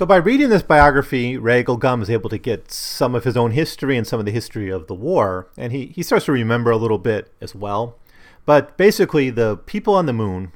So 0.00 0.06
by 0.06 0.16
reading 0.16 0.48
this 0.48 0.62
biography, 0.62 1.36
Ragle 1.36 1.78
Gumm 1.78 2.00
is 2.00 2.08
able 2.08 2.30
to 2.30 2.38
get 2.38 2.72
some 2.72 3.14
of 3.14 3.24
his 3.24 3.36
own 3.36 3.50
history 3.50 3.98
and 3.98 4.06
some 4.06 4.18
of 4.18 4.24
the 4.24 4.32
history 4.32 4.70
of 4.70 4.86
the 4.86 4.94
war, 4.94 5.50
and 5.58 5.74
he, 5.74 5.88
he 5.88 6.02
starts 6.02 6.24
to 6.24 6.32
remember 6.32 6.70
a 6.70 6.78
little 6.78 6.96
bit 6.96 7.30
as 7.42 7.54
well. 7.54 7.98
But 8.46 8.78
basically, 8.78 9.28
the 9.28 9.58
people 9.58 9.94
on 9.94 10.06
the 10.06 10.14
moon 10.14 10.52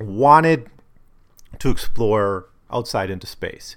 wanted 0.00 0.70
to 1.58 1.68
explore 1.68 2.48
outside 2.72 3.10
into 3.10 3.26
space. 3.26 3.76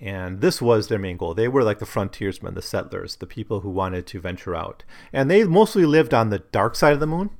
And 0.00 0.40
this 0.40 0.60
was 0.60 0.88
their 0.88 0.98
main 0.98 1.16
goal. 1.16 1.32
They 1.32 1.46
were 1.46 1.62
like 1.62 1.78
the 1.78 1.86
frontiersmen, 1.86 2.54
the 2.54 2.62
settlers, 2.62 3.14
the 3.14 3.28
people 3.28 3.60
who 3.60 3.70
wanted 3.70 4.08
to 4.08 4.20
venture 4.20 4.56
out. 4.56 4.82
And 5.12 5.30
they 5.30 5.44
mostly 5.44 5.86
lived 5.86 6.12
on 6.12 6.30
the 6.30 6.40
dark 6.40 6.74
side 6.74 6.94
of 6.94 6.98
the 6.98 7.06
moon. 7.06 7.30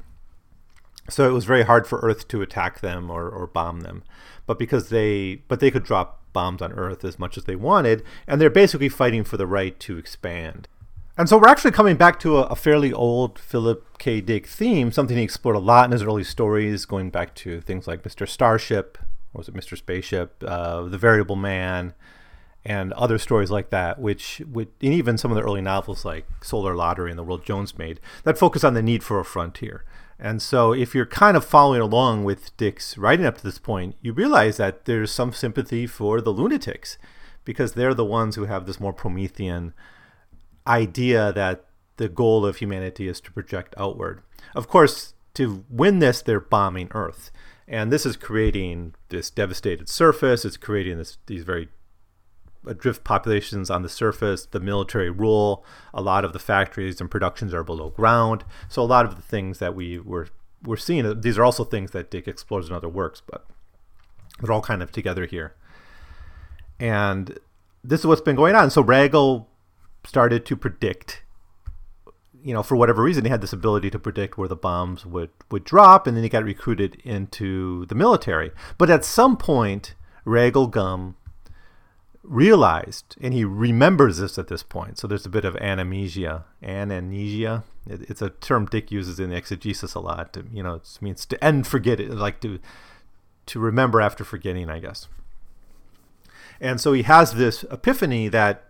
So 1.09 1.29
it 1.29 1.33
was 1.33 1.47
very 1.47 1.65
hard 1.65 1.89
for 1.89 1.99
Earth 1.99 2.29
to 2.29 2.43
attack 2.43 2.79
them 2.79 3.11
or, 3.11 3.29
or 3.29 3.49
bomb 3.49 3.81
them. 3.81 4.05
But 4.47 4.57
because 4.57 4.91
they 4.91 5.43
but 5.49 5.59
they 5.59 5.73
could 5.73 5.83
drop 5.83 6.20
bombs 6.33 6.62
on 6.62 6.73
Earth 6.73 7.05
as 7.05 7.19
much 7.19 7.37
as 7.37 7.45
they 7.45 7.57
wanted, 7.57 8.03
and 8.27 8.40
they're 8.40 8.51
basically 8.51 8.88
fighting 8.88 9.25
for 9.25 9.37
the 9.37 9.47
right 9.47 9.79
to 9.81 9.99
expand. 9.99 10.69
And 11.16 11.29
so 11.29 11.37
we're 11.37 11.49
actually 11.49 11.73
coming 11.73 11.97
back 11.97 12.19
to 12.21 12.38
a, 12.38 12.43
a, 12.45 12.57
fairly 12.57 12.93
old 12.93 13.38
Philip 13.38 13.99
K. 13.99 14.21
Dick 14.23 14.47
theme, 14.47 14.90
something 14.90 15.16
he 15.16 15.23
explored 15.23 15.57
a 15.57 15.59
lot 15.59 15.85
in 15.85 15.93
his 15.93 16.03
early 16.03 16.25
stories, 16.25 16.87
going 16.87 17.11
back 17.11 17.35
to 17.37 17.61
things 17.61 17.87
like 17.87 18.03
Mr. 18.03 18.27
Starship, 18.27 18.97
or 19.35 19.40
was 19.40 19.49
it 19.49 19.55
Mr. 19.55 19.77
Spaceship, 19.77 20.43
uh, 20.47 20.83
The 20.83 20.97
Variable 20.97 21.37
Man, 21.37 21.93
and 22.64 22.93
other 22.95 23.19
stories 23.19 23.51
like 23.51 23.71
that, 23.71 23.99
which, 23.99 24.40
which, 24.51 24.69
and 24.81 24.95
even 24.95 25.19
some 25.19 25.31
of 25.31 25.37
the 25.37 25.43
early 25.43 25.61
novels 25.61 26.05
like 26.05 26.27
Solar 26.43 26.75
Lottery 26.75 27.11
and 27.11 27.19
The 27.19 27.23
World 27.23 27.45
Jones 27.45 27.77
made, 27.77 28.01
that 28.25 28.38
focus 28.38 28.64
on 28.64 28.75
the 28.75 28.83
need 28.83 29.03
for 29.03 29.19
a 29.19 29.25
frontier. 29.25 29.85
And 30.23 30.43
so, 30.43 30.75
if 30.75 30.95
you're 30.95 31.07
kind 31.07 31.35
of 31.35 31.47
following 31.47 31.81
along 31.81 32.25
with 32.25 32.55
Dick's 32.59 32.99
writing 32.99 33.25
up 33.25 33.39
to 33.39 33.43
this 33.43 33.59
point, 33.59 33.97
you 34.03 34.13
realize 34.13 34.59
that 34.59 34.85
there's 34.85 35.11
some 35.11 35.33
sympathy 35.33 35.87
for 35.87 36.21
the 36.21 36.33
lunatics 36.33 36.99
because 37.45 37.73
they're 37.73 37.95
the 37.95 38.05
ones 38.05 38.37
who 38.37 38.45
have 38.45 38.67
this 38.67 38.79
more 38.79 38.93
Promethean 38.93 39.73
idea 40.67 41.33
that 41.33 41.65
the 41.97 42.09
goal 42.09 42.45
of 42.45 42.57
humanity 42.57 43.09
is 43.09 43.21
to 43.23 43.33
project 43.33 43.75
outward. 43.79 44.23
Of 44.55 44.69
course, 44.69 45.15
to 45.35 45.65
win 45.71 46.01
this, 46.01 46.21
they're 46.21 46.39
bombing 46.39 46.89
Earth. 46.93 47.31
And 47.67 47.91
this 47.91 48.05
is 48.05 48.17
creating 48.17 48.95
this 49.09 49.31
devastated 49.31 49.89
surface. 49.89 50.45
It's 50.45 50.57
creating 50.57 50.99
this, 50.99 51.17
these 51.27 51.45
very 51.45 51.69
Uh, 52.66 52.75
drift 52.75 53.05
populations 53.05 53.70
on 53.70 53.83
the 53.83 53.88
surface, 53.88 54.44
the 54.44 54.61
military 54.61 55.09
rule. 55.09 55.64
A 55.94 56.03
lot 56.03 56.27
of 56.27 56.35
the 56.35 56.38
factories 56.38 57.01
and 57.01 57.11
productions 57.11 57.55
are 57.55 57.64
below 57.64 57.88
ground. 57.88 58.44
So 58.68 58.83
a 58.83 58.85
lot 58.85 59.07
of 59.07 59.16
the 59.16 59.23
things 59.23 59.61
that 59.61 59.75
we 59.75 59.99
were 59.99 60.29
we're 60.62 60.77
seeing 60.77 61.07
uh, 61.07 61.14
these 61.14 61.38
are 61.38 61.44
also 61.44 61.64
things 61.64 61.92
that 61.92 62.11
Dick 62.11 62.29
explores 62.29 62.68
in 62.68 62.75
other 62.75 62.88
works, 62.88 63.23
but 63.27 63.46
they're 64.40 64.53
all 64.53 64.61
kind 64.61 64.83
of 64.83 64.92
together 64.92 65.25
here. 65.25 65.55
And 66.79 67.38
this 67.83 68.01
is 68.01 68.07
what's 68.07 68.20
been 68.20 68.37
going 68.37 68.55
on. 68.55 68.70
So 68.70 68.85
Ragle 68.85 69.46
started 70.05 70.44
to 70.46 70.57
predict 70.57 71.23
you 72.42 72.55
know, 72.55 72.62
for 72.62 72.77
whatever 72.77 73.03
reason, 73.03 73.25
he 73.25 73.31
had 73.31 73.42
this 73.42 73.53
ability 73.53 73.90
to 73.90 73.99
predict 73.99 74.38
where 74.38 74.49
the 74.49 74.57
bombs 74.57 75.05
would, 75.05 75.29
would 75.51 75.62
drop, 75.62 76.07
and 76.07 76.16
then 76.16 76.25
he 76.25 76.31
got 76.31 76.42
recruited 76.42 76.96
into 77.05 77.85
the 77.87 77.94
military. 77.94 78.51
But 78.79 78.88
at 78.88 79.05
some 79.05 79.37
point, 79.37 79.94
Ragle 80.27 80.70
Gumm 80.70 81.16
realized, 82.31 83.16
and 83.21 83.35
he 83.35 83.45
remembers 83.45 84.19
this 84.19 84.38
at 84.38 84.47
this 84.47 84.62
point. 84.62 84.99
So 84.99 85.09
there's 85.09 85.27
a 85.27 85.31
bit 85.31 85.45
of 85.45 85.57
anamnesia. 85.57 86.45
Anamnesia. 86.62 87.64
It, 87.87 88.03
it's 88.09 88.23
a 88.23 88.31
term 88.31 88.66
Dick 88.66 88.93
uses 88.93 89.19
in 89.19 89.31
the 89.31 89.37
exegesis 89.37 89.95
a 89.95 90.01
lot. 90.01 90.33
To, 90.35 90.45
you 90.53 90.62
know, 90.62 90.75
it 90.75 90.99
means 91.01 91.27
to 91.27 91.45
end, 91.45 91.66
forget 91.66 91.99
it, 91.99 92.11
like 92.11 92.40
to 92.40 92.61
to 93.47 93.59
remember 93.59 94.01
after 94.01 94.23
forgetting, 94.23 94.71
I 94.71 94.79
guess. 94.79 95.09
And 96.61 96.81
so 96.81 96.93
he 96.93 97.03
has 97.03 97.33
this 97.33 97.64
epiphany 97.64 98.29
that 98.29 98.69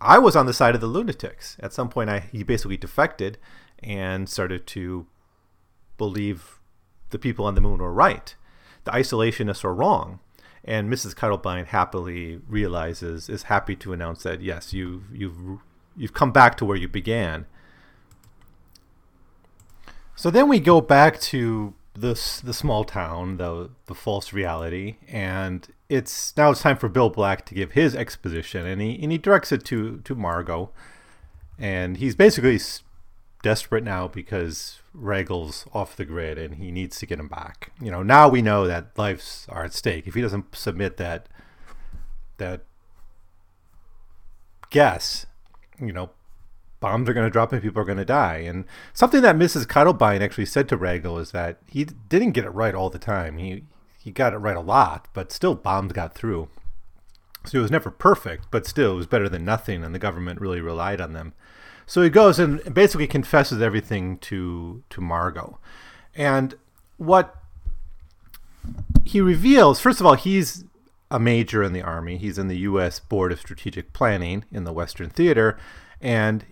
I 0.00 0.18
was 0.18 0.36
on 0.36 0.46
the 0.46 0.54
side 0.54 0.76
of 0.76 0.80
the 0.80 0.86
lunatics. 0.86 1.56
At 1.58 1.72
some 1.72 1.88
point, 1.88 2.10
I 2.10 2.20
he 2.20 2.44
basically 2.44 2.76
defected 2.76 3.38
and 3.82 4.28
started 4.28 4.68
to 4.68 5.06
believe 5.98 6.60
the 7.10 7.18
people 7.18 7.44
on 7.44 7.56
the 7.56 7.60
moon 7.60 7.80
were 7.80 7.92
right. 7.92 8.36
The 8.84 8.92
isolationists 8.92 9.64
are 9.64 9.74
wrong 9.74 10.20
and 10.64 10.92
Mrs. 10.92 11.14
Keitelbein 11.14 11.66
happily 11.66 12.40
realizes 12.48 13.28
is 13.28 13.44
happy 13.44 13.76
to 13.76 13.92
announce 13.92 14.22
that 14.24 14.40
yes, 14.40 14.72
you've 14.72 15.04
you've 15.14 15.60
you've 15.96 16.14
come 16.14 16.32
back 16.32 16.56
to 16.58 16.64
where 16.64 16.76
you 16.76 16.88
began. 16.88 17.46
So 20.14 20.30
then 20.30 20.48
we 20.48 20.60
go 20.60 20.80
back 20.80 21.18
to 21.20 21.74
this 21.94 22.40
the 22.40 22.52
small 22.52 22.84
town, 22.84 23.38
the 23.38 23.70
the 23.86 23.94
false 23.94 24.32
reality, 24.32 24.96
and 25.08 25.66
it's 25.88 26.36
now 26.36 26.50
it's 26.50 26.62
time 26.62 26.76
for 26.76 26.88
Bill 26.88 27.10
Black 27.10 27.46
to 27.46 27.54
give 27.54 27.72
his 27.72 27.94
exposition, 27.94 28.66
and 28.66 28.80
he 28.80 28.98
and 29.02 29.10
he 29.10 29.18
directs 29.18 29.52
it 29.52 29.64
to 29.66 29.98
to 29.98 30.14
Margo, 30.14 30.70
and 31.58 31.96
he's 31.96 32.14
basically 32.14 32.60
desperate 33.42 33.82
now 33.84 34.08
because 34.08 34.79
Ragle's 34.96 35.66
off 35.72 35.96
the 35.96 36.04
grid 36.04 36.38
and 36.38 36.56
he 36.56 36.70
needs 36.70 36.98
to 36.98 37.06
get 37.06 37.20
him 37.20 37.28
back. 37.28 37.72
You 37.80 37.90
know, 37.90 38.02
now 38.02 38.28
we 38.28 38.42
know 38.42 38.66
that 38.66 38.98
lives 38.98 39.46
are 39.48 39.64
at 39.64 39.74
stake. 39.74 40.06
If 40.06 40.14
he 40.14 40.20
doesn't 40.20 40.56
submit 40.56 40.96
that 40.96 41.28
that 42.38 42.62
guess, 44.70 45.26
you 45.78 45.92
know, 45.92 46.10
bombs 46.80 47.08
are 47.08 47.12
going 47.12 47.26
to 47.26 47.30
drop 47.30 47.52
and 47.52 47.62
people 47.62 47.80
are 47.80 47.86
going 47.86 47.98
to 47.98 48.04
die. 48.04 48.38
And 48.38 48.64
something 48.94 49.22
that 49.22 49.36
Mrs. 49.36 49.66
Keitelbein 49.66 50.22
actually 50.22 50.46
said 50.46 50.68
to 50.70 50.78
Ragle 50.78 51.20
is 51.20 51.30
that 51.32 51.58
he 51.68 51.84
didn't 51.84 52.32
get 52.32 52.44
it 52.44 52.50
right 52.50 52.74
all 52.74 52.90
the 52.90 52.98
time. 52.98 53.36
He 53.38 53.64
he 54.02 54.10
got 54.10 54.32
it 54.32 54.38
right 54.38 54.56
a 54.56 54.60
lot, 54.60 55.08
but 55.12 55.30
still 55.30 55.54
bombs 55.54 55.92
got 55.92 56.14
through. 56.14 56.48
So 57.44 57.58
it 57.58 57.62
was 57.62 57.70
never 57.70 57.90
perfect, 57.90 58.46
but 58.50 58.66
still 58.66 58.92
it 58.92 58.96
was 58.96 59.06
better 59.06 59.28
than 59.28 59.44
nothing, 59.44 59.84
and 59.84 59.94
the 59.94 59.98
government 59.98 60.40
really 60.40 60.60
relied 60.60 61.00
on 61.00 61.12
them. 61.12 61.34
So 61.90 62.02
he 62.02 62.08
goes 62.08 62.38
and 62.38 62.62
basically 62.72 63.08
confesses 63.08 63.60
everything 63.60 64.18
to 64.18 64.84
to 64.90 65.00
Margo. 65.00 65.58
And 66.14 66.54
what 66.98 67.34
he 69.04 69.20
reveals, 69.20 69.80
first 69.80 69.98
of 69.98 70.06
all, 70.06 70.14
he's 70.14 70.62
a 71.10 71.18
major 71.18 71.64
in 71.64 71.72
the 71.72 71.82
army. 71.82 72.16
He's 72.16 72.38
in 72.38 72.46
the 72.46 72.58
U.S. 72.58 73.00
Board 73.00 73.32
of 73.32 73.40
Strategic 73.40 73.92
Planning 73.92 74.44
in 74.52 74.62
the 74.62 74.72
Western 74.72 75.10
Theater, 75.10 75.58
and 76.00 76.44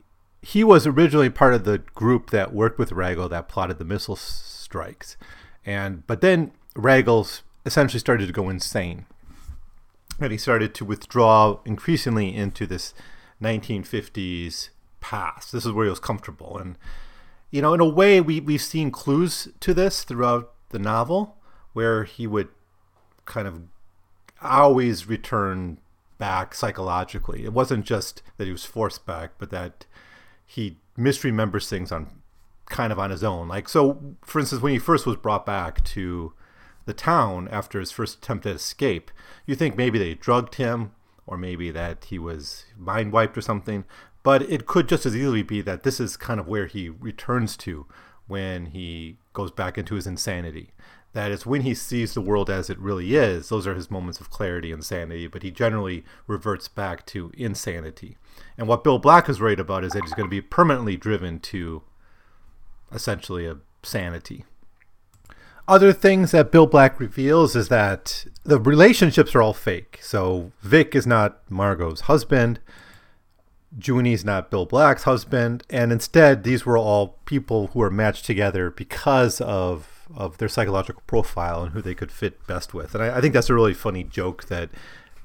he 0.43 0.65
was 0.65 0.89
originally 0.89 1.31
part 1.31 1.55
of 1.55 1.63
the 1.63 1.79
group 1.79 2.31
that 2.31 2.53
worked 2.53 2.81
with 2.81 2.91
Ragle 2.91 3.31
that 3.31 3.49
plotted 3.49 3.79
the 3.79 3.85
missile 3.85 4.17
strikes. 4.17 5.17
And 5.65 6.05
but 6.09 6.21
then 6.21 6.51
Ragle 6.75 7.43
essentially 7.65 8.01
started 8.01 8.27
to 8.27 8.33
go 8.33 8.49
insane, 8.49 9.07
and 10.19 10.33
he 10.33 10.39
started 10.39 10.75
to 10.75 10.85
withdraw 10.85 11.61
increasingly 11.65 12.35
into 12.35 12.67
this 12.67 12.93
1950s 13.41 14.71
past. 15.09 15.53
This 15.53 15.65
is 15.65 15.73
where 15.73 15.87
he 15.87 15.91
was 15.91 16.01
comfortable, 16.01 16.59
and 16.59 16.77
you 17.51 17.63
know, 17.63 17.73
in 17.73 17.81
a 17.81 17.89
way, 17.89 18.21
we 18.21 18.41
we've 18.41 18.61
seen 18.61 18.91
clues 18.91 19.49
to 19.61 19.73
this 19.73 20.05
throughout 20.05 20.53
the 20.69 20.79
novel, 20.79 21.37
where 21.73 22.05
he 22.05 22.27
would 22.27 22.49
kind 23.25 23.49
of 23.49 23.63
always 24.43 25.09
return 25.09 25.79
back 26.19 26.55
psychologically. 26.55 27.45
It 27.45 27.53
wasn't 27.55 27.87
just 27.87 28.23
that 28.37 28.45
he 28.45 28.53
was 28.53 28.65
forced 28.67 29.07
back, 29.07 29.33
but 29.39 29.51
that 29.51 29.87
he 30.45 30.77
misremembers 30.99 31.69
things 31.69 31.91
on 31.91 32.11
kind 32.67 32.93
of 32.93 32.99
on 32.99 33.11
his 33.11 33.25
own. 33.25 33.49
Like 33.49 33.69
so, 33.69 34.17
for 34.23 34.41
instance, 34.41 34.61
when 34.61 34.75
he 34.75 34.79
first 34.79 35.07
was 35.07 35.17
brought 35.17 35.47
back 35.47 35.83
to 35.85 36.35
the 36.85 36.93
town 36.93 37.49
after 37.51 37.81
his 37.81 37.91
first 37.91 38.19
attempt 38.19 38.45
at 38.45 38.57
escape, 38.57 39.11
you 39.47 39.55
think 39.55 39.77
maybe 39.77 39.99
they 39.99 40.15
drugged 40.15 40.57
him 40.57 40.93
or 41.27 41.37
maybe 41.37 41.71
that 41.71 42.07
he 42.07 42.19
was 42.19 42.65
mind 42.77 43.13
wiped 43.13 43.37
or 43.37 43.43
something. 43.43 43.85
But 44.29 44.43
it 44.43 44.67
could 44.67 44.91
just 44.91 45.07
as 45.07 45.17
easily 45.17 45.43
be 45.43 45.63
that 45.63 45.85
this 45.85 45.99
is 45.99 46.19
kind 46.19 46.39
of 46.39 46.47
where 46.47 46.67
he 46.67 46.91
returns 46.91 47.57
to 47.65 47.87
when 48.27 48.67
he 48.67 49.17
goes 49.33 49.51
back 49.51 49.79
into 49.79 49.95
his 49.95 50.07
insanity. 50.07 50.73
That 51.15 51.31
is 51.31 51.47
when 51.47 51.63
he 51.63 51.73
sees 51.73 52.13
the 52.13 52.21
world 52.21 52.51
as 52.51 52.69
it 52.69 52.79
really 52.79 53.17
is. 53.17 53.49
Those 53.49 53.67
are 53.67 53.73
his 53.75 53.91
moments 53.91 54.21
of 54.21 54.29
clarity 54.29 54.71
and 54.71 54.85
sanity, 54.85 55.29
but 55.29 55.43
he 55.43 55.51
generally 55.51 56.05
reverts 56.27 56.69
back 56.69 57.07
to 57.07 57.33
insanity. 57.39 58.19
And 58.59 58.69
what 58.69 58.85
Bill 58.85 58.99
Black 58.99 59.31
is 59.31 59.41
worried 59.41 59.61
about 59.61 59.83
is 59.83 59.93
that 59.93 60.03
he's 60.03 60.13
going 60.13 60.29
to 60.29 60.31
be 60.31 60.43
permanently 60.43 60.99
driven 60.99 61.41
to 61.41 61.81
essentially 62.93 63.47
a 63.47 63.57
sanity. 63.83 64.45
Other 65.67 65.95
things 65.95 66.33
that 66.33 66.53
Bill 66.53 66.67
Black 66.67 67.01
reveals 67.01 67.57
is 67.57 67.71
that 67.71 68.27
the 68.45 68.61
relationships 68.61 69.35
are 69.35 69.41
all 69.41 69.55
fake. 69.55 70.01
So 70.03 70.53
Vic 70.61 70.95
is 70.95 71.07
not 71.07 71.51
Margo's 71.51 72.03
husband. 72.03 72.61
Junie's 73.77 74.25
not 74.25 74.51
Bill 74.51 74.67
Black's 74.67 75.03
husband, 75.03 75.63
and 75.69 75.93
instead 75.93 76.43
these 76.43 76.65
were 76.65 76.79
all 76.79 77.19
people 77.27 77.69
who 77.69 77.81
were 77.81 77.91
matched 77.91 78.25
together 78.25 78.71
because 78.71 79.41
of 79.41 79.95
of 80.17 80.39
their 80.39 80.49
psychological 80.49 81.03
profile 81.07 81.65
and 81.65 81.73
who 81.73 81.83
they 81.83 81.95
could 81.95 82.11
fit 82.11 82.47
best 82.47 82.73
with. 82.73 82.95
And 82.95 83.05
I, 83.05 83.19
I 83.19 83.21
think 83.21 83.35
that's 83.35 83.51
a 83.51 83.55
really 83.55 83.75
funny 83.75 84.05
joke 84.05 84.47
that 84.47 84.71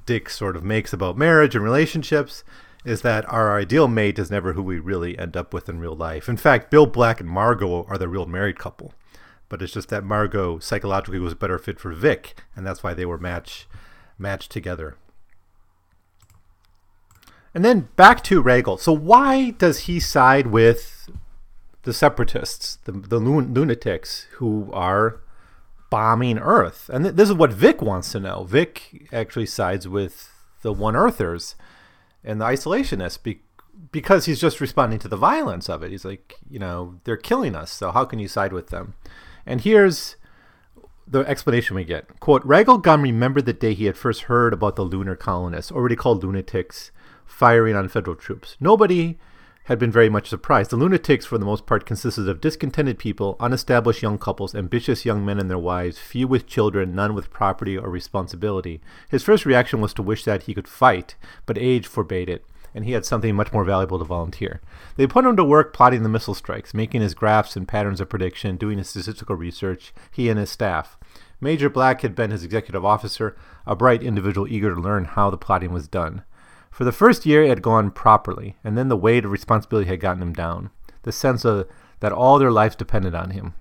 Dick 0.05 0.29
sort 0.29 0.57
of 0.57 0.63
makes 0.63 0.91
about 0.91 1.17
marriage 1.17 1.55
and 1.55 1.63
relationships 1.63 2.43
is 2.83 3.01
that 3.01 3.27
our 3.31 3.57
ideal 3.57 3.87
mate 3.87 4.19
is 4.19 4.29
never 4.29 4.53
who 4.53 4.61
we 4.61 4.77
really 4.77 5.17
end 5.17 5.37
up 5.37 5.53
with 5.53 5.69
in 5.69 5.79
real 5.79 5.95
life. 5.95 6.27
In 6.27 6.35
fact, 6.35 6.69
Bill 6.69 6.85
Black 6.85 7.21
and 7.21 7.29
Margo 7.29 7.85
are 7.85 7.97
the 7.97 8.09
real 8.09 8.25
married 8.25 8.59
couple. 8.59 8.93
But 9.47 9.61
it's 9.61 9.73
just 9.73 9.89
that 9.89 10.03
Margo 10.03 10.59
psychologically 10.59 11.19
was 11.19 11.33
a 11.33 11.37
better 11.37 11.59
fit 11.59 11.79
for 11.79 11.93
Vic, 11.93 12.41
and 12.55 12.65
that's 12.65 12.83
why 12.83 12.93
they 12.93 13.05
were 13.05 13.17
match 13.17 13.67
matched 14.17 14.51
together. 14.51 14.97
And 17.53 17.63
then 17.63 17.89
back 17.95 18.23
to 18.25 18.41
Ragle. 18.41 18.79
So 18.79 18.91
why 18.91 19.51
does 19.51 19.79
he 19.79 19.99
side 19.99 20.47
with 20.47 21.09
the 21.83 21.93
separatists, 21.93 22.77
the, 22.85 22.91
the 22.91 23.19
lunatics 23.19 24.27
who 24.33 24.71
are 24.73 25.21
bombing 25.89 26.39
Earth? 26.39 26.89
And 26.91 27.05
th- 27.05 27.15
this 27.15 27.29
is 27.29 27.35
what 27.35 27.53
Vic 27.53 27.81
wants 27.81 28.11
to 28.13 28.19
know. 28.19 28.43
Vic 28.43 29.07
actually 29.13 29.45
sides 29.45 29.87
with 29.87 30.31
the 30.63 30.73
One 30.73 30.95
Earthers 30.95 31.55
and 32.23 32.41
the 32.41 32.45
isolationists 32.45 33.21
be- 33.21 33.41
because 33.91 34.25
he's 34.25 34.39
just 34.41 34.61
responding 34.61 34.99
to 34.99 35.07
the 35.07 35.17
violence 35.17 35.69
of 35.69 35.83
it. 35.83 35.91
He's 35.91 36.05
like, 36.05 36.35
you 36.49 36.57
know, 36.57 36.99
they're 37.03 37.17
killing 37.17 37.55
us, 37.55 37.71
so 37.71 37.91
how 37.91 38.05
can 38.05 38.19
you 38.19 38.27
side 38.27 38.53
with 38.53 38.69
them? 38.69 38.95
And 39.45 39.61
here's 39.61 40.15
the 41.05 41.19
explanation 41.19 41.75
we 41.75 41.83
get. 41.83 42.19
Quote, 42.19 42.47
Ragel 42.47 42.81
Gunn 42.81 43.01
remembered 43.01 43.45
the 43.45 43.53
day 43.53 43.73
he 43.73 43.85
had 43.85 43.97
first 43.97 44.23
heard 44.23 44.53
about 44.53 44.75
the 44.75 44.83
lunar 44.83 45.15
colonists, 45.15 45.71
already 45.71 45.95
called 45.95 46.23
lunatics, 46.23 46.91
firing 47.25 47.75
on 47.75 47.87
federal 47.89 48.15
troops. 48.15 48.57
Nobody 48.59 49.17
had 49.65 49.79
been 49.79 49.91
very 49.91 50.09
much 50.09 50.27
surprised. 50.27 50.71
The 50.71 50.75
lunatics, 50.75 51.25
for 51.25 51.37
the 51.37 51.45
most 51.45 51.65
part, 51.65 51.85
consisted 51.85 52.27
of 52.27 52.41
discontented 52.41 52.99
people, 52.99 53.37
unestablished 53.39 54.01
young 54.01 54.17
couples, 54.17 54.53
ambitious 54.53 55.05
young 55.05 55.23
men 55.23 55.39
and 55.39 55.49
their 55.49 55.57
wives, 55.57 55.97
few 55.97 56.27
with 56.27 56.47
children, 56.47 56.93
none 56.93 57.13
with 57.13 57.31
property 57.31 57.77
or 57.77 57.89
responsibility. 57.89 58.81
His 59.09 59.23
first 59.23 59.45
reaction 59.45 59.79
was 59.79 59.93
to 59.93 60.01
wish 60.01 60.25
that 60.25 60.43
he 60.43 60.53
could 60.53 60.67
fight, 60.67 61.15
but 61.45 61.57
age 61.57 61.87
forbade 61.87 62.29
it, 62.29 62.45
and 62.75 62.83
he 62.83 62.91
had 62.91 63.05
something 63.05 63.35
much 63.35 63.53
more 63.53 63.63
valuable 63.63 63.99
to 63.99 64.05
volunteer. 64.05 64.59
They 64.97 65.07
put 65.07 65.23
him 65.23 65.37
to 65.37 65.45
work 65.45 65.73
plotting 65.73 66.03
the 66.03 66.09
missile 66.09 66.33
strikes, 66.33 66.73
making 66.73 66.99
his 66.99 67.13
graphs 67.13 67.55
and 67.55 67.65
patterns 67.65 68.01
of 68.01 68.09
prediction, 68.09 68.57
doing 68.57 68.79
his 68.79 68.89
statistical 68.89 69.37
research, 69.37 69.93
he 70.11 70.27
and 70.27 70.37
his 70.37 70.49
staff. 70.49 70.97
Major 71.39 71.69
Black 71.69 72.01
had 72.01 72.15
been 72.15 72.31
his 72.31 72.43
executive 72.43 72.83
officer, 72.83 73.37
a 73.65 73.77
bright 73.77 74.03
individual 74.03 74.47
eager 74.47 74.75
to 74.75 74.81
learn 74.81 75.05
how 75.05 75.29
the 75.29 75.37
plotting 75.37 75.71
was 75.71 75.87
done. 75.87 76.23
For 76.73 76.85
the 76.85 76.91
first 76.91 77.23
year, 77.23 77.43
it 77.43 77.49
had 77.49 77.61
gone 77.61 77.91
properly, 77.91 78.57
and 78.63 78.75
then 78.75 78.87
the 78.87 78.97
weight 78.97 79.25
of 79.25 79.31
responsibility 79.31 79.87
had 79.87 79.99
gotten 79.99 80.23
him 80.23 80.33
down. 80.33 80.71
The 81.03 81.11
sense 81.11 81.45
of 81.45 81.67
that 81.99 82.11
all 82.11 82.39
their 82.39 82.51
lives 82.51 82.75
depended 82.75 83.13
on 83.13 83.29
him. 83.29 83.53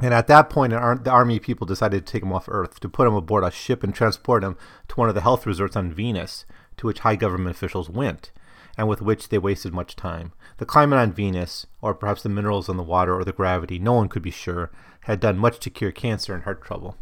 And 0.00 0.14
at 0.14 0.28
that 0.28 0.48
point, 0.48 0.70
the 0.70 1.10
army 1.10 1.40
people 1.40 1.66
decided 1.66 2.06
to 2.06 2.12
take 2.12 2.22
him 2.22 2.32
off 2.32 2.48
Earth, 2.48 2.78
to 2.78 2.88
put 2.88 3.08
him 3.08 3.14
aboard 3.14 3.42
a 3.42 3.50
ship 3.50 3.82
and 3.82 3.92
transport 3.92 4.44
him 4.44 4.56
to 4.86 4.94
one 4.94 5.08
of 5.08 5.16
the 5.16 5.22
health 5.22 5.46
resorts 5.46 5.74
on 5.74 5.92
Venus, 5.92 6.46
to 6.76 6.86
which 6.86 7.00
high 7.00 7.16
government 7.16 7.56
officials 7.56 7.90
went, 7.90 8.30
and 8.76 8.86
with 8.86 9.02
which 9.02 9.30
they 9.30 9.38
wasted 9.38 9.72
much 9.74 9.96
time. 9.96 10.30
The 10.58 10.64
climate 10.64 11.00
on 11.00 11.12
Venus, 11.12 11.66
or 11.82 11.92
perhaps 11.92 12.22
the 12.22 12.28
minerals 12.28 12.68
in 12.68 12.76
the 12.76 12.84
water 12.84 13.18
or 13.18 13.24
the 13.24 13.32
gravity, 13.32 13.80
no 13.80 13.94
one 13.94 14.08
could 14.08 14.22
be 14.22 14.30
sure, 14.30 14.70
had 15.02 15.18
done 15.18 15.38
much 15.38 15.58
to 15.58 15.70
cure 15.70 15.90
cancer 15.90 16.34
and 16.34 16.44
heart 16.44 16.62
trouble. 16.62 16.96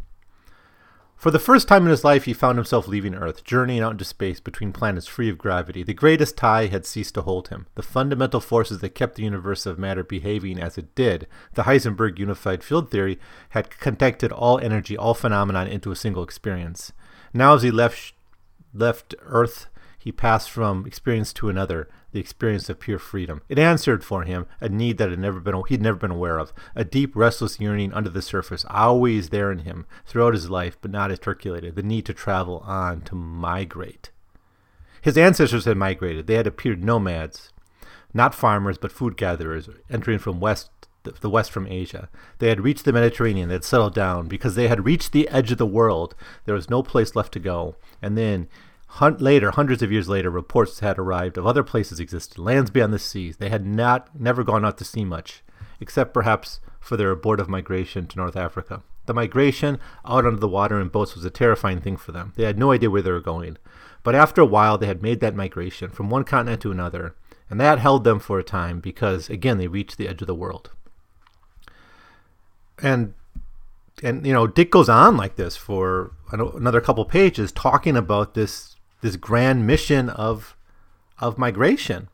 For 1.16 1.30
the 1.30 1.38
first 1.38 1.66
time 1.66 1.84
in 1.84 1.90
his 1.90 2.04
life, 2.04 2.24
he 2.24 2.34
found 2.34 2.58
himself 2.58 2.86
leaving 2.86 3.14
Earth, 3.14 3.42
journeying 3.42 3.80
out 3.80 3.92
into 3.92 4.04
space 4.04 4.38
between 4.38 4.72
planets 4.72 5.06
free 5.06 5.30
of 5.30 5.38
gravity. 5.38 5.82
The 5.82 5.94
greatest 5.94 6.36
tie 6.36 6.66
had 6.66 6.84
ceased 6.84 7.14
to 7.14 7.22
hold 7.22 7.48
him. 7.48 7.66
The 7.74 7.82
fundamental 7.82 8.38
forces 8.38 8.80
that 8.80 8.94
kept 8.94 9.14
the 9.14 9.22
universe 9.22 9.64
of 9.64 9.78
matter 9.78 10.04
behaving 10.04 10.60
as 10.60 10.76
it 10.76 10.94
did, 10.94 11.26
the 11.54 11.62
Heisenberg 11.62 12.18
unified 12.18 12.62
field 12.62 12.90
theory, 12.90 13.18
had 13.50 13.70
connected 13.70 14.30
all 14.30 14.58
energy, 14.58 14.94
all 14.94 15.14
phenomenon 15.14 15.66
into 15.66 15.90
a 15.90 15.96
single 15.96 16.22
experience. 16.22 16.92
Now, 17.32 17.54
as 17.54 17.62
he 17.62 17.70
left, 17.70 18.12
left 18.74 19.14
Earth, 19.22 19.68
he 20.06 20.12
passed 20.12 20.52
from 20.52 20.86
experience 20.86 21.32
to 21.32 21.48
another, 21.48 21.88
the 22.12 22.20
experience 22.20 22.70
of 22.70 22.78
pure 22.78 23.00
freedom. 23.00 23.42
It 23.48 23.58
answered 23.58 24.04
for 24.04 24.22
him 24.22 24.46
a 24.60 24.68
need 24.68 24.98
that 24.98 25.10
had 25.10 25.18
never 25.18 25.40
been 25.40 25.60
he'd 25.66 25.82
never 25.82 25.98
been 25.98 26.12
aware 26.12 26.38
of, 26.38 26.52
a 26.76 26.84
deep, 26.84 27.16
restless 27.16 27.58
yearning 27.58 27.92
under 27.92 28.08
the 28.08 28.22
surface, 28.22 28.64
always 28.70 29.30
there 29.30 29.50
in 29.50 29.58
him 29.58 29.84
throughout 30.06 30.34
his 30.34 30.48
life, 30.48 30.78
but 30.80 30.92
not 30.92 31.10
articulated, 31.10 31.74
the 31.74 31.82
need 31.82 32.06
to 32.06 32.14
travel 32.14 32.62
on, 32.64 33.00
to 33.00 33.16
migrate. 33.16 34.10
His 35.02 35.18
ancestors 35.18 35.64
had 35.64 35.76
migrated. 35.76 36.28
They 36.28 36.34
had 36.34 36.46
appeared 36.46 36.84
nomads, 36.84 37.52
not 38.14 38.32
farmers, 38.32 38.78
but 38.78 38.92
food 38.92 39.16
gatherers, 39.16 39.68
entering 39.90 40.20
from 40.20 40.38
west 40.38 40.70
the 41.02 41.30
west 41.30 41.50
from 41.50 41.66
Asia. 41.66 42.08
They 42.38 42.48
had 42.48 42.60
reached 42.60 42.84
the 42.84 42.92
Mediterranean, 42.92 43.48
they 43.48 43.56
had 43.56 43.64
settled 43.64 43.94
down 43.94 44.28
because 44.28 44.54
they 44.54 44.68
had 44.68 44.84
reached 44.84 45.10
the 45.10 45.28
edge 45.30 45.50
of 45.50 45.58
the 45.58 45.66
world. 45.66 46.14
There 46.44 46.54
was 46.54 46.70
no 46.70 46.84
place 46.84 47.16
left 47.16 47.32
to 47.32 47.40
go. 47.40 47.74
And 48.00 48.16
then 48.16 48.48
Hun- 48.86 49.18
later, 49.18 49.50
hundreds 49.50 49.82
of 49.82 49.92
years 49.92 50.08
later, 50.08 50.30
reports 50.30 50.80
had 50.80 50.98
arrived 50.98 51.36
of 51.36 51.46
other 51.46 51.62
places 51.62 52.00
existed, 52.00 52.38
lands 52.38 52.70
beyond 52.70 52.92
the 52.92 52.98
seas. 52.98 53.36
They 53.36 53.50
had 53.50 53.66
not 53.66 54.18
never 54.18 54.44
gone 54.44 54.64
out 54.64 54.78
to 54.78 54.84
sea 54.84 55.04
much, 55.04 55.42
except 55.80 56.14
perhaps 56.14 56.60
for 56.80 56.96
their 56.96 57.10
abortive 57.10 57.48
migration 57.48 58.06
to 58.06 58.18
North 58.18 58.36
Africa. 58.36 58.82
The 59.06 59.14
migration 59.14 59.78
out 60.04 60.26
under 60.26 60.40
the 60.40 60.48
water 60.48 60.80
in 60.80 60.88
boats 60.88 61.14
was 61.14 61.24
a 61.24 61.30
terrifying 61.30 61.80
thing 61.80 61.96
for 61.96 62.12
them. 62.12 62.32
They 62.36 62.44
had 62.44 62.58
no 62.58 62.72
idea 62.72 62.90
where 62.90 63.02
they 63.02 63.10
were 63.10 63.20
going. 63.20 63.56
But 64.02 64.14
after 64.14 64.40
a 64.40 64.46
while, 64.46 64.78
they 64.78 64.86
had 64.86 65.02
made 65.02 65.20
that 65.20 65.34
migration 65.34 65.90
from 65.90 66.10
one 66.10 66.24
continent 66.24 66.62
to 66.62 66.70
another, 66.70 67.16
and 67.50 67.60
that 67.60 67.78
held 67.78 68.04
them 68.04 68.18
for 68.18 68.38
a 68.38 68.44
time 68.44 68.80
because, 68.80 69.28
again, 69.28 69.58
they 69.58 69.68
reached 69.68 69.96
the 69.96 70.08
edge 70.08 70.20
of 70.20 70.26
the 70.26 70.34
world. 70.34 70.70
And 72.80 73.14
and 74.02 74.26
you 74.26 74.32
know, 74.32 74.46
Dick 74.46 74.70
goes 74.70 74.88
on 74.88 75.16
like 75.16 75.36
this 75.36 75.56
for 75.56 76.12
another 76.30 76.80
couple 76.80 77.04
pages, 77.04 77.50
talking 77.50 77.96
about 77.96 78.34
this 78.34 78.75
this 79.00 79.16
grand 79.16 79.66
mission 79.66 80.08
of 80.08 80.56
of 81.18 81.38
migration, 81.38 82.08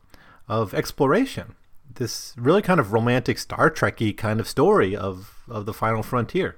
of 0.47 0.73
exploration. 0.73 1.55
This 1.95 2.33
really 2.37 2.61
kind 2.61 2.79
of 2.79 2.93
romantic 2.93 3.37
Star 3.37 3.69
Trekky 3.69 4.15
kind 4.15 4.39
of 4.39 4.47
story 4.47 4.95
of 4.95 5.43
of 5.47 5.65
the 5.65 5.73
final 5.73 6.03
frontier. 6.03 6.57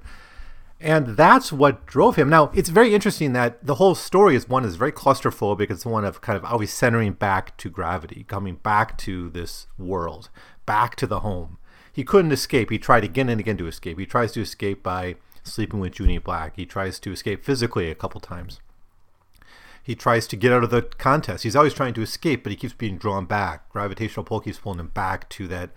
And 0.79 1.15
that's 1.15 1.53
what 1.53 1.85
drove 1.85 2.17
him. 2.17 2.29
Now, 2.29 2.51
it's 2.53 2.69
very 2.69 2.93
interesting 2.93 3.31
that 3.33 3.65
the 3.65 3.75
whole 3.75 3.95
story 3.95 4.35
is 4.35 4.49
one 4.49 4.65
is 4.65 4.75
very 4.75 4.91
claustrophobic. 4.91 5.57
Because 5.57 5.77
it's 5.77 5.85
one 5.85 6.03
of 6.03 6.21
kind 6.21 6.38
of 6.38 6.43
always 6.45 6.73
centering 6.73 7.13
back 7.13 7.55
to 7.57 7.69
gravity, 7.69 8.25
coming 8.27 8.55
back 8.55 8.97
to 8.99 9.29
this 9.29 9.67
world, 9.77 10.29
back 10.65 10.95
to 10.97 11.07
the 11.07 11.21
home. 11.21 11.57
He 11.91 12.03
couldn't 12.03 12.33
escape. 12.33 12.69
He 12.69 12.77
tried 12.77 13.05
again 13.05 13.29
and 13.29 13.39
again 13.39 13.57
to 13.57 13.67
escape. 13.67 13.97
He 13.97 14.05
tries 14.05 14.33
to 14.33 14.41
escape 14.41 14.83
by 14.83 15.15
sleeping 15.43 15.79
with 15.79 15.97
Junie 15.97 16.17
Black. 16.17 16.57
He 16.57 16.65
tries 16.65 16.99
to 16.99 17.11
escape 17.13 17.45
physically 17.45 17.89
a 17.89 17.95
couple 17.95 18.19
times. 18.19 18.59
He 19.85 19.93
tries 19.93 20.25
to 20.27 20.35
get 20.35 20.51
out 20.51 20.63
of 20.63 20.71
the 20.71 20.81
contest. 20.81 21.43
He's 21.43 21.55
always 21.55 21.75
trying 21.75 21.93
to 21.93 22.01
escape, 22.01 22.41
but 22.41 22.51
he 22.51 22.55
keeps 22.55 22.73
being 22.73 22.97
drawn 22.97 23.25
back. 23.25 23.69
Gravitational 23.69 24.23
pull 24.23 24.39
keeps 24.39 24.57
pulling 24.57 24.79
him 24.79 24.87
back 24.87 25.29
to 25.29 25.47
that 25.49 25.69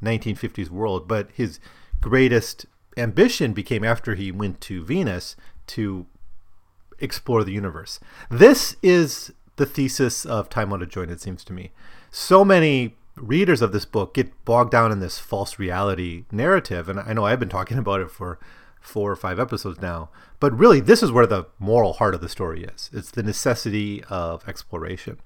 1950s 0.00 0.70
world. 0.70 1.08
But 1.08 1.30
his 1.32 1.58
greatest 2.00 2.66
ambition 2.96 3.52
became 3.52 3.82
after 3.82 4.14
he 4.14 4.30
went 4.30 4.60
to 4.62 4.84
Venus 4.84 5.34
to 5.66 6.06
explore 7.00 7.42
the 7.42 7.50
universe. 7.50 7.98
This 8.30 8.76
is 8.84 9.32
the 9.56 9.66
thesis 9.66 10.24
of 10.24 10.48
Time 10.48 10.72
Out 10.72 10.82
of 10.82 10.88
Joint, 10.88 11.10
it 11.10 11.20
seems 11.20 11.42
to 11.44 11.52
me. 11.52 11.72
So 12.12 12.44
many 12.44 12.94
readers 13.16 13.62
of 13.62 13.72
this 13.72 13.84
book 13.84 14.14
get 14.14 14.44
bogged 14.44 14.70
down 14.70 14.92
in 14.92 15.00
this 15.00 15.18
false 15.18 15.58
reality 15.58 16.24
narrative, 16.30 16.88
and 16.88 17.00
I 17.00 17.14
know 17.14 17.24
I've 17.24 17.40
been 17.40 17.48
talking 17.48 17.78
about 17.78 18.00
it 18.00 18.12
for 18.12 18.38
four 18.86 19.10
or 19.10 19.16
five 19.16 19.38
episodes 19.38 19.80
now, 19.80 20.08
but 20.40 20.56
really, 20.56 20.80
this 20.80 21.02
is 21.02 21.10
where 21.10 21.26
the 21.26 21.46
moral 21.58 21.94
heart 21.94 22.14
of 22.14 22.20
the 22.20 22.28
story 22.28 22.64
is. 22.64 22.90
It's 22.92 23.10
the 23.10 23.22
necessity 23.22 24.02
of 24.08 24.46
exploration. 24.48 25.18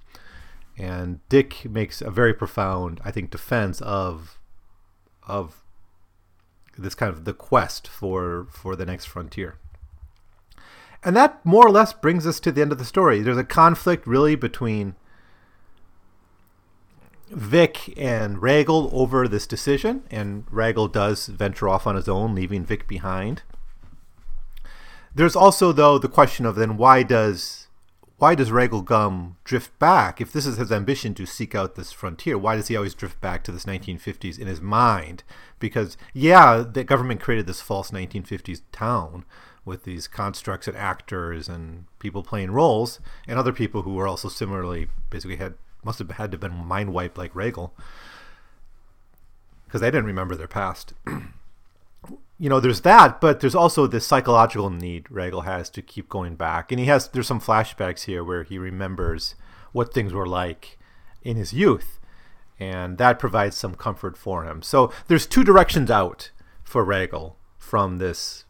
And 0.78 1.20
Dick 1.28 1.64
makes 1.68 2.00
a 2.00 2.10
very 2.10 2.32
profound, 2.32 3.00
I 3.04 3.10
think, 3.10 3.30
defense 3.30 3.80
of 3.82 4.38
of 5.26 5.62
this 6.78 6.94
kind 6.94 7.12
of 7.12 7.24
the 7.24 7.34
quest 7.34 7.86
for 7.86 8.46
for 8.50 8.74
the 8.76 8.86
next 8.86 9.04
frontier. 9.04 9.58
And 11.04 11.16
that 11.16 11.44
more 11.44 11.66
or 11.66 11.70
less 11.70 11.92
brings 11.92 12.26
us 12.26 12.40
to 12.40 12.52
the 12.52 12.62
end 12.62 12.72
of 12.72 12.78
the 12.78 12.84
story. 12.84 13.20
There's 13.20 13.36
a 13.36 13.44
conflict 13.44 14.06
really 14.06 14.34
between 14.34 14.94
Vic 17.30 17.94
and 17.96 18.38
Ragle 18.38 18.90
over 18.92 19.28
this 19.28 19.46
decision, 19.46 20.02
and 20.10 20.46
Ragle 20.46 20.90
does 20.90 21.26
venture 21.26 21.68
off 21.68 21.86
on 21.86 21.94
his 21.94 22.08
own, 22.08 22.34
leaving 22.34 22.64
Vic 22.64 22.88
behind. 22.88 23.42
There's 25.14 25.36
also 25.36 25.72
though 25.72 25.98
the 25.98 26.08
question 26.08 26.46
of 26.46 26.54
then 26.54 26.76
why 26.76 27.02
does 27.02 27.68
why 28.20 28.34
does 28.34 28.50
Ragle 28.50 28.84
Gumm 28.84 29.36
drift 29.44 29.76
back? 29.78 30.20
If 30.20 30.30
this 30.30 30.44
is 30.44 30.58
his 30.58 30.70
ambition 30.70 31.14
to 31.14 31.24
seek 31.24 31.54
out 31.54 31.74
this 31.74 31.90
frontier, 31.90 32.36
why 32.36 32.54
does 32.54 32.68
he 32.68 32.76
always 32.76 32.94
drift 32.94 33.18
back 33.22 33.42
to 33.44 33.52
this 33.52 33.64
1950s 33.64 34.38
in 34.38 34.46
his 34.46 34.60
mind? 34.60 35.22
Because, 35.58 35.96
yeah, 36.12 36.62
the 36.70 36.84
government 36.84 37.22
created 37.22 37.46
this 37.46 37.62
false 37.62 37.90
1950s 37.90 38.60
town 38.72 39.24
with 39.64 39.84
these 39.84 40.06
constructs 40.06 40.68
and 40.68 40.76
actors 40.76 41.48
and 41.48 41.86
people 41.98 42.22
playing 42.22 42.50
roles, 42.50 43.00
and 43.26 43.38
other 43.38 43.54
people 43.54 43.82
who 43.82 43.94
were 43.94 44.06
also 44.06 44.28
similarly 44.28 44.88
basically 45.08 45.36
had 45.36 45.54
must 45.82 45.98
have 45.98 46.10
had 46.10 46.30
to 46.30 46.34
have 46.34 46.40
been 46.40 46.66
mind 46.66 46.92
wiped 46.92 47.16
like 47.16 47.32
Ragle 47.32 47.70
because 49.64 49.80
they 49.80 49.90
didn't 49.90 50.04
remember 50.04 50.34
their 50.34 50.46
past. 50.46 50.92
you 52.40 52.48
know, 52.48 52.58
there's 52.58 52.80
that, 52.80 53.20
but 53.20 53.40
there's 53.40 53.54
also 53.54 53.86
this 53.86 54.06
psychological 54.06 54.70
need 54.70 55.04
Ragle 55.04 55.44
has 55.44 55.68
to 55.70 55.82
keep 55.82 56.08
going 56.08 56.36
back, 56.36 56.72
and 56.72 56.80
he 56.80 56.86
has 56.86 57.06
there's 57.08 57.26
some 57.26 57.40
flashbacks 57.40 58.04
here 58.04 58.24
where 58.24 58.44
he 58.44 58.56
remembers 58.56 59.34
what 59.72 59.92
things 59.92 60.14
were 60.14 60.26
like 60.26 60.78
in 61.22 61.36
his 61.36 61.52
youth, 61.52 62.00
and 62.58 62.96
that 62.96 63.18
provides 63.18 63.58
some 63.58 63.74
comfort 63.74 64.16
for 64.16 64.44
him. 64.44 64.62
So 64.62 64.90
there's 65.06 65.26
two 65.26 65.44
directions 65.44 65.90
out 65.90 66.30
for 66.64 66.82
Ragle 66.82 67.34
from 67.58 67.98
this 67.98 68.46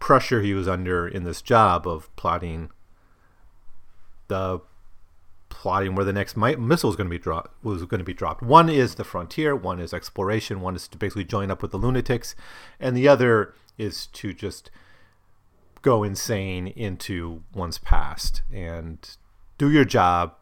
pressure 0.00 0.42
he 0.42 0.52
was 0.52 0.66
under 0.66 1.06
in 1.06 1.22
this 1.22 1.40
job 1.40 1.86
of 1.86 2.14
plotting 2.16 2.68
the 4.26 4.60
plotting 5.58 5.96
where 5.96 6.04
the 6.04 6.12
next 6.12 6.36
missile 6.36 6.88
is 6.88 6.94
going 6.94 7.08
to 7.08 7.10
be 7.10 7.18
dropped 7.18 7.52
was 7.64 7.84
going 7.84 7.98
to 7.98 8.04
be 8.04 8.14
dropped. 8.14 8.42
One 8.42 8.68
is 8.68 8.94
the 8.94 9.02
frontier, 9.02 9.56
one 9.56 9.80
is 9.80 9.92
exploration, 9.92 10.60
one 10.60 10.76
is 10.76 10.86
to 10.86 10.96
basically 10.96 11.24
join 11.24 11.50
up 11.50 11.62
with 11.62 11.72
the 11.72 11.78
lunatics, 11.78 12.36
and 12.78 12.96
the 12.96 13.08
other 13.08 13.54
is 13.76 14.06
to 14.06 14.32
just 14.32 14.70
go 15.82 16.04
insane 16.04 16.68
into 16.68 17.42
one's 17.52 17.78
past 17.78 18.42
and 18.52 19.16
do 19.58 19.68
your 19.68 19.84
job, 19.84 20.34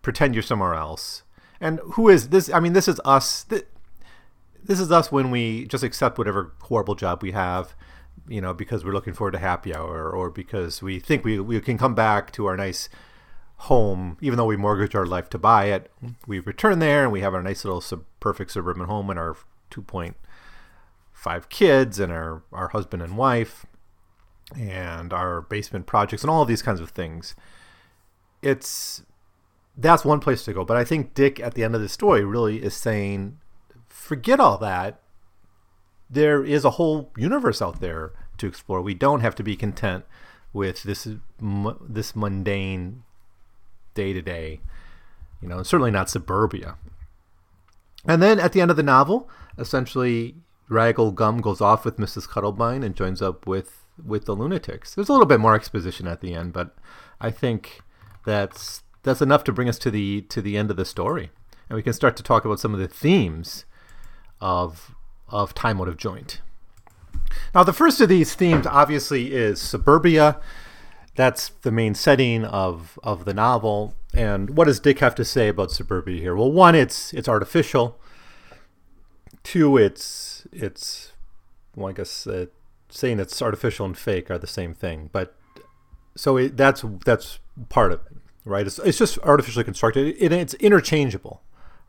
pretend 0.00 0.34
you're 0.34 0.42
somewhere 0.42 0.74
else. 0.74 1.22
And 1.60 1.78
who 1.92 2.08
is 2.08 2.30
this? 2.30 2.50
I 2.50 2.60
mean, 2.60 2.72
this 2.72 2.88
is 2.88 2.98
us. 3.04 3.44
This 3.44 4.80
is 4.80 4.90
us 4.90 5.12
when 5.12 5.30
we 5.30 5.66
just 5.66 5.84
accept 5.84 6.16
whatever 6.16 6.54
horrible 6.62 6.94
job 6.94 7.22
we 7.22 7.32
have, 7.32 7.74
you 8.26 8.40
know, 8.40 8.54
because 8.54 8.86
we're 8.86 8.94
looking 8.94 9.12
forward 9.12 9.32
to 9.32 9.38
happy 9.38 9.74
hour 9.74 10.10
or 10.10 10.30
because 10.30 10.82
we 10.82 10.98
think 10.98 11.26
we, 11.26 11.38
we 11.38 11.60
can 11.60 11.76
come 11.76 11.94
back 11.94 12.32
to 12.32 12.46
our 12.46 12.56
nice 12.56 12.88
home, 13.56 14.18
even 14.20 14.36
though 14.36 14.44
we 14.44 14.56
mortgage 14.56 14.94
our 14.94 15.06
life 15.06 15.30
to 15.30 15.38
buy 15.38 15.66
it, 15.66 15.90
we 16.26 16.38
return 16.40 16.78
there 16.78 17.04
and 17.04 17.12
we 17.12 17.20
have 17.20 17.34
our 17.34 17.42
nice 17.42 17.64
little 17.64 17.80
sub- 17.80 18.04
perfect 18.20 18.50
suburban 18.50 18.86
home 18.86 19.10
and 19.10 19.18
our 19.18 19.36
2.5 19.70 21.48
kids 21.48 21.98
and 21.98 22.12
our, 22.12 22.42
our 22.52 22.68
husband 22.68 23.02
and 23.02 23.16
wife 23.16 23.64
and 24.56 25.12
our 25.12 25.40
basement 25.40 25.86
projects 25.86 26.22
and 26.22 26.30
all 26.30 26.42
of 26.42 26.48
these 26.48 26.62
kinds 26.62 26.80
of 26.80 26.90
things. 26.90 27.34
It's 28.42 29.02
that's 29.76 30.04
one 30.04 30.20
place 30.20 30.44
to 30.44 30.52
go. 30.52 30.64
But 30.64 30.76
I 30.76 30.84
think 30.84 31.14
Dick 31.14 31.40
at 31.40 31.54
the 31.54 31.64
end 31.64 31.74
of 31.74 31.80
the 31.80 31.88
story 31.88 32.24
really 32.24 32.62
is 32.62 32.74
saying, 32.74 33.38
forget 33.88 34.38
all 34.38 34.58
that. 34.58 35.00
There 36.08 36.44
is 36.44 36.64
a 36.64 36.70
whole 36.70 37.10
universe 37.16 37.60
out 37.62 37.80
there 37.80 38.12
to 38.38 38.46
explore. 38.46 38.82
We 38.82 38.94
don't 38.94 39.20
have 39.20 39.34
to 39.36 39.42
be 39.42 39.56
content 39.56 40.04
with 40.52 40.84
this 40.84 41.08
this 41.40 42.14
mundane 42.14 43.02
day 43.94 44.12
to 44.12 44.22
day, 44.22 44.60
you 45.40 45.48
know, 45.48 45.62
certainly 45.62 45.90
not 45.90 46.10
suburbia. 46.10 46.76
And 48.06 48.22
then 48.22 48.38
at 48.38 48.52
the 48.52 48.60
end 48.60 48.70
of 48.70 48.76
the 48.76 48.82
novel, 48.82 49.30
essentially, 49.58 50.36
Ragle 50.70 51.14
Gumm 51.14 51.40
goes 51.40 51.60
off 51.60 51.84
with 51.84 51.96
Mrs. 51.96 52.28
Keitelbein 52.28 52.84
and 52.84 52.96
joins 52.96 53.22
up 53.22 53.46
with 53.46 53.80
with 54.04 54.24
the 54.24 54.34
lunatics. 54.34 54.94
There's 54.94 55.08
a 55.08 55.12
little 55.12 55.26
bit 55.26 55.38
more 55.38 55.54
exposition 55.54 56.08
at 56.08 56.20
the 56.20 56.34
end, 56.34 56.52
but 56.52 56.74
I 57.20 57.30
think 57.30 57.80
that's 58.26 58.82
that's 59.02 59.22
enough 59.22 59.44
to 59.44 59.52
bring 59.52 59.68
us 59.68 59.78
to 59.80 59.90
the 59.90 60.22
to 60.22 60.42
the 60.42 60.56
end 60.56 60.70
of 60.70 60.76
the 60.76 60.84
story, 60.84 61.30
and 61.68 61.76
we 61.76 61.82
can 61.82 61.92
start 61.92 62.16
to 62.16 62.22
talk 62.22 62.44
about 62.44 62.60
some 62.60 62.74
of 62.74 62.80
the 62.80 62.88
themes 62.88 63.64
of 64.40 64.94
of 65.28 65.54
Time 65.54 65.80
Out 65.80 65.88
of 65.88 65.96
Joint. 65.96 66.40
Now, 67.54 67.64
the 67.64 67.72
first 67.72 68.00
of 68.00 68.08
these 68.08 68.34
themes 68.34 68.66
obviously 68.66 69.32
is 69.32 69.60
suburbia 69.60 70.40
that's 71.14 71.50
the 71.62 71.70
main 71.70 71.94
setting 71.94 72.44
of 72.44 72.98
of 73.02 73.24
the 73.24 73.34
novel. 73.34 73.94
And 74.12 74.56
what 74.56 74.66
does 74.66 74.80
Dick 74.80 75.00
have 75.00 75.14
to 75.16 75.24
say 75.24 75.48
about 75.48 75.70
suburbia 75.70 76.20
here? 76.20 76.34
Well, 76.34 76.50
one, 76.50 76.74
it's 76.74 77.12
it's 77.14 77.28
artificial. 77.28 77.98
Two, 79.42 79.76
it's 79.76 80.46
it's 80.52 81.12
well, 81.76 81.90
I 81.90 81.92
guess 81.92 82.26
uh, 82.26 82.46
saying 82.88 83.20
it's 83.20 83.40
artificial 83.42 83.86
and 83.86 83.96
fake 83.96 84.30
are 84.30 84.38
the 84.38 84.46
same 84.46 84.74
thing. 84.74 85.10
But 85.12 85.36
so 86.16 86.36
it, 86.36 86.56
that's 86.56 86.84
that's 87.04 87.38
part 87.68 87.92
of 87.92 88.00
it, 88.06 88.16
right? 88.44 88.66
It's, 88.66 88.78
it's 88.80 88.98
just 88.98 89.18
artificially 89.20 89.64
constructed. 89.64 90.16
It, 90.18 90.32
it's 90.32 90.54
interchangeable, 90.54 91.42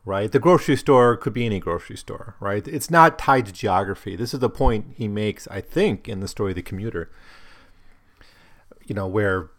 right? 0.04 0.30
The 0.30 0.40
grocery 0.40 0.76
store 0.76 1.16
could 1.16 1.32
be 1.32 1.46
any 1.46 1.60
grocery 1.60 1.96
store, 1.96 2.36
right? 2.40 2.66
It's 2.66 2.90
not 2.90 3.18
tied 3.18 3.46
to 3.46 3.52
geography. 3.52 4.16
This 4.16 4.34
is 4.34 4.40
the 4.40 4.50
point 4.50 4.94
he 4.96 5.08
makes, 5.08 5.46
I 5.48 5.60
think, 5.60 6.08
in 6.08 6.20
the 6.20 6.28
story 6.28 6.52
of 6.52 6.56
the 6.56 6.62
commuter 6.62 7.10
you 8.86 8.94
know, 8.94 9.06
where 9.06 9.50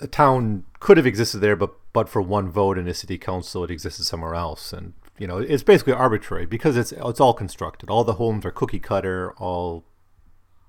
a 0.00 0.06
town 0.06 0.64
could 0.80 0.96
have 0.96 1.06
existed 1.06 1.38
there, 1.38 1.56
but 1.56 1.74
but 1.92 2.08
for 2.08 2.20
one 2.20 2.50
vote 2.50 2.78
in 2.78 2.86
a 2.86 2.94
city 2.94 3.18
council, 3.18 3.64
it 3.64 3.70
existed 3.70 4.04
somewhere 4.04 4.34
else, 4.34 4.72
and 4.72 4.92
you 5.18 5.26
know, 5.26 5.38
it's 5.38 5.62
basically 5.62 5.92
arbitrary 5.92 6.46
because 6.46 6.76
it's 6.76 6.92
it's 6.92 7.20
all 7.20 7.34
constructed. 7.34 7.90
All 7.90 8.04
the 8.04 8.14
homes 8.14 8.44
are 8.44 8.50
cookie 8.50 8.80
cutter. 8.80 9.32
All 9.38 9.84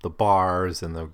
the 0.04 0.10
bars 0.10 0.82
and 0.82 0.96
the 0.96 1.10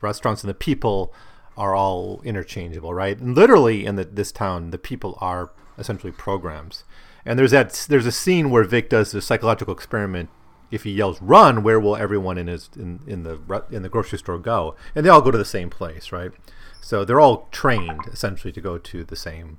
restaurants 0.00 0.42
and 0.42 0.50
the 0.50 0.54
people 0.54 1.14
are 1.56 1.74
all 1.74 2.20
interchangeable, 2.24 2.94
right? 2.94 3.18
And 3.18 3.34
literally 3.34 3.84
in 3.84 3.96
the, 3.96 4.04
this 4.04 4.32
town, 4.32 4.70
the 4.70 4.78
people 4.78 5.18
are 5.20 5.50
essentially 5.78 6.12
programs. 6.12 6.84
And 7.24 7.38
there's 7.38 7.52
that 7.52 7.86
there's 7.88 8.06
a 8.06 8.12
scene 8.12 8.50
where 8.50 8.64
Vic 8.64 8.88
does 8.88 9.14
a 9.14 9.20
psychological 9.20 9.74
experiment 9.74 10.30
if 10.72 10.82
he 10.82 10.90
yells 10.90 11.22
"run," 11.22 11.62
where 11.62 11.78
will 11.78 11.94
everyone 11.94 12.38
in 12.38 12.48
his 12.48 12.70
in, 12.74 13.00
in 13.06 13.22
the 13.22 13.64
in 13.70 13.82
the 13.82 13.88
grocery 13.88 14.18
store 14.18 14.38
go? 14.38 14.74
And 14.94 15.06
they 15.06 15.10
all 15.10 15.20
go 15.22 15.30
to 15.30 15.38
the 15.38 15.44
same 15.44 15.70
place, 15.70 16.10
right? 16.10 16.32
So 16.80 17.04
they're 17.04 17.20
all 17.20 17.48
trained 17.52 18.06
essentially 18.10 18.52
to 18.52 18.60
go 18.60 18.78
to 18.78 19.04
the 19.04 19.14
same 19.14 19.58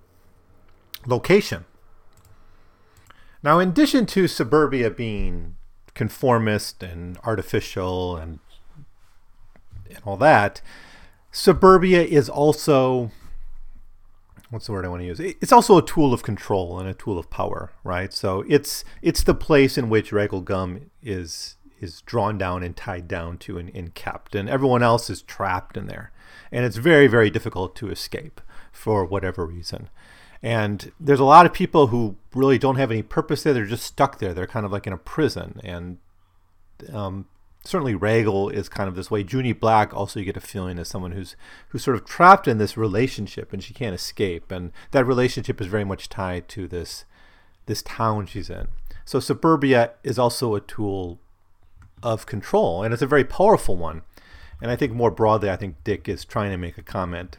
location. 1.06 1.66
Now, 3.42 3.60
in 3.60 3.70
addition 3.70 4.06
to 4.08 4.28
suburbia 4.28 4.90
being 4.90 5.56
conformist 5.94 6.82
and 6.82 7.18
artificial 7.24 8.18
and 8.18 8.40
and 9.90 10.00
all 10.04 10.18
that, 10.18 10.62
suburbia 11.32 12.02
is 12.02 12.28
also 12.28 13.12
what's 14.54 14.68
the 14.68 14.72
word 14.72 14.86
I 14.86 14.90
want 14.90 15.02
to 15.02 15.08
use? 15.08 15.20
It's 15.20 15.52
also 15.52 15.78
a 15.78 15.86
tool 15.86 16.14
of 16.14 16.24
control 16.24 16.80
and 16.80 16.88
a 16.88 16.94
tool 16.94 17.18
of 17.18 17.30
power, 17.30 17.72
right? 17.84 18.14
So 18.14 18.46
it's 18.48 18.86
it's 19.02 19.24
the 19.24 19.34
place 19.34 19.78
in 19.78 19.90
which 19.90 20.12
Ragle 20.12 20.44
Gumm 20.44 20.90
is 21.02 21.56
is 21.82 22.02
drawn 22.02 22.38
down 22.38 22.64
and 22.64 22.78
tied 22.78 23.08
down 23.08 23.38
to 23.40 23.58
and, 23.58 23.70
and 23.76 23.94
kept, 23.94 24.36
and 24.36 24.48
everyone 24.48 24.84
else 24.84 25.10
is 25.10 25.22
trapped 25.22 25.76
in 25.76 25.88
there, 25.88 26.12
and 26.52 26.66
it's 26.66 26.78
very 26.78 27.08
very 27.08 27.30
difficult 27.30 27.76
to 27.78 27.90
escape 27.90 28.40
for 28.72 29.04
whatever 29.04 29.46
reason. 29.46 29.90
And 30.42 30.92
there's 31.00 31.20
a 31.20 31.26
lot 31.26 31.46
of 31.46 31.54
people 31.54 31.88
who 31.88 32.18
really 32.36 32.58
don't 32.58 32.76
have 32.76 32.92
any 32.92 33.02
purpose 33.02 33.44
there; 33.44 33.54
they're 33.54 33.66
just 33.66 33.86
stuck 33.86 34.20
there. 34.20 34.34
They're 34.34 34.48
kind 34.48 34.66
of 34.66 34.72
like 34.72 34.86
in 34.86 34.94
a 34.94 34.98
prison, 34.98 35.60
and 35.64 35.98
um, 36.92 37.26
certainly 37.64 37.96
Ragle 37.96 38.52
is 38.52 38.70
kind 38.70 38.88
of 38.88 38.96
this 38.96 39.10
way. 39.10 39.26
Junie 39.28 39.54
Black 39.54 39.94
also 39.94 40.20
you 40.20 40.26
get 40.26 40.38
a 40.38 40.42
feeling 40.42 40.78
as 40.78 40.88
someone 40.88 41.14
who's 41.14 41.36
who's 41.70 41.84
sort 41.84 41.96
of 41.96 42.06
trapped 42.06 42.48
in 42.48 42.58
this 42.58 42.78
relationship 42.78 43.54
and 43.54 43.64
she 43.64 43.74
can't 43.74 43.96
escape, 43.96 44.52
and 44.52 44.72
that 44.92 45.06
relationship 45.06 45.62
is 45.62 45.68
very 45.68 45.86
much 45.86 46.10
tied 46.10 46.48
to 46.50 46.68
this 46.68 47.06
this 47.66 47.82
town 47.82 48.26
she's 48.26 48.50
in. 48.50 48.68
So 49.06 49.20
suburbia 49.20 49.92
is 50.04 50.20
also 50.20 50.56
a 50.56 50.62
tool 50.62 51.20
of 52.02 52.26
control, 52.26 52.84
and 52.84 52.94
it's 52.94 53.02
a 53.04 53.08
very 53.08 53.24
powerful 53.24 53.78
one. 53.78 54.02
And 54.62 54.70
I 54.70 54.76
think 54.76 54.94
more 54.94 55.12
broadly, 55.12 55.50
I 55.50 55.56
think 55.56 55.84
Dick 55.84 56.08
is 56.08 56.26
trying 56.26 56.52
to 56.52 56.58
make 56.58 56.78
a 56.78 56.84
comment 56.84 57.38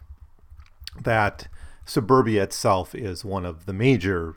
that 1.02 1.48
suburbia 1.84 2.42
itself 2.42 2.94
is 2.94 3.24
one 3.24 3.44
of 3.44 3.66
the 3.66 3.72
major 3.72 4.36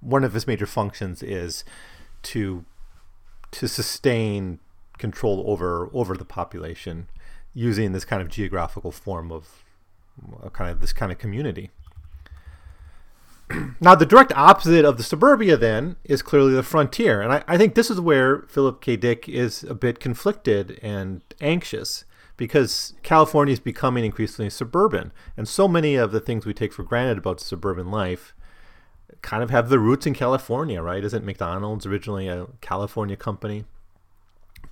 one 0.00 0.24
of 0.24 0.34
its 0.34 0.46
major 0.46 0.66
functions 0.66 1.22
is 1.22 1.64
to 2.22 2.64
to 3.52 3.68
sustain 3.68 4.58
control 5.02 5.42
over 5.46 5.90
over 5.92 6.16
the 6.16 6.24
population 6.24 7.08
using 7.52 7.92
this 7.92 8.06
kind 8.06 8.22
of 8.22 8.28
geographical 8.28 8.92
form 8.92 9.30
of 9.30 9.64
kind 10.52 10.70
of 10.70 10.80
this 10.80 10.92
kind 10.92 11.10
of 11.10 11.18
community. 11.18 11.70
now, 13.80 13.94
the 13.94 14.06
direct 14.06 14.32
opposite 14.36 14.84
of 14.84 14.96
the 14.96 15.02
suburbia 15.02 15.56
then 15.56 15.96
is 16.04 16.22
clearly 16.22 16.54
the 16.54 16.62
frontier, 16.62 17.20
and 17.20 17.32
I, 17.32 17.44
I 17.48 17.58
think 17.58 17.74
this 17.74 17.90
is 17.90 18.00
where 18.00 18.42
Philip 18.42 18.80
K. 18.80 18.96
Dick 18.96 19.28
is 19.28 19.64
a 19.64 19.74
bit 19.74 19.98
conflicted 19.98 20.78
and 20.82 21.20
anxious 21.40 22.04
because 22.36 22.94
California 23.02 23.52
is 23.52 23.60
becoming 23.60 24.04
increasingly 24.04 24.50
suburban, 24.50 25.12
and 25.36 25.48
so 25.48 25.66
many 25.66 25.96
of 25.96 26.12
the 26.12 26.20
things 26.20 26.46
we 26.46 26.54
take 26.54 26.72
for 26.72 26.84
granted 26.84 27.18
about 27.18 27.40
suburban 27.40 27.90
life 27.90 28.34
kind 29.20 29.42
of 29.42 29.50
have 29.50 29.68
the 29.68 29.78
roots 29.80 30.06
in 30.06 30.14
California, 30.14 30.80
right? 30.80 31.04
Isn't 31.04 31.24
McDonald's 31.24 31.86
originally 31.86 32.28
a 32.28 32.46
California 32.60 33.16
company? 33.16 33.64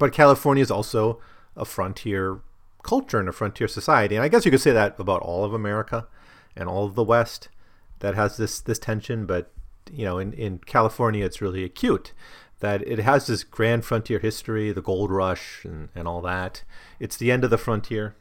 But 0.00 0.14
California 0.14 0.62
is 0.62 0.70
also 0.70 1.20
a 1.54 1.66
frontier 1.66 2.40
culture 2.82 3.20
and 3.20 3.28
a 3.28 3.32
frontier 3.32 3.68
society. 3.68 4.16
And 4.16 4.24
I 4.24 4.28
guess 4.28 4.46
you 4.46 4.50
could 4.50 4.62
say 4.62 4.72
that 4.72 4.98
about 4.98 5.20
all 5.20 5.44
of 5.44 5.52
America 5.52 6.08
and 6.56 6.70
all 6.70 6.86
of 6.86 6.94
the 6.94 7.04
West 7.04 7.50
that 7.98 8.14
has 8.14 8.38
this 8.38 8.60
this 8.60 8.78
tension, 8.78 9.26
but 9.26 9.52
you 9.92 10.06
know, 10.06 10.18
in, 10.18 10.32
in 10.32 10.58
California 10.60 11.22
it's 11.22 11.42
really 11.42 11.64
acute. 11.64 12.14
That 12.60 12.80
it 12.88 13.00
has 13.00 13.26
this 13.26 13.44
grand 13.44 13.84
frontier 13.84 14.18
history, 14.18 14.72
the 14.72 14.80
gold 14.80 15.10
rush 15.10 15.66
and, 15.66 15.90
and 15.94 16.08
all 16.08 16.22
that. 16.22 16.64
It's 16.98 17.18
the 17.18 17.30
end 17.30 17.44
of 17.44 17.50
the 17.50 17.58
frontier 17.58 18.14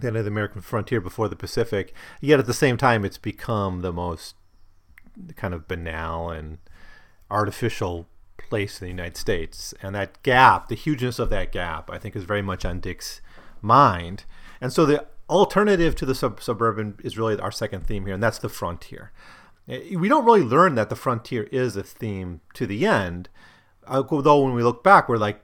the 0.00 0.08
end 0.08 0.16
of 0.16 0.24
the 0.24 0.30
American 0.30 0.60
frontier 0.62 1.00
before 1.00 1.28
the 1.28 1.36
Pacific. 1.36 1.94
Yet 2.20 2.38
at 2.38 2.46
the 2.46 2.54
same 2.54 2.76
time, 2.76 3.04
it's 3.04 3.18
become 3.18 3.80
the 3.80 3.92
most 3.92 4.36
kind 5.36 5.54
of 5.54 5.68
banal 5.68 6.30
and 6.30 6.58
artificial 7.30 8.06
place 8.48 8.80
in 8.80 8.86
the 8.86 8.90
United 8.90 9.16
States. 9.16 9.74
And 9.82 9.94
that 9.94 10.22
gap, 10.22 10.68
the 10.68 10.74
hugeness 10.74 11.18
of 11.18 11.30
that 11.30 11.52
gap, 11.52 11.90
I 11.90 11.98
think 11.98 12.16
is 12.16 12.24
very 12.24 12.42
much 12.42 12.64
on 12.64 12.80
Dick's 12.80 13.20
mind. 13.62 14.24
And 14.60 14.72
so 14.72 14.86
the 14.86 15.06
alternative 15.28 15.94
to 15.96 16.06
the 16.06 16.14
sub- 16.14 16.40
suburban 16.40 16.98
is 17.02 17.18
really 17.18 17.38
our 17.38 17.52
second 17.52 17.86
theme 17.86 18.06
here, 18.06 18.14
and 18.14 18.22
that's 18.22 18.38
the 18.38 18.48
frontier. 18.48 19.12
Eh, 19.68 19.96
we 19.96 20.08
don't 20.08 20.24
really 20.24 20.42
learn 20.42 20.74
that 20.76 20.88
the 20.88 20.96
frontier 20.96 21.44
is 21.44 21.76
a 21.76 21.82
theme 21.82 22.40
to 22.54 22.66
the 22.66 22.86
end, 22.86 23.28
although 23.86 24.40
when 24.40 24.54
we 24.54 24.62
look 24.62 24.82
back, 24.82 25.08
we're 25.08 25.16
like, 25.16 25.40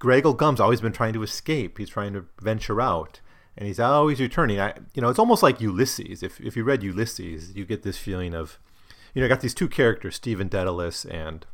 Ragle 0.00 0.36
Gumm's 0.36 0.60
always 0.60 0.80
been 0.80 0.92
trying 0.92 1.12
to 1.12 1.22
escape. 1.22 1.78
He's 1.78 1.90
trying 1.90 2.12
to 2.14 2.26
venture 2.40 2.80
out 2.80 3.20
and 3.56 3.66
he's 3.66 3.80
always 3.80 4.20
returning. 4.20 4.60
I, 4.60 4.74
you 4.94 5.02
know, 5.02 5.08
it's 5.08 5.18
almost 5.18 5.42
like 5.42 5.60
Ulysses. 5.60 6.22
If, 6.22 6.40
if 6.40 6.56
you 6.56 6.64
read 6.64 6.82
Ulysses, 6.82 7.54
you 7.54 7.64
get 7.64 7.82
this 7.82 7.98
feeling 7.98 8.34
of, 8.34 8.58
you 9.14 9.20
know, 9.20 9.26
I 9.26 9.28
got 9.28 9.40
these 9.40 9.54
two 9.54 9.68
characters, 9.68 10.16
Stephen 10.16 10.48
Dedalus 10.48 11.04
and 11.04 11.46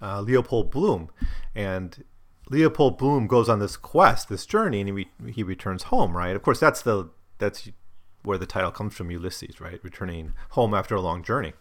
uh, 0.00 0.20
Leopold 0.20 0.70
Bloom, 0.70 1.10
and 1.54 2.04
Leopold 2.48 2.98
Bloom 2.98 3.26
goes 3.26 3.48
on 3.48 3.58
this 3.58 3.76
quest, 3.76 4.28
this 4.28 4.46
journey, 4.46 4.80
and 4.80 4.88
he 4.88 4.92
re- 4.92 5.32
he 5.32 5.42
returns 5.42 5.84
home. 5.84 6.16
Right. 6.16 6.36
Of 6.36 6.42
course, 6.42 6.60
that's 6.60 6.82
the 6.82 7.10
that's 7.38 7.68
where 8.22 8.38
the 8.38 8.46
title 8.46 8.70
comes 8.70 8.94
from, 8.94 9.10
Ulysses. 9.10 9.60
Right, 9.60 9.80
returning 9.82 10.34
home 10.50 10.74
after 10.74 10.94
a 10.94 11.00
long 11.00 11.22
journey. 11.22 11.54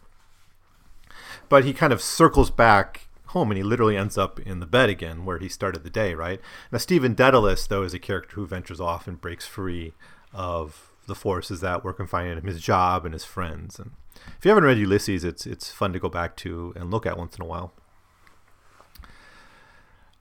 But 1.49 1.63
he 1.63 1.73
kind 1.73 1.93
of 1.93 2.01
circles 2.01 2.51
back 2.51 3.07
home 3.27 3.51
and 3.51 3.57
he 3.57 3.63
literally 3.63 3.97
ends 3.97 4.17
up 4.17 4.39
in 4.39 4.59
the 4.59 4.65
bed 4.65 4.89
again 4.89 5.25
where 5.25 5.39
he 5.39 5.49
started 5.49 5.83
the 5.83 5.89
day, 5.89 6.13
right? 6.13 6.39
Now, 6.71 6.77
Stephen 6.77 7.15
Dedalus, 7.15 7.67
though, 7.67 7.83
is 7.83 7.93
a 7.93 7.99
character 7.99 8.35
who 8.35 8.47
ventures 8.47 8.79
off 8.79 9.07
and 9.07 9.19
breaks 9.19 9.45
free 9.45 9.93
of 10.33 10.91
the 11.07 11.15
forces 11.15 11.61
that 11.61 11.83
were 11.83 11.93
confining 11.93 12.37
him, 12.37 12.47
his 12.47 12.61
job 12.61 13.05
and 13.05 13.13
his 13.13 13.25
friends. 13.25 13.77
And 13.79 13.91
if 14.37 14.45
you 14.45 14.49
haven't 14.49 14.63
read 14.63 14.77
Ulysses, 14.77 15.23
it's 15.23 15.45
it's 15.45 15.71
fun 15.71 15.93
to 15.93 15.99
go 15.99 16.09
back 16.09 16.35
to 16.37 16.73
and 16.75 16.91
look 16.91 17.05
at 17.05 17.17
once 17.17 17.35
in 17.35 17.43
a 17.43 17.47
while. 17.47 17.73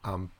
Um, 0.05 0.31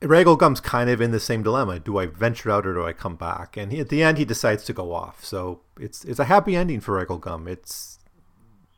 Ragle 0.00 0.36
Gumm's 0.36 0.60
kind 0.60 0.90
of 0.90 1.00
in 1.00 1.12
the 1.12 1.20
same 1.20 1.42
dilemma: 1.42 1.78
do 1.78 1.98
I 1.98 2.06
venture 2.06 2.50
out 2.50 2.66
or 2.66 2.74
do 2.74 2.84
I 2.84 2.92
come 2.92 3.16
back? 3.16 3.56
And 3.56 3.72
he, 3.72 3.80
at 3.80 3.88
the 3.88 4.02
end, 4.02 4.18
he 4.18 4.24
decides 4.24 4.64
to 4.64 4.72
go 4.72 4.92
off. 4.92 5.24
So 5.24 5.60
it's 5.78 6.04
it's 6.04 6.18
a 6.18 6.24
happy 6.24 6.56
ending 6.56 6.80
for 6.80 7.04
Ragle 7.04 7.20
Gumm. 7.20 7.46
It's 7.48 7.98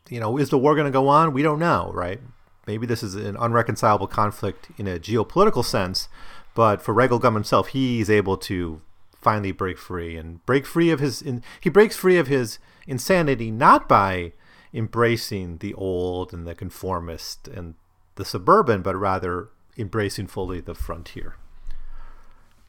you 0.09 0.21
know, 0.21 0.37
is 0.37 0.51
the 0.51 0.59
war 0.59 0.75
going 0.75 0.87
to 0.87 0.91
go 0.91 1.09
on? 1.09 1.33
We 1.33 1.43
don't 1.43 1.59
know, 1.59 1.91
right? 1.95 2.21
Maybe 2.67 2.87
this 2.87 3.03
is 3.03 3.15
an 3.15 3.37
unreconcilable 3.37 4.07
conflict 4.07 4.69
in 4.79 4.87
a 4.87 4.99
geopolitical 4.99 5.65
sense, 5.65 6.09
but 6.55 6.83
for 6.83 6.95
Ragle 6.95 7.21
Gumm 7.21 7.35
himself, 7.35 7.69
he's 7.69 8.11
able 8.11 8.37
to 8.39 8.81
finally 9.21 9.53
break 9.53 9.79
free 9.79 10.17
and 10.17 10.45
break 10.45 10.67
free 10.67 10.91
of 10.91 11.01
his. 11.01 11.23
In, 11.23 11.43
he 11.61 11.71
breaks 11.71 11.97
free 11.97 12.19
of 12.19 12.27
his 12.27 12.59
insanity 12.87 13.51
not 13.51 13.89
by 13.89 14.33
embracing 14.73 15.59
the 15.59 15.73
old 15.75 16.33
and 16.33 16.47
the 16.47 16.55
conformist 16.55 17.49
and 17.49 17.75
the 18.17 18.25
suburban, 18.25 18.83
but 18.83 18.97
rather 18.97 19.49
embracing 19.77 20.27
fully 20.27 20.61
the 20.61 20.75
frontier, 20.75 21.37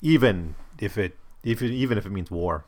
even 0.02 0.56
if 0.80 0.98
it, 0.98 1.18
if 1.44 1.62
it 1.62 1.72
even 1.72 1.98
if 1.98 2.06
it 2.06 2.12
means 2.12 2.32
war. 2.32 2.66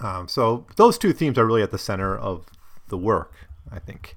Um, 0.00 0.28
so 0.28 0.66
those 0.76 0.98
two 0.98 1.12
themes 1.12 1.38
are 1.38 1.46
really 1.46 1.62
at 1.62 1.70
the 1.70 1.78
center 1.78 2.16
of 2.16 2.46
the 2.88 2.98
work, 2.98 3.32
I 3.70 3.78
think. 3.78 4.16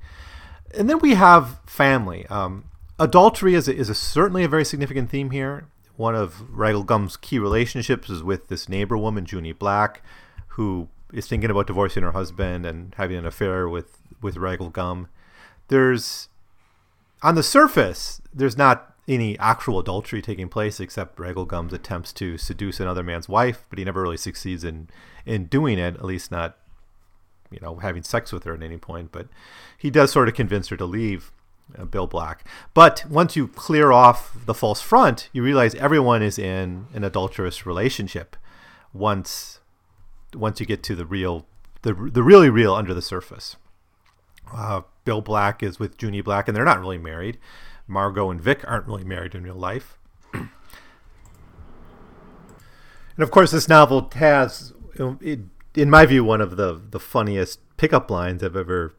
And 0.73 0.89
then 0.89 0.99
we 0.99 1.15
have 1.15 1.59
family. 1.65 2.25
Um, 2.27 2.65
adultery 2.99 3.55
is 3.55 3.67
is 3.67 3.89
a, 3.89 3.95
certainly 3.95 4.43
a 4.43 4.47
very 4.47 4.65
significant 4.65 5.09
theme 5.09 5.31
here. 5.31 5.67
One 5.95 6.15
of 6.15 6.43
Ragle 6.51 6.85
Gumm's 6.85 7.15
key 7.17 7.39
relationships 7.39 8.09
is 8.09 8.21
with 8.21 8.47
this 8.47 8.67
neighbor 8.67 8.97
woman, 8.97 9.25
Junie 9.29 9.53
Black, 9.53 10.01
who 10.49 10.89
is 11.13 11.27
thinking 11.27 11.49
about 11.49 11.67
divorcing 11.67 12.03
her 12.03 12.11
husband 12.11 12.65
and 12.65 12.93
having 12.97 13.17
an 13.17 13.25
affair 13.25 13.69
with 13.69 14.01
with 14.21 14.35
Gumm. 14.35 15.07
There's 15.67 16.29
on 17.21 17.35
the 17.35 17.43
surface, 17.43 18.21
there's 18.33 18.57
not 18.57 18.95
any 19.07 19.37
actual 19.39 19.79
adultery 19.79 20.21
taking 20.21 20.49
place 20.49 20.79
except 20.79 21.17
Ragle 21.17 21.47
Gumm's 21.47 21.73
attempts 21.73 22.11
to 22.13 22.37
seduce 22.37 22.79
another 22.79 23.03
man's 23.03 23.29
wife, 23.29 23.65
but 23.69 23.77
he 23.77 23.85
never 23.85 24.01
really 24.01 24.17
succeeds 24.17 24.63
in 24.63 24.89
in 25.25 25.45
doing 25.45 25.77
it, 25.77 25.95
at 25.95 26.05
least 26.05 26.31
not 26.31 26.57
you 27.51 27.59
know 27.61 27.77
having 27.77 28.03
sex 28.03 28.31
with 28.31 28.43
her 28.43 28.53
at 28.53 28.63
any 28.63 28.77
point. 28.77 29.11
But 29.11 29.27
he 29.77 29.89
does 29.89 30.11
sort 30.11 30.27
of 30.27 30.33
convince 30.33 30.69
her 30.69 30.77
to 30.77 30.85
leave. 30.85 31.31
Uh, 31.75 31.83
Bill 31.83 32.05
Black. 32.05 32.47
But 32.75 33.05
once 33.09 33.35
you 33.35 33.47
clear 33.47 33.91
off 33.91 34.37
the 34.45 34.53
false 34.53 34.81
front, 34.81 35.29
you 35.33 35.41
realize 35.41 35.73
everyone 35.73 36.21
is 36.21 36.37
in 36.37 36.85
an 36.93 37.03
adulterous 37.03 37.65
relationship. 37.65 38.35
Once, 38.93 39.61
once 40.35 40.59
you 40.59 40.67
get 40.67 40.83
to 40.83 40.95
the 40.95 41.07
real, 41.07 41.47
the 41.81 41.95
the 41.95 42.21
really 42.21 42.51
real 42.51 42.75
under 42.75 42.93
the 42.93 43.01
surface. 43.01 43.55
Uh, 44.53 44.81
Bill 45.03 45.21
Black 45.21 45.61
is 45.63 45.79
with 45.79 46.01
Junie 46.01 46.21
Black, 46.21 46.47
and 46.47 46.55
they're 46.55 46.65
not 46.65 46.79
really 46.79 46.97
married. 46.97 47.37
Margo 47.87 48.29
and 48.31 48.41
Vic 48.41 48.61
aren't 48.67 48.87
really 48.87 49.03
married 49.03 49.35
in 49.35 49.43
real 49.43 49.55
life. 49.55 49.97
and 50.33 50.49
of 53.19 53.31
course, 53.31 53.51
this 53.51 53.69
novel 53.69 54.09
has, 54.15 54.73
in 54.97 55.89
my 55.89 56.05
view, 56.05 56.23
one 56.23 56.41
of 56.41 56.57
the, 56.57 56.81
the 56.89 56.99
funniest 56.99 57.59
pickup 57.77 58.09
lines 58.09 58.43
I've 58.43 58.55
ever 58.55 58.95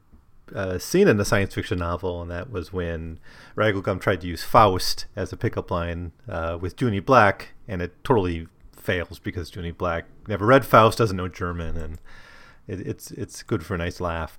uh, 0.55 0.79
scene 0.79 1.09
in 1.09 1.19
a 1.19 1.25
science 1.25 1.55
fiction 1.55 1.79
novel, 1.79 2.23
and 2.23 2.31
that 2.31 2.51
was 2.51 2.73
when 2.73 3.19
Ragle 3.57 3.83
Gumm 3.83 4.01
tried 4.01 4.21
to 4.21 4.27
use 4.27 4.45
Faust 4.45 5.07
as 5.17 5.33
a 5.33 5.37
pickup 5.37 5.71
line 5.71 6.13
uh, 6.29 6.59
with 6.61 6.81
Junie 6.81 7.01
Black, 7.01 7.55
and 7.67 7.83
it 7.83 8.05
totally 8.05 8.47
fails 8.73 9.19
because 9.19 9.55
Junie 9.55 9.73
Black 9.73 10.05
never 10.29 10.47
read 10.47 10.65
Faust, 10.65 10.99
doesn't 10.99 11.17
know 11.17 11.29
German, 11.29 11.77
and 11.77 11.99
it, 12.69 12.87
it's 12.87 13.11
it's 13.11 13.43
good 13.43 13.65
for 13.65 13.75
a 13.75 13.79
nice 13.79 14.01
laugh. 14.01 14.39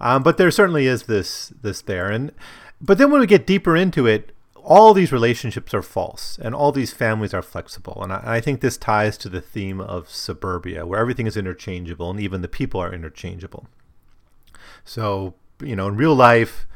Um, 0.00 0.22
but 0.22 0.36
there 0.36 0.50
certainly 0.50 0.86
is 0.86 1.04
this 1.04 1.52
this 1.62 1.80
there, 1.82 2.10
and 2.10 2.32
but 2.80 2.98
then 2.98 3.10
when 3.10 3.20
we 3.20 3.26
get 3.26 3.46
deeper 3.46 3.76
into 3.76 4.06
it, 4.06 4.32
all 4.62 4.94
these 4.94 5.12
relationships 5.12 5.74
are 5.74 5.82
false, 5.82 6.38
and 6.40 6.54
all 6.54 6.72
these 6.72 6.92
families 6.92 7.34
are 7.34 7.42
flexible, 7.42 8.02
and 8.02 8.12
I, 8.12 8.22
I 8.24 8.40
think 8.40 8.60
this 8.60 8.76
ties 8.76 9.18
to 9.18 9.28
the 9.28 9.40
theme 9.40 9.80
of 9.80 10.10
suburbia, 10.10 10.86
where 10.86 11.00
everything 11.00 11.26
is 11.26 11.36
interchangeable, 11.36 12.10
and 12.10 12.20
even 12.20 12.42
the 12.42 12.48
people 12.48 12.80
are 12.80 12.92
interchangeable. 12.92 13.66
So 14.84 15.34
you 15.60 15.74
know, 15.74 15.88
in 15.88 15.96
real 15.96 16.14
life, 16.14 16.66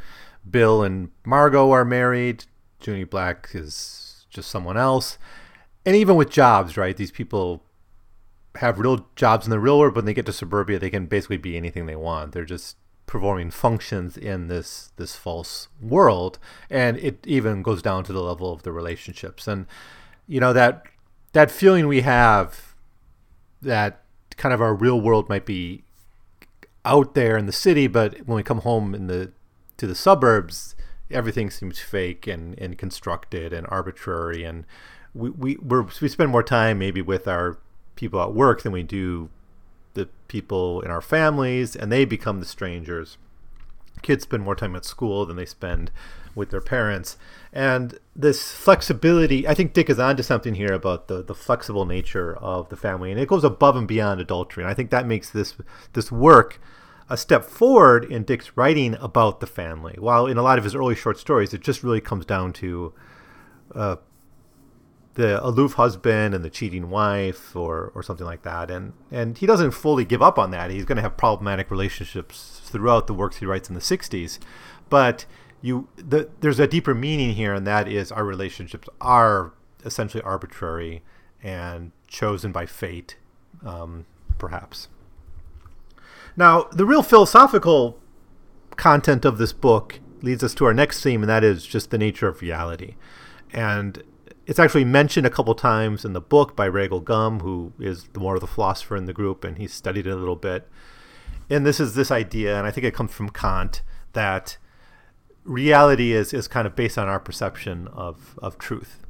Bill 0.48 0.82
and 0.82 1.10
Margo 1.24 1.70
are 1.70 1.84
married. 1.84 2.44
Junie 2.84 3.04
Black 3.04 3.50
is 3.54 4.26
just 4.30 4.50
someone 4.50 4.76
else, 4.76 5.18
and 5.86 5.94
even 5.94 6.16
with 6.16 6.30
jobs, 6.30 6.76
right? 6.76 6.96
These 6.96 7.12
people 7.12 7.62
have 8.56 8.78
real 8.78 9.06
jobs 9.16 9.46
in 9.46 9.50
the 9.50 9.60
real 9.60 9.78
world, 9.78 9.94
but 9.94 10.00
when 10.00 10.06
they 10.06 10.14
get 10.14 10.26
to 10.26 10.32
suburbia, 10.32 10.78
they 10.78 10.90
can 10.90 11.06
basically 11.06 11.36
be 11.36 11.56
anything 11.56 11.86
they 11.86 11.96
want. 11.96 12.32
They're 12.32 12.44
just 12.44 12.76
performing 13.12 13.50
functions 13.50 14.16
in 14.16 14.48
this 14.48 14.90
this 14.96 15.14
false 15.14 15.68
world, 15.82 16.38
and 16.70 16.96
it 16.96 17.22
even 17.26 17.62
goes 17.62 17.82
down 17.82 18.02
to 18.02 18.10
the 18.10 18.22
level 18.22 18.50
of 18.50 18.62
the 18.62 18.72
relationships. 18.72 19.46
And 19.46 19.66
you 20.26 20.40
know 20.40 20.54
that 20.54 20.84
that 21.34 21.50
feeling 21.50 21.86
we 21.86 22.00
have 22.00 22.74
that 23.60 24.02
kind 24.38 24.54
of 24.54 24.62
our 24.62 24.74
real 24.74 24.98
world 24.98 25.28
might 25.28 25.44
be 25.44 25.84
out 26.86 27.12
there 27.12 27.36
in 27.36 27.44
the 27.44 27.52
city, 27.52 27.86
but 27.86 28.16
when 28.26 28.36
we 28.36 28.42
come 28.42 28.62
home 28.62 28.94
in 28.94 29.08
the 29.08 29.30
to 29.76 29.86
the 29.86 29.94
suburbs, 29.94 30.74
everything 31.10 31.50
seems 31.50 31.78
fake 31.80 32.26
and, 32.26 32.58
and 32.58 32.78
constructed 32.78 33.52
and 33.52 33.66
arbitrary, 33.68 34.42
and 34.42 34.64
we 35.12 35.28
we 35.28 35.58
we 36.00 36.08
spend 36.08 36.30
more 36.30 36.42
time 36.42 36.78
maybe 36.78 37.02
with 37.02 37.28
our 37.28 37.58
people 37.94 38.22
at 38.22 38.32
work 38.32 38.62
than 38.62 38.72
we 38.72 38.82
do 38.82 39.28
the 39.95 40.09
people 40.28 40.80
in 40.80 40.90
our 40.90 41.01
families, 41.01 41.76
and 41.76 41.90
they 41.90 42.05
become 42.05 42.40
the 42.40 42.47
strangers. 42.47 43.18
Kids 44.03 44.24
spend 44.24 44.43
more 44.43 44.57
time 44.57 44.74
at 44.74 44.84
school 44.84 45.26
than 45.26 45.36
they 45.36 45.47
spend 45.47 45.90
with 46.34 46.51
their 46.51 46.61
parents. 46.61 47.16
And 47.53 47.99
this 48.16 48.53
flexibility, 48.53 49.47
I 49.47 49.55
think 49.55 49.74
Dick 49.74 49.90
is 49.90 49.99
onto 49.99 50.22
something 50.22 50.55
here 50.55 50.72
about 50.72 51.09
the, 51.09 51.22
the 51.22 51.34
flexible 51.34 51.84
nature 51.84 52.36
of 52.38 52.68
the 52.68 52.76
family, 52.76 53.11
and 53.11 53.20
it 53.20 53.28
goes 53.28 53.45
above 53.45 53.76
and 53.76 53.86
beyond 53.86 54.20
adultery. 54.20 54.64
And 54.64 54.70
I 54.70 54.74
think 54.74 54.90
that 54.90 55.07
makes 55.07 55.30
this 55.30 55.55
this 55.93 56.11
work 56.11 56.61
a 57.09 57.16
step 57.16 57.45
forward 57.45 58.05
in 58.05 58.24
Dick's 58.24 58.57
writing 58.57 58.97
about 59.01 59.40
the 59.40 59.47
family. 59.47 59.97
While 59.99 60.26
in 60.26 60.38
a 60.38 60.43
lot 60.43 60.57
of 60.57 60.64
his 60.64 60.74
early 60.74 60.95
short 60.95 61.18
stories, 61.18 61.53
it 61.53 61.61
just 61.61 61.82
really 61.82 62.01
comes 62.01 62.24
down 62.24 62.55
to 62.55 62.95
uh, 63.74 63.97
the 65.14 65.44
aloof 65.44 65.74
husband 65.74 66.34
and 66.34 66.44
the 66.44 66.50
cheating 66.50 66.88
wife 66.88 67.54
or, 67.54 67.92
or 67.94 68.02
something 68.02 68.26
like 68.26 68.42
that. 68.42 68.70
And, 68.70 68.94
and 69.10 69.36
he 69.36 69.46
doesn't 69.46 69.72
fully 69.72 70.04
give 70.04 70.22
up 70.22 70.38
on 70.38 70.50
that. 70.52 70.70
He's 70.70 70.84
going 70.84 70.96
to 70.96 71.02
have 71.02 71.16
problematic 71.16 71.70
relationships 71.70 72.62
throughout 72.64 73.06
the 73.06 73.14
works 73.14 73.36
he 73.36 73.46
writes 73.46 73.68
in 73.68 73.74
the 73.74 73.80
60s. 73.80 74.38
But 74.88 75.26
you 75.60 75.88
the, 75.96 76.28
there's 76.40 76.58
a 76.58 76.66
deeper 76.66 76.94
meaning 76.94 77.34
here, 77.34 77.54
and 77.54 77.66
that 77.66 77.88
is 77.88 78.10
our 78.10 78.24
relationships 78.24 78.88
are 79.00 79.52
essentially 79.84 80.22
arbitrary 80.22 81.02
and 81.42 81.92
chosen 82.06 82.52
by 82.52 82.66
fate, 82.66 83.16
um, 83.64 84.04
perhaps. 84.38 84.88
Now, 86.36 86.64
the 86.72 86.84
real 86.84 87.02
philosophical 87.02 87.98
content 88.76 89.24
of 89.24 89.38
this 89.38 89.52
book 89.52 90.00
leads 90.22 90.42
us 90.42 90.54
to 90.54 90.64
our 90.64 90.74
next 90.74 91.02
theme, 91.02 91.22
and 91.22 91.30
that 91.30 91.44
is 91.44 91.66
just 91.66 91.90
the 91.90 91.98
nature 91.98 92.28
of 92.28 92.40
reality. 92.40 92.94
And 93.52 94.02
it's 94.47 94.59
actually 94.59 94.84
mentioned 94.84 95.26
a 95.26 95.30
couple 95.30 95.55
times 95.55 96.05
in 96.05 96.12
the 96.12 96.20
book 96.20 96.57
by 96.57 96.68
Ragle 96.68 97.03
Gumm, 97.03 97.43
who 97.43 97.72
is 97.78 98.09
more 98.16 98.34
of 98.34 98.40
the 98.40 98.47
philosopher 98.47 98.97
in 98.97 99.07
the 99.07 99.12
group, 99.12 99.45
and 99.45 99.59
he's 99.59 99.72
studied 99.72 100.07
it 100.07 100.11
a 100.11 100.16
little 100.16 100.36
bit. 100.36 100.68
And 101.49 101.64
this 101.64 101.78
is 101.78 101.95
this 101.95 102.11
idea, 102.11 102.57
and 102.57 102.66
I 102.66 102.70
think 102.70 102.84
it 102.84 102.95
comes 102.95 103.12
from 103.12 103.28
Kant, 103.28 103.82
that 104.14 104.59
reality 105.45 106.12
is, 106.12 106.32
is 106.32 106.49
kind 106.49 106.66
of 106.66 106.74
based 106.74 106.99
on 106.99 107.09
our 107.09 107.20
perception 107.20 107.88
of, 107.88 108.38
of 108.43 108.59
truth, 108.59 109.05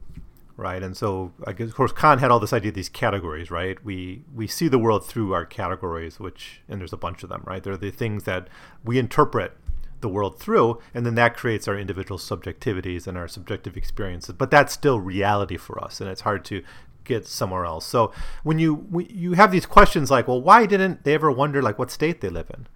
right? 0.56 0.82
And 0.82 0.96
so, 0.96 1.32
guess, 1.56 1.68
of 1.68 1.74
course, 1.74 1.92
Kant 1.92 2.20
had 2.20 2.30
all 2.30 2.40
this 2.40 2.52
idea 2.52 2.70
of 2.70 2.74
these 2.74 2.88
categories, 2.88 3.50
right? 3.50 3.82
We 3.84 4.24
we 4.34 4.46
see 4.46 4.68
the 4.68 4.78
world 4.78 5.06
through 5.06 5.32
our 5.32 5.46
categories, 5.46 6.20
which 6.20 6.62
and 6.68 6.80
there's 6.80 6.92
a 6.92 6.98
bunch 6.98 7.22
of 7.22 7.28
them, 7.28 7.42
right? 7.46 7.62
They're 7.62 7.76
the 7.76 7.90
things 7.90 8.24
that 8.24 8.48
we 8.84 8.98
interpret 8.98 9.56
the 10.02 10.08
world 10.08 10.38
through, 10.38 10.80
and 10.92 11.06
then 11.06 11.14
that 11.14 11.36
creates 11.36 11.66
our 11.66 11.78
individual 11.78 12.18
subjectivities 12.18 13.06
and 13.06 13.16
our 13.16 13.28
subjective 13.28 13.76
experiences. 13.76 14.34
But 14.36 14.50
that's 14.50 14.72
still 14.72 15.00
reality 15.00 15.56
for 15.56 15.82
us, 15.82 16.00
and 16.00 16.10
it's 16.10 16.22
hard 16.22 16.44
to 16.46 16.62
get 17.04 17.26
somewhere 17.26 17.64
else. 17.64 17.86
So 17.86 18.12
when 18.42 18.58
you 18.58 18.74
when 18.74 19.06
you 19.08 19.32
have 19.32 19.52
these 19.52 19.66
questions 19.66 20.10
like, 20.10 20.28
well, 20.28 20.40
why 20.40 20.66
didn't 20.66 21.04
they 21.04 21.14
ever 21.14 21.30
wonder 21.30 21.62
like 21.62 21.78
what 21.78 21.90
state 21.90 22.20
they 22.20 22.28
live 22.28 22.50
in? 22.50 22.66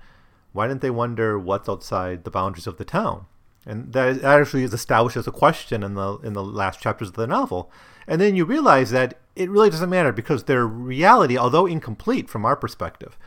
Why 0.53 0.69
didn't 0.69 0.81
they 0.81 0.91
wonder 0.91 1.39
what's 1.39 1.69
outside 1.69 2.25
the 2.25 2.31
boundaries 2.31 2.67
of 2.67 2.79
the 2.79 2.85
town? 2.85 3.27
And 3.67 3.93
that 3.93 4.23
actually 4.23 4.63
is 4.63 4.73
established 4.73 5.17
as 5.17 5.27
a 5.27 5.33
question 5.33 5.83
in 5.83 5.95
the 5.95 6.19
in 6.19 6.33
the 6.33 6.45
last 6.45 6.81
chapters 6.81 7.09
of 7.09 7.15
the 7.15 7.27
novel. 7.27 7.71
And 8.07 8.21
then 8.21 8.37
you 8.37 8.45
realize 8.45 8.91
that 8.91 9.19
it 9.35 9.51
really 9.51 9.71
doesn't 9.71 9.91
matter 9.91 10.13
because 10.13 10.45
their 10.45 10.67
reality, 10.67 11.37
although 11.37 11.67
incomplete 11.67 12.29
from 12.29 12.45
our 12.45 12.55
perspective, 12.55 13.19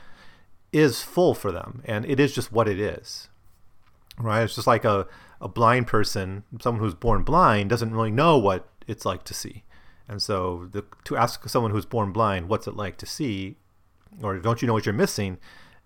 is 0.71 1.03
full 1.03 1.33
for 1.33 1.51
them, 1.51 1.81
and 1.85 2.05
it 2.05 2.19
is 2.19 2.33
just 2.33 2.51
what 2.51 2.67
it 2.67 2.79
is 2.79 3.27
right? 4.19 4.43
It's 4.43 4.55
just 4.55 4.67
like 4.67 4.85
a, 4.85 5.07
a 5.41 5.47
blind 5.47 5.87
person, 5.87 6.43
someone 6.61 6.83
who's 6.83 6.93
born 6.93 7.23
blind, 7.23 7.69
doesn't 7.69 7.93
really 7.93 8.11
know 8.11 8.37
what 8.37 8.67
it's 8.87 9.05
like 9.05 9.23
to 9.25 9.33
see. 9.33 9.63
And 10.07 10.21
so 10.21 10.67
the, 10.71 10.83
to 11.05 11.15
ask 11.15 11.47
someone 11.47 11.71
who's 11.71 11.85
born 11.85 12.11
blind, 12.11 12.49
what's 12.49 12.67
it 12.67 12.75
like 12.75 12.97
to 12.97 13.05
see, 13.05 13.57
or 14.21 14.37
don't 14.39 14.61
you 14.61 14.67
know 14.67 14.73
what 14.73 14.85
you're 14.85 14.93
missing, 14.93 15.37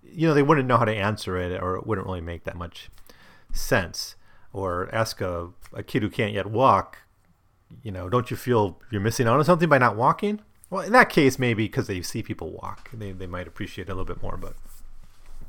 you 0.02 0.28
know, 0.28 0.34
they 0.34 0.44
wouldn't 0.44 0.68
know 0.68 0.78
how 0.78 0.86
to 0.86 0.96
answer 0.96 1.38
it, 1.38 1.62
or 1.62 1.76
it 1.76 1.86
wouldn't 1.86 2.08
really 2.08 2.22
make 2.22 2.44
that 2.46 2.56
much 2.56 2.90
sense. 3.52 4.16
Or 4.52 4.90
ask 4.94 5.20
a, 5.20 5.50
a 5.74 5.84
kid 5.84 6.04
who 6.04 6.10
can't 6.10 6.34
yet 6.34 6.48
walk, 6.48 7.00
you 7.82 7.92
know, 7.92 8.08
don't 8.08 8.30
you 8.30 8.38
feel 8.38 8.80
you're 8.92 9.02
missing 9.02 9.28
out 9.28 9.40
on 9.40 9.46
something 9.46 9.70
by 9.70 9.78
not 9.78 9.96
walking? 9.96 10.42
Well, 10.70 10.84
in 10.84 10.92
that 10.94 11.10
case, 11.10 11.38
maybe 11.38 11.66
because 11.66 11.88
they 11.88 12.02
see 12.02 12.24
people 12.24 12.52
walk, 12.52 12.90
they, 12.94 13.12
they 13.12 13.28
might 13.28 13.48
appreciate 13.48 13.90
it 13.90 13.92
a 13.92 13.96
little 13.96 14.06
bit 14.06 14.22
more, 14.22 14.38
but 14.38 14.56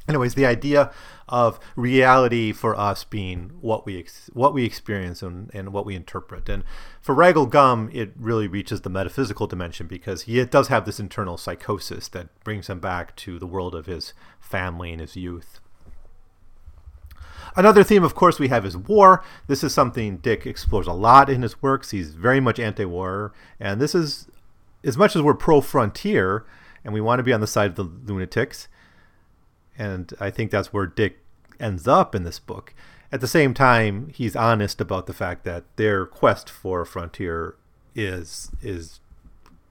anyways 0.09 0.35
the 0.35 0.47
idea 0.47 0.91
of 1.29 1.59
reality 1.77 2.53
for 2.53 2.79
us 2.79 3.05
being 3.05 3.51
what 3.61 3.87
we 3.87 3.99
ex- 3.99 4.31
what 4.33 4.53
we 4.53 4.65
experience 4.65 5.23
and, 5.23 5.51
and 5.55 5.73
what 5.73 5.87
we 5.87 5.95
interpret 5.95 6.49
and 6.49 6.63
for 7.01 7.15
Ragle 7.15 7.51
Gumm 7.51 7.95
it 7.95 8.13
really 8.19 8.47
reaches 8.47 8.83
the 8.83 8.91
metaphysical 8.91 9.47
dimension 9.47 9.87
because 9.87 10.23
he 10.23 10.43
does 10.45 10.69
have 10.69 10.85
this 10.85 11.01
internal 11.01 11.37
psychosis 11.37 12.09
that 12.09 12.29
brings 12.45 12.69
him 12.69 12.81
back 12.81 13.17
to 13.17 13.39
the 13.39 13.47
world 13.47 13.75
of 13.75 13.87
his 13.87 14.13
family 14.41 14.93
and 14.93 15.01
his 15.01 15.17
youth 15.17 15.61
Another 17.57 17.85
theme, 17.85 18.03
of 18.03 18.15
course, 18.15 18.41
we 18.41 18.49
have 18.49 18.67
is 18.67 18.77
war. 18.77 19.23
This 19.47 19.63
is 19.63 19.73
something 19.73 20.17
Dick 20.17 20.45
explores 20.45 20.89
a 20.89 20.93
lot 20.93 21.31
in 21.31 21.43
his 21.43 21.63
works. 21.63 21.91
He's 21.91 22.15
very 22.15 22.41
much 22.41 22.59
anti-war, 22.59 23.33
and 23.61 23.81
this 23.81 23.95
is, 23.95 24.29
as 24.83 24.97
much 24.97 25.15
as 25.15 25.23
we're 25.23 25.35
pro-frontier 25.35 26.45
and 26.85 26.93
we 26.93 27.01
want 27.01 27.21
to 27.21 27.23
be 27.23 27.33
on 27.33 27.41
the 27.41 27.47
side 27.47 27.71
of 27.71 27.77
the 27.77 27.85
lunatics, 28.13 28.69
and 29.79 30.13
I 30.21 30.31
think 30.31 30.51
that's 30.51 30.73
where 30.73 30.87
Dick 30.87 31.19
ends 31.61 31.87
up 31.89 32.15
in 32.15 32.25
this 32.25 32.39
book. 32.39 32.75
At 33.13 33.21
the 33.21 33.29
same 33.29 33.55
time, 33.55 34.11
he's 34.15 34.35
honest 34.35 34.81
about 34.81 35.07
the 35.07 35.13
fact 35.13 35.45
that 35.45 35.65
their 35.77 36.07
quest 36.07 36.51
for 36.51 36.81
a 36.83 36.87
frontier 36.87 37.55
is 37.95 38.51
is 38.61 39.01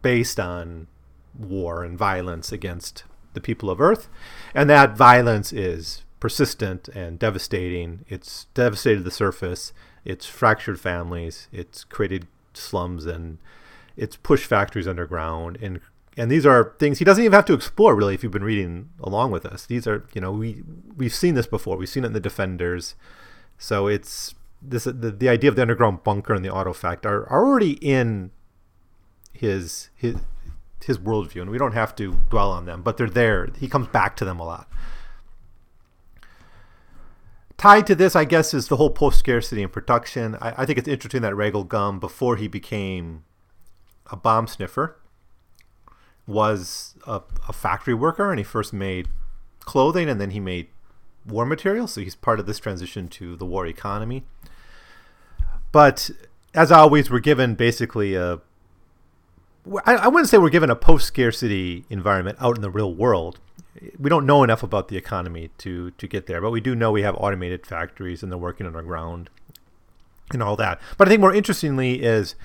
based 0.01 0.39
on 0.39 0.87
war 1.37 1.83
and 1.83 1.97
violence 1.97 2.51
against 2.51 3.03
the 3.33 3.41
people 3.41 3.69
of 3.69 3.81
Earth, 3.81 4.07
and 4.53 4.69
that 4.69 4.95
violence 4.95 5.51
is 5.51 6.03
persistent 6.19 6.87
and 6.89 7.19
devastating. 7.19 8.05
It's 8.07 8.45
devastated 8.53 9.03
the 9.03 9.11
surface. 9.11 9.73
It's 10.05 10.25
fractured 10.25 10.79
families. 10.79 11.49
It's 11.51 11.83
created 11.83 12.27
slums 12.53 13.05
and 13.05 13.39
it's 13.97 14.15
pushed 14.15 14.45
factories 14.45 14.87
underground 14.87 15.57
and 15.61 15.79
and 16.17 16.29
these 16.29 16.45
are 16.45 16.75
things 16.79 16.99
he 16.99 17.05
doesn't 17.05 17.23
even 17.23 17.33
have 17.33 17.45
to 17.45 17.53
explore 17.53 17.95
really 17.95 18.13
if 18.13 18.23
you've 18.23 18.31
been 18.31 18.43
reading 18.43 18.89
along 18.99 19.31
with 19.31 19.45
us. 19.45 19.65
These 19.65 19.87
are 19.87 20.05
you 20.13 20.21
know 20.21 20.31
we 20.31 20.63
we've 20.95 21.13
seen 21.13 21.33
this 21.33 21.47
before. 21.47 21.77
We've 21.77 21.89
seen 21.89 22.03
it 22.03 22.07
in 22.07 22.13
the 22.13 22.19
defenders. 22.19 22.95
So 23.57 23.87
it's 23.87 24.35
this 24.61 24.83
the, 24.83 24.93
the 25.11 25.29
idea 25.29 25.49
of 25.49 25.55
the 25.55 25.61
underground 25.61 26.03
bunker 26.03 26.33
and 26.33 26.45
the 26.45 26.53
artifact 26.53 27.05
are, 27.05 27.23
are 27.23 27.45
already 27.45 27.73
in 27.81 28.31
his 29.33 29.89
his 29.95 30.17
his 30.85 30.99
worldview 30.99 31.41
and 31.41 31.49
we 31.49 31.57
don't 31.57 31.73
have 31.73 31.95
to 31.95 32.19
dwell 32.29 32.51
on 32.51 32.65
them 32.65 32.81
but 32.83 32.97
they're 32.97 33.09
there. 33.09 33.49
He 33.57 33.67
comes 33.67 33.87
back 33.87 34.15
to 34.17 34.25
them 34.25 34.39
a 34.39 34.45
lot. 34.45 34.69
Tied 37.57 37.87
to 37.87 37.95
this 37.95 38.15
i 38.15 38.25
guess 38.25 38.53
is 38.53 38.67
the 38.67 38.75
whole 38.77 38.89
post 38.91 39.17
scarcity 39.17 39.63
and 39.63 39.71
production. 39.71 40.35
I, 40.35 40.61
I 40.61 40.65
think 40.65 40.77
it's 40.77 40.87
interesting 40.87 41.21
that 41.23 41.33
Ragle 41.33 41.67
Gumm 41.67 41.99
before 41.99 42.35
he 42.35 42.47
became 42.47 43.23
a 44.11 44.15
bomb 44.15 44.45
sniffer 44.45 44.99
was 46.25 46.95
a, 47.05 47.21
a, 47.47 47.53
factory 47.53 47.93
worker 47.93 48.31
and 48.31 48.39
he 48.39 48.43
first 48.43 48.71
made 48.71 49.09
clothing 49.59 50.07
and 50.07 50.21
then 50.21 50.31
he 50.31 50.39
made 50.39 50.67
war 51.25 51.45
material, 51.45 51.87
so 51.87 52.01
he's 52.01 52.15
part 52.15 52.39
of 52.39 52.45
this 52.45 52.59
transition 52.59 53.07
to 53.09 53.35
the 53.35 53.45
war 53.45 53.65
economy. 53.65 54.23
But 55.71 56.09
as 56.53 56.71
always, 56.71 57.09
we're 57.09 57.19
given 57.19 57.55
basically 57.55 58.15
a 58.15 58.39
I, 59.85 59.95
I 59.95 60.07
wouldn't 60.07 60.29
say 60.29 60.37
we're 60.37 60.49
given 60.49 60.69
a 60.69 60.75
post 60.75 61.07
scarcity 61.07 61.85
environment 61.89 62.37
out 62.41 62.57
in 62.57 62.61
the 62.61 62.69
real 62.69 62.93
world. 62.93 63.39
We 63.97 64.09
don't 64.09 64.25
know 64.25 64.43
enough 64.43 64.61
about 64.61 64.87
the 64.87 64.97
economy 64.97 65.49
to 65.59 65.91
to 65.91 66.07
get 66.07 66.27
there, 66.27 66.41
but 66.41 66.51
we 66.51 66.61
do 66.61 66.75
know 66.75 66.91
we 66.91 67.01
have 67.03 67.15
automated 67.15 67.65
factories 67.65 68.23
and 68.23 68.31
they're 68.31 68.37
working 68.39 68.67
underground 68.67 69.29
and 70.31 70.43
all 70.43 70.55
that. 70.57 70.79
But 70.97 71.07
I 71.07 71.09
think 71.09 71.21
more 71.21 71.33
interestingly 71.33 72.03
is 72.03 72.35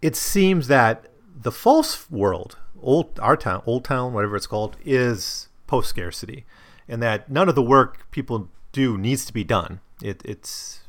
it 0.00 0.16
seems 0.16 0.68
that 0.68 1.06
the 1.40 1.52
false 1.52 2.10
world, 2.10 2.56
old 2.82 3.18
our 3.20 3.36
town, 3.36 3.62
old 3.66 3.84
town, 3.84 4.12
whatever 4.12 4.36
it's 4.36 4.46
called, 4.46 4.76
is 4.84 5.48
post 5.66 5.88
scarcity, 5.88 6.44
and 6.88 7.02
that 7.02 7.30
none 7.30 7.48
of 7.48 7.54
the 7.54 7.62
work 7.62 8.10
people 8.10 8.48
do 8.72 8.98
needs 8.98 9.24
to 9.26 9.32
be 9.32 9.44
done. 9.44 9.80
It, 10.02 10.22
it's 10.24 10.80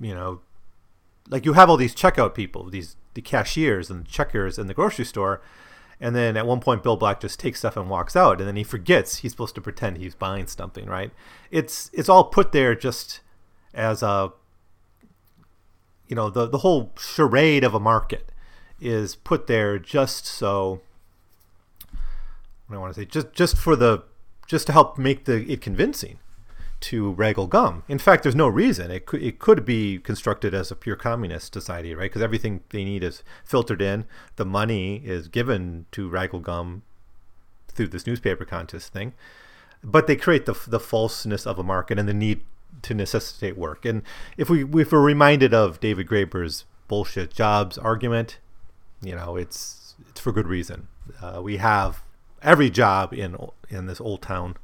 you 0.00 0.14
know 0.14 0.40
like 1.28 1.44
you 1.44 1.54
have 1.54 1.70
all 1.70 1.76
these 1.76 1.94
checkout 1.94 2.34
people, 2.34 2.68
these 2.70 2.96
the 3.14 3.22
cashiers 3.22 3.90
and 3.90 4.04
the 4.04 4.10
checkers 4.10 4.58
in 4.58 4.66
the 4.66 4.74
grocery 4.74 5.04
store, 5.04 5.40
and 6.00 6.14
then 6.14 6.36
at 6.36 6.46
one 6.46 6.60
point 6.60 6.82
Bill 6.82 6.96
Black 6.96 7.20
just 7.20 7.38
takes 7.38 7.60
stuff 7.60 7.76
and 7.76 7.88
walks 7.88 8.16
out, 8.16 8.38
and 8.38 8.48
then 8.48 8.56
he 8.56 8.64
forgets 8.64 9.18
he's 9.18 9.32
supposed 9.32 9.54
to 9.54 9.60
pretend 9.60 9.98
he's 9.98 10.14
buying 10.14 10.46
something, 10.46 10.86
right? 10.86 11.12
It's 11.50 11.90
it's 11.92 12.08
all 12.08 12.24
put 12.24 12.52
there 12.52 12.74
just 12.74 13.20
as 13.72 14.02
a 14.02 14.32
you 16.08 16.16
know 16.16 16.30
the 16.30 16.46
the 16.46 16.58
whole 16.58 16.92
charade 16.98 17.64
of 17.64 17.74
a 17.74 17.80
market 17.80 18.30
is 18.80 19.16
put 19.16 19.46
there 19.46 19.78
just 19.78 20.26
so 20.26 20.80
I 22.70 22.78
want 22.78 22.94
to 22.94 23.00
say 23.00 23.06
just 23.06 23.32
just 23.32 23.56
for 23.56 23.76
the 23.76 24.04
just 24.46 24.66
to 24.66 24.72
help 24.72 24.98
make 24.98 25.24
the 25.24 25.50
it 25.50 25.60
convincing 25.60 26.18
to 26.80 27.14
Ragle 27.14 27.48
Gumm. 27.48 27.82
In 27.88 27.98
fact, 27.98 28.22
there's 28.22 28.34
no 28.34 28.48
reason 28.48 28.90
it 28.90 29.06
could 29.06 29.22
it 29.22 29.38
could 29.38 29.64
be 29.64 29.98
constructed 29.98 30.54
as 30.54 30.70
a 30.70 30.76
pure 30.76 30.96
communist 30.96 31.54
society, 31.54 31.94
right? 31.94 32.10
Because 32.10 32.22
everything 32.22 32.62
they 32.70 32.84
need 32.84 33.02
is 33.02 33.22
filtered 33.44 33.80
in. 33.80 34.04
The 34.36 34.44
money 34.44 35.02
is 35.04 35.28
given 35.28 35.86
to 35.92 36.10
Ragle 36.10 36.42
Gumm 36.42 36.82
through 37.68 37.88
this 37.88 38.06
newspaper 38.06 38.44
contest 38.44 38.92
thing, 38.92 39.14
but 39.82 40.06
they 40.06 40.16
create 40.16 40.46
the 40.46 40.54
the 40.66 40.80
falseness 40.80 41.46
of 41.46 41.58
a 41.58 41.62
market 41.62 41.98
and 41.98 42.08
the 42.08 42.14
need 42.14 42.42
to 42.82 42.92
necessitate 42.92 43.56
work. 43.56 43.84
And 43.84 44.02
if 44.36 44.50
we 44.50 44.64
if 44.80 44.92
we're 44.92 45.00
reminded 45.00 45.54
of 45.54 45.80
David 45.80 46.06
Graeber's 46.06 46.64
bullshit 46.88 47.32
jobs 47.32 47.78
argument, 47.78 48.38
you 49.02 49.14
know, 49.14 49.36
it's 49.36 49.94
it's 50.08 50.20
for 50.20 50.32
good 50.32 50.46
reason. 50.46 50.88
Uh, 51.20 51.40
we 51.42 51.58
have 51.58 52.02
every 52.42 52.70
job 52.70 53.12
in 53.12 53.36
in 53.68 53.86
this 53.86 54.00
old 54.00 54.22
town 54.22 54.56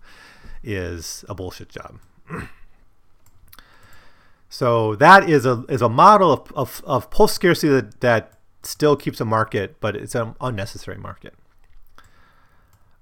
is 0.62 1.24
a 1.28 1.34
bullshit 1.34 1.68
job. 1.68 1.98
so 4.48 4.94
that 4.96 5.28
is 5.28 5.46
a 5.46 5.64
is 5.68 5.82
a 5.82 5.88
model 5.88 6.32
of, 6.32 6.52
of, 6.52 6.82
of 6.84 7.10
post 7.10 7.34
scarcity 7.34 7.68
that, 7.68 8.00
that 8.00 8.32
still 8.62 8.96
keeps 8.96 9.20
a 9.20 9.24
market, 9.24 9.80
but 9.80 9.96
it's 9.96 10.14
an 10.14 10.34
unnecessary 10.40 10.98
market. 10.98 11.34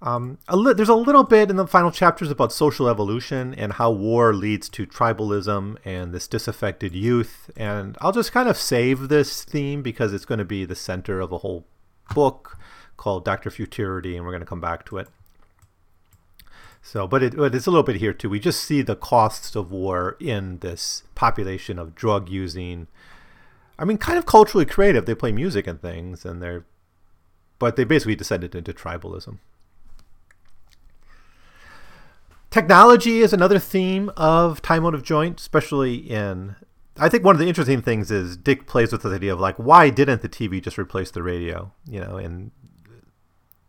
Um, 0.01 0.39
a 0.47 0.57
li- 0.57 0.75
there's 0.75 0.89
a 0.89 0.95
little 0.95 1.25
bit 1.25 1.51
in 1.51 1.57
the 1.57 1.67
final 1.67 1.91
chapters 1.91 2.31
about 2.31 2.53
social 2.53 2.89
evolution 2.89 3.53
and 3.55 3.73
how 3.73 3.91
war 3.91 4.33
leads 4.33 4.69
to 4.71 4.87
tribalism 4.87 5.77
and 5.85 6.13
this 6.13 6.29
disaffected 6.29 6.95
youth. 6.95 7.51
And 7.57 7.97
I'll 8.01 8.13
just 8.13 8.33
kind 8.33 8.49
of 8.49 8.57
save 8.57 9.09
this 9.09 9.43
theme 9.45 9.83
because 9.83 10.13
it's 10.13 10.25
going 10.25 10.39
to 10.39 10.45
be 10.45 10.65
the 10.65 10.77
center 10.77 11.21
of 11.21 11.33
a 11.33 11.39
whole 11.39 11.67
book 12.15 12.59
called 12.97 13.25
Doctor 13.25 13.51
Futurity, 13.51 14.17
and 14.17 14.25
we're 14.25 14.33
going 14.33 14.41
to 14.41 14.47
come 14.47 14.61
back 14.61 14.87
to 14.87 14.99
it. 14.99 15.09
So, 16.81 17.09
but, 17.09 17.23
it, 17.23 17.37
but 17.37 17.55
it's 17.55 17.67
a 17.67 17.71
little 17.71 17.83
bit 17.83 17.97
here 17.97 18.13
too. 18.13 18.31
We 18.31 18.39
just 18.39 18.63
see 18.63 18.83
the 18.83 18.97
costs 18.97 19.57
of 19.57 19.73
war 19.73 20.17
in 20.21 20.59
this 20.59 21.03
population 21.17 21.79
of 21.79 21.95
drug 21.95 22.29
using. 22.29 22.87
I 23.79 23.85
mean, 23.85 23.99
kind 23.99 24.17
of 24.17 24.27
culturally 24.27 24.65
creative. 24.65 25.07
They 25.07 25.15
play 25.15 25.33
music 25.33 25.67
and 25.67 25.83
things, 25.83 26.25
and 26.25 26.41
they're, 26.41 26.65
but 27.59 27.75
they 27.75 27.85
basically 27.85 28.17
descended 28.17 28.55
into 28.55 28.73
tribalism. 28.73 29.39
Technology 32.51 33.21
is 33.21 33.33
another 33.33 33.59
theme 33.59 34.11
of 34.17 34.63
Time 34.63 34.87
Out 34.87 34.95
of 34.95 35.03
Joint, 35.03 35.39
especially 35.39 35.97
in. 35.97 36.57
I 36.97 37.09
think 37.09 37.23
one 37.23 37.37
of 37.37 37.39
the 37.39 37.47
interesting 37.47 37.83
things 37.83 38.11
is 38.11 38.37
Dick 38.37 38.67
plays 38.67 38.91
with 38.91 39.03
this 39.03 39.13
idea 39.13 39.33
of 39.33 39.39
like, 39.39 39.57
why 39.57 39.91
didn't 39.91 40.23
the 40.23 40.29
TV 40.29 40.61
just 40.61 40.79
replace 40.79 41.11
the 41.11 41.23
radio? 41.23 41.73
You 41.87 42.01
know, 42.01 42.17
and 42.17 42.51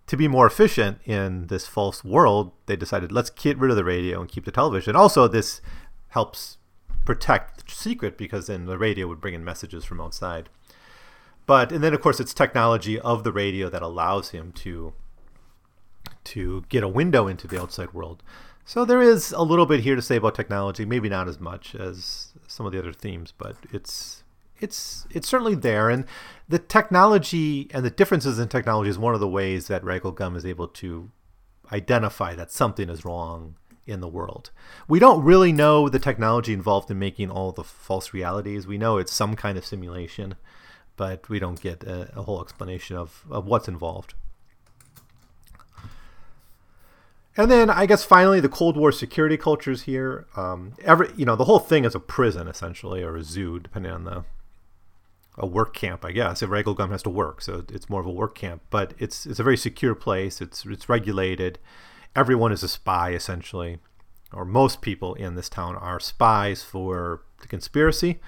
to 0.08 0.18
be 0.18 0.28
more 0.28 0.48
efficient 0.48 1.00
in 1.06 1.48
this 1.48 1.68
false 1.68 2.04
world, 2.04 2.54
they 2.66 2.76
decided 2.76 3.12
let's 3.12 3.30
get 3.30 3.60
rid 3.60 3.70
of 3.70 3.78
the 3.78 3.84
radio 3.84 4.20
and 4.22 4.30
keep 4.30 4.46
the 4.46 4.52
television. 4.52 4.96
Also, 4.96 5.28
this 5.28 5.62
helps 6.10 6.58
protect 7.06 7.68
the 7.68 7.72
secret 7.72 8.18
because 8.18 8.48
then 8.48 8.66
the 8.66 8.78
radio 8.78 9.08
would 9.08 9.22
bring 9.22 9.36
in 9.36 9.44
messages 9.44 9.86
from 9.86 10.02
outside. 10.02 10.50
But 11.46 11.72
and 11.72 11.84
then 11.84 11.94
of 11.94 12.02
course 12.02 12.20
it's 12.20 12.34
technology 12.34 13.00
of 13.00 13.24
the 13.24 13.32
radio 13.32 13.70
that 13.70 13.82
allows 13.82 14.30
him 14.30 14.52
to 14.54 14.94
to 16.26 16.66
get 16.70 16.84
a 16.84 16.88
window 16.88 17.28
into 17.28 17.48
the 17.48 17.62
outside 17.62 17.94
world. 17.94 18.24
So 18.70 18.86
there 18.86 19.02
is 19.02 19.32
a 19.32 19.42
little 19.42 19.66
bit 19.66 19.80
here 19.80 19.96
to 19.96 20.02
say 20.04 20.18
about 20.18 20.36
technology, 20.36 20.86
maybe 20.86 21.10
not 21.10 21.28
as 21.28 21.40
much 21.40 21.74
as 21.74 22.34
some 22.46 22.68
of 22.68 22.72
the 22.72 22.78
other 22.78 22.94
themes, 22.94 23.34
but 23.36 23.56
it's 23.74 24.24
it's 24.60 25.08
it's 25.10 25.28
certainly 25.28 25.56
there, 25.56 25.90
and 25.90 26.06
the 26.48 26.60
technology 26.60 27.68
and 27.74 27.84
the 27.84 27.90
differences 27.90 28.38
in 28.38 28.48
technology 28.48 28.92
is 28.92 29.00
one 29.00 29.16
of 29.16 29.22
the 29.22 29.28
ways 29.28 29.66
that 29.70 29.82
Ragle 29.82 30.14
Gumm 30.14 30.38
is 30.38 30.46
able 30.46 30.68
to 30.68 31.10
identify 31.72 32.36
that 32.36 32.52
something 32.52 32.92
is 32.92 33.04
wrong 33.04 33.56
in 33.88 34.02
the 34.02 34.08
world. 34.08 34.52
We 34.88 35.00
don't 35.00 35.24
really 35.24 35.52
know 35.52 35.90
the 35.90 35.98
technology 35.98 36.54
involved 36.54 36.92
in 36.92 37.00
making 37.00 37.32
all 37.32 37.52
the 37.52 37.64
false 37.64 38.14
realities. 38.14 38.68
We 38.68 38.78
know 38.78 39.00
it's 39.00 39.12
some 39.12 39.36
kind 39.36 39.58
of 39.58 39.66
simulation, 39.66 40.36
but 40.96 41.28
we 41.28 41.40
don't 41.40 41.60
get 41.60 41.86
a, 41.86 42.16
a 42.16 42.22
whole 42.22 42.40
explanation 42.40 42.98
of, 42.98 43.26
of 43.32 43.48
what's 43.48 43.68
involved. 43.68 44.14
And 47.38 47.50
then 47.50 47.70
I 47.70 47.86
guess 47.86 48.04
finally 48.04 48.40
the 48.40 48.50
Cold 48.50 48.76
War 48.76 48.92
security 48.92 49.38
cultures 49.38 49.84
here. 49.84 50.26
Um, 50.36 50.74
every 50.84 51.10
you 51.16 51.26
know 51.26 51.36
the 51.36 51.46
whole 51.46 51.60
thing 51.60 51.86
is 51.86 51.96
a 51.96 52.00
prison 52.00 52.48
essentially 52.48 53.04
or 53.04 53.16
a 53.16 53.24
zoo, 53.24 53.60
depending 53.60 53.92
on 53.92 54.04
the 54.04 54.26
a 55.38 55.46
work 55.46 55.74
camp, 55.74 56.04
I 56.04 56.12
guess. 56.12 56.42
If 56.42 56.50
Ragle 56.50 56.76
Gumm 56.76 56.92
has 56.92 57.04
to 57.04 57.10
work, 57.10 57.42
so 57.42 57.64
it's 57.70 57.90
more 57.90 58.02
of 58.02 58.06
a 58.06 58.12
work 58.12 58.36
camp. 58.36 58.62
But 58.70 58.94
it's 59.00 59.26
it's 59.26 59.40
a 59.40 59.44
very 59.44 59.58
secure 59.58 59.96
place. 59.96 60.42
It's 60.42 60.66
it's 60.66 60.90
regulated. 60.90 61.60
Everyone 62.16 62.52
is 62.52 62.64
a 62.64 62.68
spy 62.68 63.12
essentially, 63.12 63.78
or 64.34 64.44
most 64.44 64.82
people 64.82 65.14
in 65.14 65.36
this 65.36 65.50
town 65.50 65.76
are 65.76 66.00
spies 66.00 66.64
for 66.64 67.22
the 67.42 67.48
conspiracy. 67.48 68.20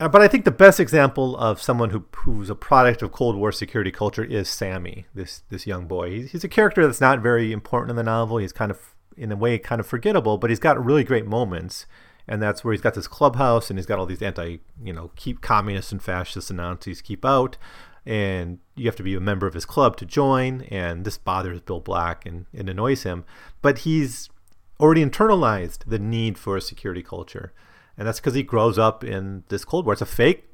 Uh, 0.00 0.08
but 0.08 0.22
I 0.22 0.28
think 0.28 0.44
the 0.44 0.50
best 0.52 0.78
example 0.78 1.36
of 1.36 1.60
someone 1.60 1.90
who 1.90 2.04
who's 2.18 2.50
a 2.50 2.54
product 2.54 3.02
of 3.02 3.10
Cold 3.10 3.36
War 3.36 3.50
security 3.50 3.90
culture 3.90 4.24
is 4.24 4.48
Sammy, 4.48 5.06
this 5.14 5.42
this 5.50 5.66
young 5.66 5.86
boy. 5.86 6.10
He's, 6.10 6.32
he's 6.32 6.44
a 6.44 6.48
character 6.48 6.86
that's 6.86 7.00
not 7.00 7.20
very 7.20 7.52
important 7.52 7.90
in 7.90 7.96
the 7.96 8.04
novel. 8.04 8.38
He's 8.38 8.52
kind 8.52 8.70
of 8.70 8.94
in 9.16 9.32
a 9.32 9.36
way 9.36 9.58
kind 9.58 9.80
of 9.80 9.86
forgettable, 9.86 10.38
but 10.38 10.50
he's 10.50 10.60
got 10.60 10.82
really 10.82 11.02
great 11.02 11.26
moments. 11.26 11.86
And 12.28 12.42
that's 12.42 12.62
where 12.62 12.72
he's 12.72 12.82
got 12.82 12.94
this 12.94 13.08
clubhouse 13.08 13.70
and 13.70 13.78
he's 13.78 13.86
got 13.86 13.98
all 13.98 14.06
these 14.06 14.22
anti 14.22 14.58
you 14.82 14.92
know 14.92 15.10
keep 15.16 15.40
communists 15.40 15.90
and 15.90 16.02
fascists 16.02 16.50
and 16.50 16.58
nazis 16.58 17.02
keep 17.02 17.24
out. 17.24 17.56
And 18.06 18.60
you 18.76 18.86
have 18.86 18.96
to 18.96 19.02
be 19.02 19.16
a 19.16 19.20
member 19.20 19.46
of 19.46 19.54
his 19.54 19.66
club 19.66 19.96
to 19.96 20.06
join. 20.06 20.62
And 20.70 21.04
this 21.04 21.18
bothers 21.18 21.60
bill 21.60 21.80
black 21.80 22.24
and, 22.24 22.46
and 22.54 22.68
annoys 22.68 23.02
him. 23.02 23.24
But 23.62 23.78
he's 23.78 24.30
already 24.78 25.04
internalized 25.04 25.78
the 25.86 25.98
need 25.98 26.38
for 26.38 26.56
a 26.56 26.60
security 26.60 27.02
culture 27.02 27.52
and 27.98 28.06
that's 28.06 28.20
because 28.20 28.34
he 28.34 28.42
grows 28.42 28.78
up 28.78 29.04
in 29.04 29.44
this 29.48 29.64
cold 29.64 29.84
war 29.84 29.92
it's 29.92 30.02
a 30.02 30.06
fake 30.06 30.46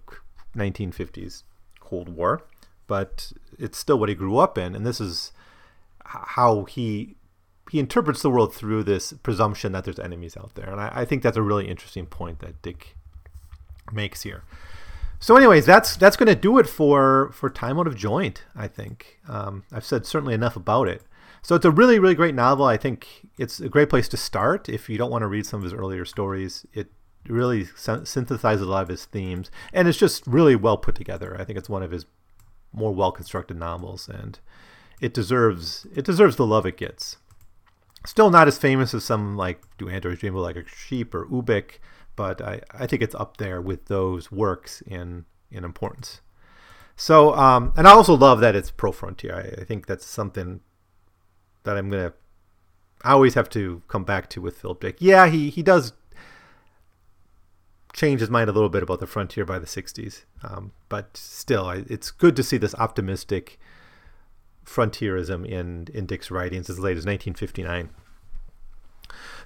1950s 0.57 1.45
cold 1.79 2.09
war 2.09 2.43
but 2.87 3.33
it's 3.59 3.79
still 3.79 3.99
what 3.99 4.09
he 4.09 4.15
grew 4.15 4.39
up 4.39 4.59
in 4.59 4.75
and 4.75 4.85
this 4.85 5.01
is 5.01 5.33
how 6.05 6.65
he 6.65 7.15
he 7.71 7.79
interprets 7.79 8.23
the 8.23 8.31
world 8.31 8.55
through 8.55 8.85
this 8.85 9.13
presumption 9.23 9.73
that 9.73 9.85
there's 9.85 9.99
enemies 9.99 10.37
out 10.37 10.55
there, 10.55 10.71
and 10.71 10.81
I, 10.81 10.91
I 10.95 11.05
think 11.05 11.23
that's 11.23 11.37
a 11.37 11.43
really 11.43 11.67
interesting 11.69 12.07
point 12.07 12.41
that 12.41 12.61
Dick 12.63 12.97
makes 13.93 14.23
here. 14.23 14.45
So, 15.19 15.37
anyways, 15.37 15.65
that's 15.65 15.97
that's 15.97 16.17
going 16.17 16.29
to 16.29 16.35
do 16.35 16.59
it 16.59 16.69
for 16.69 17.31
for 17.33 17.49
Time 17.49 17.79
Out 17.79 17.87
of 17.87 17.97
Joint. 17.97 18.45
I 18.55 18.69
think 18.69 19.19
um, 19.29 19.65
I've 19.73 19.85
said 19.85 20.05
certainly 20.05 20.35
enough 20.35 20.57
about 20.57 20.89
it. 20.89 21.03
So 21.43 21.55
it's 21.55 21.65
a 21.65 21.71
really 21.71 21.99
really 21.99 22.15
great 22.15 22.35
novel. 22.35 22.67
I 22.67 22.77
think 22.77 23.29
it's 23.39 23.61
a 23.61 23.69
great 23.69 23.89
place 23.89 24.09
to 24.09 24.17
start 24.17 24.69
if 24.69 24.89
you 24.89 24.99
don't 24.99 25.11
want 25.11 25.23
to 25.23 25.27
read 25.27 25.47
some 25.47 25.59
of 25.59 25.65
his 25.65 25.73
earlier 25.73 26.05
stories. 26.05 26.67
It 26.73 26.91
really 27.29 27.65
synthesizes 27.65 28.63
a 28.63 28.65
lot 28.65 28.83
of 28.83 28.89
his 28.89 29.05
themes, 29.05 29.51
and 29.73 29.89
it's 29.89 29.99
just 29.99 30.27
really 30.27 30.57
well 30.57 30.77
put 30.77 30.95
together. 30.95 31.37
I 31.39 31.45
think 31.45 31.59
it's 31.59 31.69
one 31.69 31.83
of 31.83 31.91
his 31.91 32.07
more 32.73 32.93
well 32.93 33.13
constructed 33.13 33.57
novels, 33.57 34.09
and 34.09 34.39
it 35.01 35.15
deserves 35.15 35.87
it 35.95 36.05
deserves 36.05 36.37
the 36.37 36.47
love 36.47 36.67
it 36.67 36.77
gets. 36.77 37.17
Still 38.07 38.31
not 38.31 38.49
as 38.49 38.59
famous 38.59 38.93
as 38.93 39.05
some 39.05 39.37
like 39.37 39.63
Do 39.79 39.89
Androids 39.89 40.21
Dream 40.21 40.35
Like 40.35 40.57
a 40.57 40.69
Sheep 40.69 41.15
or 41.15 41.27
Ubik, 41.27 41.79
but 42.17 42.43
I, 42.43 42.61
I 42.73 42.87
think 42.87 43.03
it's 43.03 43.15
up 43.15 43.39
there 43.39 43.61
with 43.61 43.87
those 43.87 44.31
works 44.31 44.83
in 44.83 45.25
in 45.51 45.65
importance. 45.65 46.21
So, 46.97 47.35
um, 47.35 47.73
and 47.77 47.89
I 47.89 47.93
also 47.93 48.15
love 48.15 48.41
that 48.41 48.55
it's 48.55 48.71
pro 48.71 48.93
frontier. 48.93 49.35
I, 49.35 49.63
I 49.63 49.65
think 49.65 49.87
that's 49.87 50.07
something 50.07 50.61
that 51.65 51.77
I'm 51.77 51.91
gonna. 51.91 52.13
I 53.03 53.13
always 53.13 53.35
have 53.35 53.49
to 53.51 53.83
come 53.89 54.05
back 54.05 54.31
to 54.31 54.41
with 54.41 54.59
Philip 54.59 54.81
Dick. 54.81 54.97
Yeah, 55.01 55.27
he 55.27 55.51
he 55.51 55.63
does 55.63 55.93
change 57.95 58.21
his 58.21 58.29
mind 58.29 58.51
a 58.51 58.53
little 58.53 58.69
bit 58.69 58.83
about 58.83 59.01
the 59.01 59.07
frontier 59.07 59.47
by 59.47 59.59
the 59.59 59.67
60s. 59.67 60.25
Um, 60.43 60.73
but 60.91 61.17
still, 61.17 61.67
I, 61.67 61.85
it's 61.89 62.11
good 62.11 62.37
to 62.37 62.43
see 62.43 62.59
this 62.59 62.75
optimistic 62.75 63.59
frontierism 64.65 65.45
in, 65.45 65.89
in 65.95 66.05
Dick's 66.05 66.31
writings 66.31 66.69
as 66.69 66.79
late 66.79 66.99
as 66.99 67.07
1959. 67.07 67.91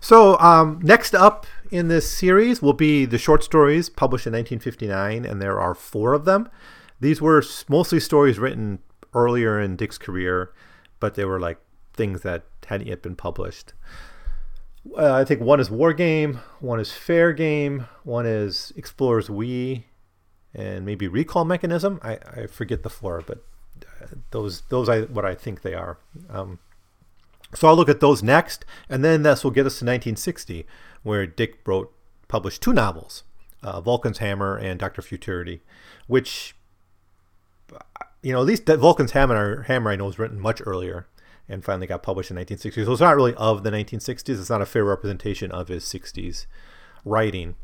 So, 0.01 0.39
um, 0.39 0.81
next 0.83 1.15
up 1.15 1.47
in 1.71 1.89
this 1.89 2.11
series 2.11 2.63
will 2.63 2.73
be 2.73 3.05
the 3.05 3.19
short 3.19 3.45
stories 3.45 3.91
published 3.91 4.27
in 4.27 4.33
1959, 4.33 5.25
and 5.25 5.43
there 5.43 5.61
are 5.61 5.75
four 5.75 6.15
of 6.15 6.25
them. 6.25 6.49
These 7.01 7.21
were 7.21 7.43
mostly 7.69 8.01
stories 8.01 8.39
written 8.39 8.79
earlier 9.13 9.61
in 9.61 9.77
Dick's 9.77 9.99
career, 9.99 10.53
but 11.01 11.17
they 11.17 11.25
were 11.25 11.41
like 11.41 11.59
things 11.93 12.23
that 12.23 12.45
hadn't 12.67 12.87
yet 12.87 13.03
been 13.03 13.17
published. 13.17 13.75
Uh, 14.97 15.13
I 15.13 15.25
think 15.25 15.41
one 15.41 15.61
is 15.61 15.71
War 15.71 15.93
Game, 15.93 16.41
one 16.61 16.81
is 16.81 16.93
Fair 16.93 17.33
Game, 17.33 17.87
one 18.05 18.27
is 18.27 18.73
Explorers 18.77 19.29
We, 19.29 19.87
and 20.55 20.87
maybe 20.87 21.09
Recall 21.09 21.45
Mechanism. 21.45 22.01
I, 22.03 22.19
I 22.37 22.47
forget 22.47 22.83
the 22.83 22.91
four, 22.91 23.23
but 23.27 23.45
uh, 24.03 24.07
those 24.31 24.63
those 24.63 24.89
I 24.89 25.03
what 25.03 25.25
I 25.25 25.35
think 25.35 25.63
they 25.63 25.75
are. 25.75 25.99
Um, 26.31 26.59
so 27.55 27.69
I'll 27.69 27.77
look 27.77 27.89
at 27.89 28.01
those 28.01 28.23
next, 28.23 28.65
and 28.89 29.05
then 29.05 29.23
this 29.23 29.43
will 29.43 29.51
get 29.51 29.67
us 29.67 29.79
to 29.79 29.85
1960, 29.85 30.67
where 31.03 31.27
Dick 31.27 31.59
wrote 31.67 31.93
published 32.29 32.63
two 32.63 32.73
novels, 32.73 33.25
uh, 33.63 33.81
Vulcan's 33.81 34.19
Hammer 34.19 34.57
and 34.57 34.79
Doctor 34.79 35.03
Futurity, 35.03 35.61
which 36.07 36.55
you 38.23 38.33
know 38.33 38.41
at 38.41 38.47
least 38.47 38.67
Vulcan's 38.67 39.13
Hammer, 39.13 39.63
Hammer 39.63 39.91
I 39.91 39.97
know 39.97 40.07
was 40.07 40.19
written 40.19 40.41
much 40.41 40.63
earlier 40.65 41.07
and 41.49 41.65
finally 41.65 41.87
got 41.87 42.03
published 42.03 42.31
in 42.31 42.37
1960. 42.37 42.85
So 42.85 42.93
it's 42.93 43.01
not 43.01 43.17
really 43.17 43.35
of 43.35 43.63
the 43.63 43.71
1960s. 43.71 44.41
It's 44.41 44.51
not 44.51 44.63
a 44.63 44.67
fair 44.67 44.85
representation 44.85 45.51
of 45.51 45.69
his 45.69 45.85
60s 45.85 46.47
writing. 47.05 47.57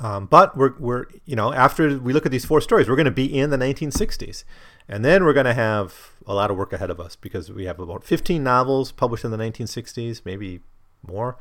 Um, 0.00 0.26
but 0.26 0.56
we're, 0.56 0.76
we're, 0.78 1.06
you 1.24 1.36
know, 1.36 1.52
after 1.52 1.98
we 1.98 2.12
look 2.12 2.26
at 2.26 2.32
these 2.32 2.44
four 2.44 2.60
stories, 2.60 2.88
we're 2.88 2.96
going 2.96 3.06
to 3.06 3.10
be 3.10 3.38
in 3.38 3.50
the 3.50 3.56
1960s. 3.56 4.44
And 4.88 5.04
then 5.04 5.24
we're 5.24 5.32
going 5.32 5.46
to 5.46 5.54
have 5.54 6.10
a 6.26 6.34
lot 6.34 6.50
of 6.50 6.56
work 6.56 6.72
ahead 6.72 6.90
of 6.90 7.00
us 7.00 7.16
because 7.16 7.50
we 7.50 7.64
have 7.66 7.78
about 7.78 8.04
15 8.04 8.42
novels 8.42 8.92
published 8.92 9.24
in 9.24 9.30
the 9.30 9.36
1960s, 9.36 10.22
maybe 10.24 10.60
more. 11.06 11.38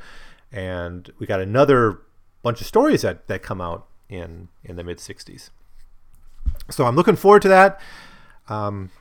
And 0.51 1.11
we 1.19 1.25
got 1.25 1.41
another 1.41 2.01
bunch 2.41 2.61
of 2.61 2.67
stories 2.67 3.01
that, 3.01 3.27
that 3.27 3.41
come 3.41 3.59
out 3.59 3.87
in, 4.07 4.49
in 4.63 4.75
the 4.75 4.83
mid 4.83 4.99
60s. 4.99 5.49
So 6.69 6.85
I'm 6.85 6.95
looking 6.95 7.15
forward 7.15 7.41
to 7.43 7.49
that. 7.49 7.81
Um, 8.49 8.91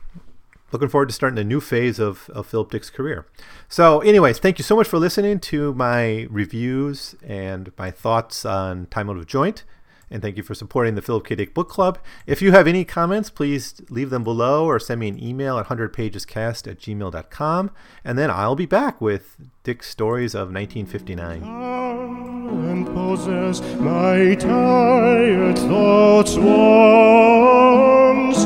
looking 0.71 0.89
forward 0.89 1.09
to 1.09 1.13
starting 1.13 1.39
a 1.39 1.43
new 1.43 1.61
phase 1.61 1.99
of, 1.99 2.29
of 2.29 2.47
Philip 2.47 2.71
Dick's 2.71 2.89
career. 2.89 3.27
So, 3.69 4.01
anyways, 4.01 4.39
thank 4.39 4.57
you 4.57 4.63
so 4.63 4.75
much 4.75 4.87
for 4.87 4.99
listening 4.99 5.39
to 5.39 5.73
my 5.73 6.27
reviews 6.29 7.15
and 7.25 7.71
my 7.77 7.91
thoughts 7.91 8.45
on 8.45 8.87
Time 8.87 9.09
Out 9.09 9.17
of 9.17 9.27
Joint. 9.27 9.63
And 10.09 10.21
thank 10.21 10.37
you 10.37 10.43
for 10.43 10.55
supporting 10.55 10.95
the 10.95 11.01
Philip 11.01 11.25
K. 11.25 11.35
Dick 11.35 11.53
Book 11.53 11.67
Club. 11.67 11.99
If 12.25 12.41
you 12.41 12.53
have 12.53 12.65
any 12.65 12.85
comments, 12.85 13.29
please 13.29 13.81
leave 13.89 14.09
them 14.09 14.23
below 14.23 14.65
or 14.65 14.79
send 14.79 15.01
me 15.01 15.09
an 15.09 15.21
email 15.21 15.59
at 15.59 15.67
100pagescast 15.67 16.65
at 16.69 16.79
gmail.com. 16.79 17.71
And 18.05 18.17
then 18.17 18.31
I'll 18.31 18.55
be 18.55 18.65
back 18.65 19.01
with 19.01 19.35
Dick's 19.63 19.89
Stories 19.89 20.33
of 20.33 20.53
1959. 20.53 21.43
And 21.43 22.87
possess 22.87 23.59
my 23.75 24.35
tired 24.35 25.59
thoughts 25.59 26.37
once 26.37 28.45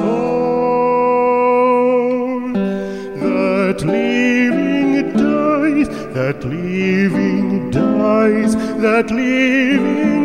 That 3.71 3.85
living 3.85 5.13
dies, 5.13 5.87
that 6.13 6.43
living 6.43 7.71
dies, 7.71 8.53
that 8.81 9.09
living 9.09 10.20